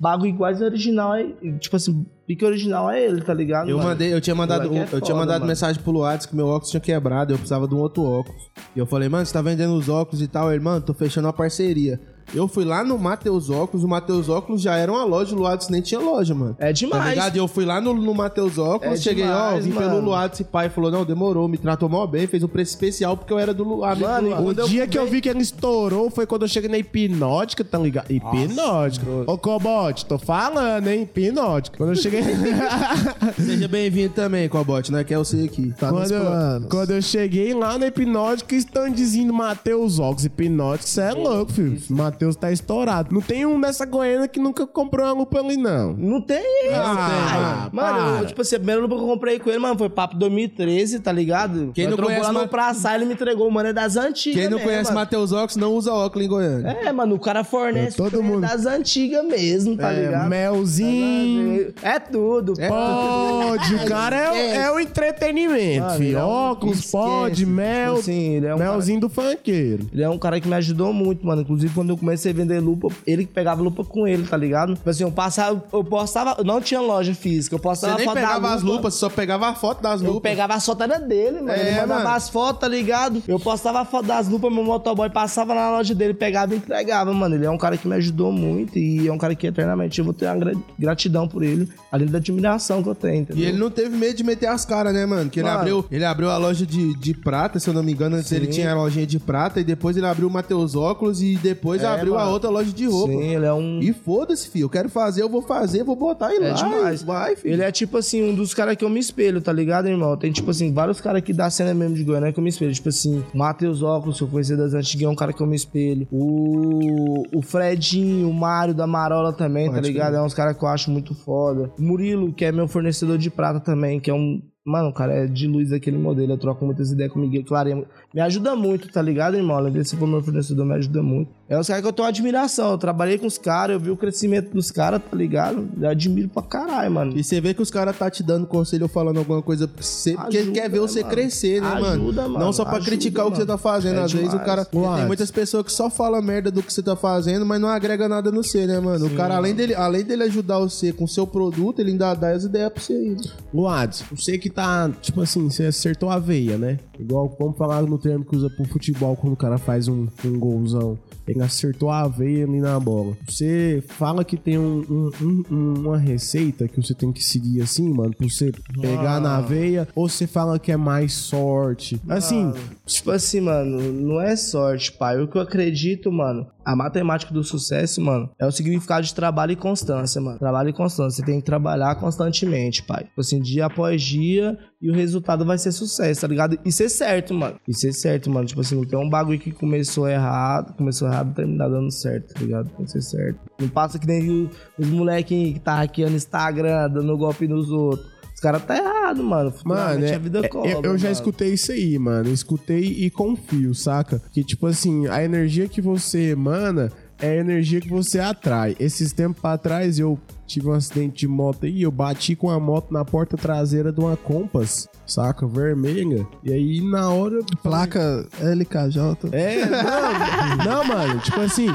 [0.00, 1.26] bagulho quase original é.
[1.60, 3.68] Tipo assim, pique original é ele, tá ligado?
[3.68, 3.90] Eu mano?
[3.90, 5.46] mandei, eu tinha mandado, é um- eu tinha foda, mandado mano.
[5.48, 8.50] mensagem pro Luads que meu óculos tinha quebrado, eu precisava de um outro óculos.
[8.74, 10.50] E eu falei, mano, você tá vendendo os óculos e tal?
[10.52, 12.00] Ele, mano, tô fechando uma parceria.
[12.34, 15.68] Eu fui lá no Matheus Óculos, o Matheus Óculos já era uma loja, o Luados
[15.68, 16.56] nem tinha loja, mano.
[16.58, 17.10] É Tá demais.
[17.10, 17.36] ligado?
[17.36, 20.00] E eu fui lá no, no Matheus Óculos, É cheguei, ó, vim pelo mano.
[20.00, 23.32] Luados e pai falou, não, demorou, me tratou mal bem, fez um preço especial porque
[23.32, 24.02] eu era do Luados.
[24.02, 24.64] Mano, do Luados.
[24.64, 27.78] O dia que eu vi que ele estourou foi quando eu cheguei na hipnótica, tá
[27.78, 28.10] ligado?
[28.10, 29.06] Hipnótica.
[29.26, 31.02] Ô, Cobote, tô falando, hein?
[31.02, 31.76] Hipnótica.
[31.76, 32.22] Quando eu cheguei.
[33.38, 35.04] Seja bem-vindo também, Cobote, né?
[35.04, 35.72] Que é você aqui.
[35.78, 36.68] Tá quando, eu, planos.
[36.68, 40.24] quando eu cheguei lá na hipnótica, standzinho do Matheus Óculos.
[40.24, 41.80] Hipnótica, cê é louco, filho.
[42.24, 43.12] Matheus tá estourado.
[43.14, 45.92] Não tem um nessa Goiânia que nunca comprou uma lupa ali, não.
[45.94, 47.74] Não tem isso, Ah, velho.
[47.76, 50.16] Mano, eu, tipo assim, a primeira lupa que eu comprei com ele, mano, foi papo
[50.16, 51.70] 2013, tá ligado?
[51.74, 54.40] Quem Nós não conhece lá no Ma- praça, ele me entregou, mano, é das antigas
[54.40, 54.92] Quem não mesmo, conhece.
[54.92, 56.70] Matheus Óculos não usa óculos em Goiânia.
[56.82, 58.40] É, mano, o cara fornece É, todo trem mundo.
[58.40, 60.28] das antigas mesmo, tá É, ligado?
[60.28, 61.74] melzinho.
[61.82, 62.54] É tudo.
[62.58, 66.18] É Pode, o cara é, o- é o entretenimento, Mano, filho.
[66.18, 66.92] é Óculos, esquece.
[66.92, 67.94] pode, mel.
[67.94, 69.86] Tipo assim, ele é um melzinho do funkeiro.
[69.92, 71.42] Ele é um cara que me ajudou muito, mano.
[71.42, 74.74] Inclusive, quando eu comecei a vender lupa, ele que pegava lupa com ele, tá ligado?
[74.74, 78.14] Tipo assim, eu passava, eu postava, não tinha loja física, eu Você postava nem foto
[78.14, 78.76] pegava as lupa.
[78.76, 80.30] lupas, você só pegava a foto das Eu lupas.
[80.30, 81.50] pegava as fotos era dele, mano.
[81.52, 82.16] É, ele mandava mano.
[82.16, 83.22] as fotos, tá ligado?
[83.26, 87.12] Eu postava a foto das lupas, meu motoboy passava na loja dele, pegava e entregava,
[87.12, 87.34] mano.
[87.34, 90.04] Ele é um cara que me ajudou muito e é um cara que eternamente eu
[90.04, 93.42] vou ter uma gra- gratidão por ele, além da admiração que eu tenho, entendeu?
[93.42, 95.30] E ele não teve medo de meter as caras, né, mano?
[95.30, 95.60] Que ele Mano.
[95.60, 98.16] abriu, ele abriu a loja de, de prata, se eu não me engano.
[98.16, 101.36] Antes ele tinha a lojinha de prata e depois ele abriu o Matheus Óculos e
[101.36, 102.30] depois É, abriu a mano.
[102.32, 103.12] outra loja de roupa.
[103.12, 103.80] Sim, ele é um...
[103.80, 104.64] E foda-se, filho.
[104.64, 106.54] Eu quero fazer, eu vou fazer, vou botar e É lá.
[106.54, 107.02] demais.
[107.02, 107.54] Vai, filho.
[107.54, 110.16] Ele é tipo assim, um dos caras que eu me espelho, tá ligado, irmão?
[110.16, 112.72] Tem tipo assim, vários caras aqui da cena mesmo de Goiânia que eu me espelho.
[112.72, 115.56] Tipo assim, Matheus Óculos, que eu conheci das antigas, é um cara que eu me
[115.56, 116.06] espelho.
[116.10, 120.16] O, o Fredinho, o Mário da Marola também, tá Pode ligado?
[120.16, 121.70] É uns caras que eu acho muito foda.
[121.78, 124.40] O Murilo, que é meu fornecedor de prata também, que é um.
[124.66, 126.32] Mano, o cara é de luz daquele modelo.
[126.32, 127.44] Eu troco muitas ideias comigo.
[127.46, 129.56] Claro, me ajuda muito, tá ligado, irmão?
[129.56, 131.32] Além desse for meu fornecedor, me ajuda muito.
[131.48, 132.70] É uns caras que eu tenho admiração.
[132.70, 135.68] Eu trabalhei com os caras, eu vi o crescimento dos caras, tá ligado?
[135.80, 137.18] Eu admiro pra caralho, mano.
[137.18, 139.82] E você vê que os caras tá te dando conselho ou falando alguma coisa pra
[139.82, 141.10] você, porque Ajuda, quer ver você mano.
[141.12, 141.86] crescer, né, mano?
[142.04, 142.38] Ajuda, mano.
[142.38, 143.58] Não só pra Ajuda, criticar o que você mano.
[143.58, 143.98] tá fazendo.
[143.98, 144.46] É Às vezes o demais.
[144.46, 144.68] cara.
[144.72, 144.96] What?
[144.98, 148.08] Tem muitas pessoas que só falam merda do que você tá fazendo, mas não agrega
[148.08, 149.06] nada no você, né, mano?
[149.06, 152.30] o cara, além dele, além dele ajudar você com o seu produto, ele ainda dá
[152.30, 153.22] as ideias pra você ainda.
[153.52, 156.78] Luads, você que tá, tipo assim, você acertou a veia, né?
[156.98, 160.38] Igual, vamos falar no termo que usa pro futebol quando o cara faz um, um
[160.38, 160.98] golzão.
[161.26, 163.16] Ele acertou a veia ali na bola.
[163.26, 164.84] Você fala que tem um-
[165.22, 169.40] um- um- uma receita que você tem que seguir assim, mano, pra você pegar na
[169.40, 171.98] veia, ou você fala que é mais sorte.
[172.08, 172.52] Assim,
[172.86, 175.18] Tipo assim, mano, não é sorte, pai.
[175.22, 179.52] O que eu acredito, mano, a matemática do sucesso, mano, é o significado de trabalho
[179.52, 180.38] e constância, mano.
[180.38, 181.18] Trabalho e constância.
[181.18, 183.04] Você tem que trabalhar constantemente, pai.
[183.04, 186.58] Tipo assim, dia após dia e o resultado vai ser sucesso, tá ligado?
[186.64, 187.58] E ser certo, mano.
[187.66, 188.46] E ser certo, mano.
[188.46, 192.34] Tipo assim, não tem um bagulho que começou errado, começou errado e terminar dando certo,
[192.34, 192.68] tá ligado?
[192.70, 193.40] Tem que ser certo.
[193.60, 198.13] Não passa que nem os molequinhos que tá hackeando Instagram, dando golpe nos outros.
[198.44, 199.54] Os caras tá errado, mano.
[199.64, 201.12] Mano, é- a vida é- cobra, eu, eu já mano.
[201.12, 202.30] escutei isso aí, mano.
[202.30, 204.20] Escutei e confio, saca?
[204.32, 208.76] Que, tipo assim, a energia que você emana é a energia que você atrai.
[208.78, 212.60] Esses tempos pra trás eu tive um acidente de moto aí, eu bati com a
[212.60, 215.46] moto na porta traseira de uma Compass, saca?
[215.46, 216.26] Vermelha.
[216.42, 217.38] E aí, na hora...
[217.62, 219.00] Placa LKJ.
[219.32, 221.68] é, não, não, mano, tipo assim.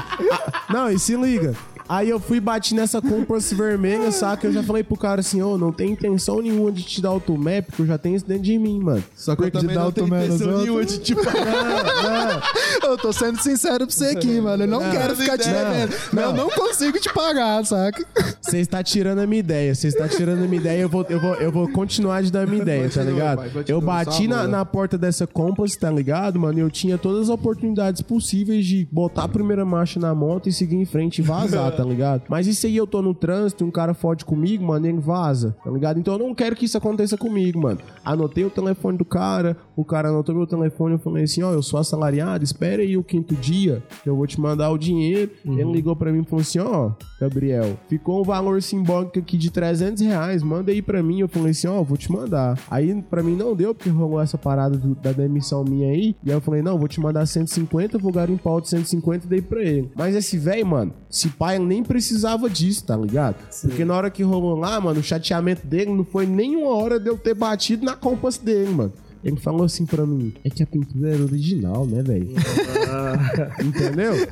[0.72, 1.52] não, e se liga.
[1.90, 4.46] Aí eu fui bati nessa Compass vermelha, saca?
[4.46, 7.66] Eu já falei pro cara assim, ô, não tem intenção nenhuma de te dar automap,
[7.66, 9.02] porque eu já tenho isso dentro de mim, mano.
[9.16, 12.42] Só que eu de também dar não o tenho tomé intenção nenhuma de te pagar.
[12.82, 14.64] Eu tô sendo sincero pra você aqui, mano.
[14.64, 15.94] Eu não, quero ficar te não, devendo.
[16.12, 18.04] Mas eu não consigo te pagar, saca?
[18.40, 21.20] Você está tirando a minha ideia, você está tirando a minha ideia, eu vou, eu
[21.20, 23.36] vou, eu vou continuar de dar a minha ideia, tá ligado?
[23.38, 24.48] pai, eu bati na, bola.
[24.48, 26.58] na porta dessa Compass, tá ligado, mano?
[26.58, 30.52] E eu tinha todas as oportunidades possíveis de botar a primeira marcha na moto e
[30.52, 32.22] seguir em frente e vazar, tá ligado?
[32.28, 35.70] Mas isso aí eu tô no trânsito, um cara fode comigo, mano, ele vaza, tá
[35.70, 35.98] ligado?
[35.98, 37.78] Então eu não quero que isso aconteça comigo, mano.
[38.04, 41.62] Anotei o telefone do cara, o cara anotou meu telefone, eu falei assim, ó, eu
[41.62, 45.30] sou assalariado, espera aí o quinto dia, que eu vou te mandar o dinheiro.
[45.44, 49.50] Ele ligou pra mim e falou assim, ó, Gabriel, ficou um valor simbólico aqui de
[49.50, 51.20] 300 reais, manda aí pra mim.
[51.20, 52.58] Eu falei assim, ó, vou te mandar.
[52.70, 56.16] Aí pra mim não deu, porque rolou essa parada do- da demissão minha aí.
[56.24, 59.28] E aí eu falei, não, vou te mandar 150, vou garimpar o de 150 e
[59.28, 59.90] dei pra ele.
[59.94, 63.36] Mas esse velho, mano, esse pai ele nem precisava disso, tá ligado?
[63.62, 66.98] Porque na hora que rolou lá, mano, o chateamento dele não foi nem uma hora
[66.98, 68.92] de eu ter batido na compass dele, mano.
[69.22, 72.28] Ele falou assim pra mim, é que a pintura era original, né, velho?
[73.62, 74.26] Entendeu?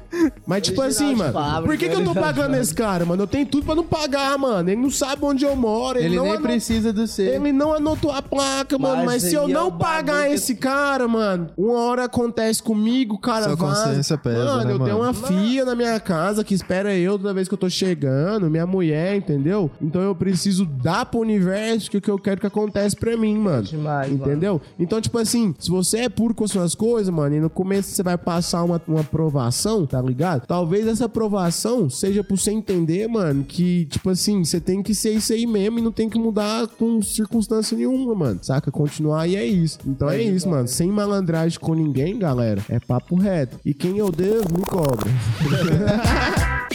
[0.47, 1.32] Mas, tipo assim, mano,
[1.64, 3.22] por que, que eu tô de pagando esse cara, mano?
[3.22, 4.68] Eu tenho tudo pra não pagar, mano.
[4.70, 5.99] Ele não sabe onde eu moro.
[5.99, 7.34] Ele, Ele não nem anotou- precisa do seu.
[7.34, 8.97] Ele não anotou a placa, mano.
[9.05, 13.18] Mas Mas se eu é não pagar que- esse cara, mano, uma hora acontece comigo,
[13.18, 13.84] cara Sua vaza.
[13.89, 15.11] consciência pesa, Mano, né, eu tenho mano?
[15.11, 18.66] uma filha na minha casa que espera eu toda vez que eu tô chegando, minha
[18.66, 19.70] mulher, entendeu?
[19.80, 23.36] Então eu preciso dar pro universo que o que eu quero que acontece pra mim,
[23.39, 23.62] mano.
[23.64, 24.61] Demais, entendeu?
[24.79, 27.91] Então, tipo assim, se você é puro com as suas coisas, mano, e no começo
[27.91, 30.47] você vai passar uma, uma aprovação, tá ligado?
[30.47, 35.12] Talvez essa aprovação seja por você entender, mano, que, tipo assim, você tem que ser
[35.12, 38.39] isso aí mesmo e não tem que mudar com circunstância nenhuma, mano.
[38.43, 38.70] Saca?
[38.70, 39.79] Continuar e é isso.
[39.87, 40.68] Então é isso, mano.
[40.68, 43.59] Sem malandragem com ninguém, galera, é papo reto.
[43.64, 45.09] E quem eu devo, me cobra.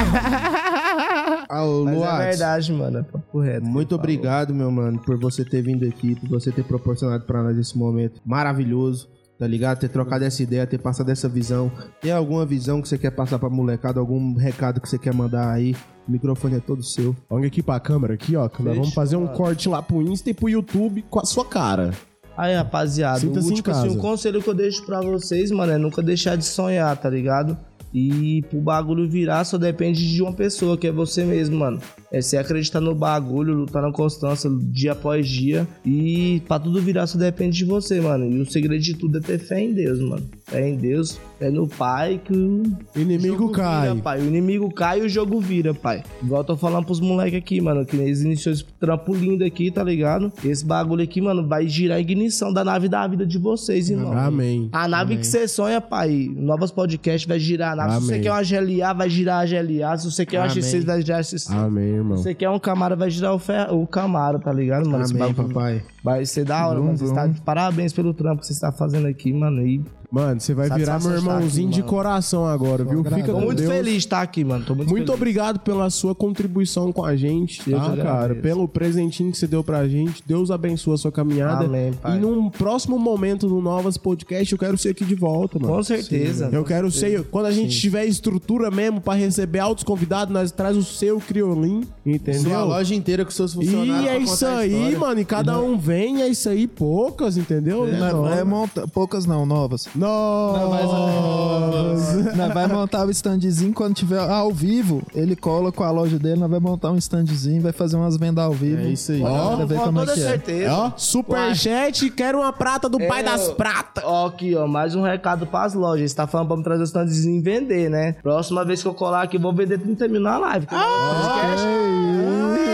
[0.00, 2.98] Ah, ô, Mas é verdade, mano.
[2.98, 3.66] É papo reto.
[3.66, 7.56] Muito obrigado, meu mano, por você ter vindo aqui, por você ter proporcionado pra nós
[7.56, 9.78] esse momento maravilhoso, tá ligado?
[9.78, 11.72] Ter trocado essa ideia, ter passado essa visão.
[12.00, 15.50] Tem alguma visão que você quer passar pra molecada, algum recado que você quer mandar
[15.50, 15.74] aí?
[16.06, 17.14] O microfone é todo seu.
[17.30, 18.48] Olha aqui pra câmera, aqui, ó.
[18.60, 21.92] nós vamos fazer um corte lá pro Insta e pro YouTube com a sua cara.
[22.36, 23.90] Aí, rapaziada, o, tipo assim, casa.
[23.90, 27.58] o conselho que eu deixo pra vocês, mano, é nunca deixar de sonhar, tá ligado?
[27.92, 31.80] E pro bagulho virar só depende de uma pessoa, que é você mesmo, mano.
[32.10, 35.68] É você acreditar no bagulho, lutar na constância, dia após dia.
[35.84, 38.24] E pra tudo virar só depende de você, mano.
[38.24, 40.22] E o segredo de tudo é ter fé em Deus, mano.
[40.46, 42.62] Fé em Deus, fé no Pai que o
[42.96, 43.88] Inimigo jogo cai.
[43.88, 44.20] Vira, pai.
[44.20, 46.02] O inimigo cai e o jogo vira, pai.
[46.22, 49.70] Igual eu tô falando pros moleques aqui, mano, que eles iniciou esse trampo lindo aqui,
[49.70, 50.32] tá ligado?
[50.44, 54.16] Esse bagulho aqui, mano, vai girar a ignição da nave da vida de vocês, irmão.
[54.16, 54.68] Amém.
[54.72, 56.30] A nave que você sonha, pai.
[56.34, 57.94] Novas podcasts vai girar a nave.
[57.94, 58.22] Se você Amém.
[58.22, 59.98] quer uma GLA, vai girar a GLA.
[59.98, 60.62] Se você quer uma Amém.
[60.62, 61.50] X6, vai girar a X6.
[61.52, 62.16] Amém, irmão.
[62.16, 63.72] Se você quer um Camaro, vai girar o, fer...
[63.72, 65.04] o Camaro, tá ligado, mano?
[65.04, 65.82] Amém, bagulho papai.
[66.02, 66.96] Vai ser da hora, mano.
[66.96, 67.28] Você está...
[67.44, 69.66] Parabéns pelo trampo que você está fazendo aqui, mano.
[69.66, 73.04] E Mano, você vai virar meu irmãozinho aqui, de coração agora, viu?
[73.04, 73.70] Fica tô muito Deus.
[73.70, 74.64] feliz de estar aqui, mano.
[74.64, 75.14] Tô muito, Muito feliz.
[75.14, 77.92] obrigado pela sua contribuição com a gente, tá, cara?
[77.92, 78.40] agradeço.
[78.40, 80.22] Pelo presentinho que você deu pra gente.
[80.26, 81.66] Deus abençoe a sua caminhada.
[81.66, 82.16] Amém, pai.
[82.16, 85.74] E num próximo momento no Novas Podcast, eu quero ser aqui de volta, mano.
[85.74, 86.48] Com certeza.
[86.50, 90.74] Eu quero ser, quando a gente tiver estrutura mesmo pra receber altos convidados, nós traz
[90.74, 92.42] o seu criolim, entendeu?
[92.42, 94.04] Sua loja inteira com seus funcionários.
[94.04, 95.20] E é isso aí, mano.
[95.20, 97.86] E cada um vem, é isso aí, poucas, entendeu?
[97.86, 98.88] Não, é monta...
[98.88, 99.86] Poucas não, novas.
[99.98, 101.88] Nossa!
[102.36, 105.02] Nós vai montar o standzinho quando tiver ao vivo.
[105.14, 108.44] Ele cola com a loja dele, nós vai montar um standzinho, vai fazer umas vendas
[108.44, 108.82] ao vivo.
[108.82, 109.20] É isso aí.
[109.20, 110.28] Pra galera ver Com como é toda que é.
[110.28, 110.72] certeza.
[110.72, 114.04] Ó, superchat, quero uma prata do pai Eu- das pratas.
[114.06, 116.10] Ó, aqui, ó, mais um recado pras lojas.
[116.10, 118.14] Você tá falando pra me trazer os standzinhos e vender, né?
[118.22, 120.66] Próxima vez que eu colar aqui, eu vou vender 30 mil na live.
[120.70, 121.54] Ah,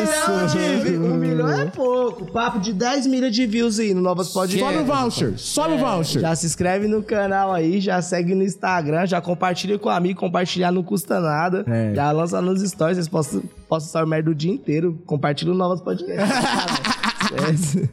[0.04, 0.58] isso.
[1.00, 2.30] Um milhão é pouco.
[2.32, 4.86] Papo de 10 milhas de views aí no Novas Sobe o Podcasts.
[4.86, 6.20] voucher, sobe o voucher.
[6.22, 10.20] Já se inscreve no canal aí, já segue no Instagram, já compartilha com o amigo,
[10.20, 11.64] compartilhar não custa nada.
[11.66, 11.94] É.
[11.94, 15.00] Já lança nos stories, vocês postam, postam story merda o dia inteiro.
[15.06, 16.24] Compartilha o Novas Podcasts.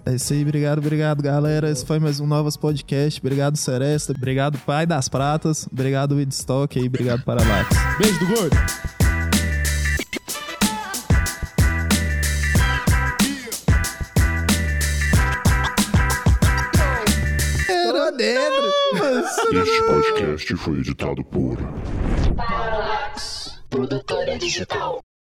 [0.06, 1.70] É isso aí, obrigado, obrigado, galera.
[1.70, 3.20] Esse foi mais um Novas Podcast.
[3.20, 4.14] Obrigado, Seresta.
[4.16, 5.68] Obrigado, Pai das Pratas.
[5.72, 6.86] Obrigado, Woodstock aí.
[6.86, 7.70] Obrigado, Paralax.
[7.98, 9.01] Beijo do gordo.
[19.54, 21.58] Este podcast foi editado por
[23.70, 25.02] Produtora digital.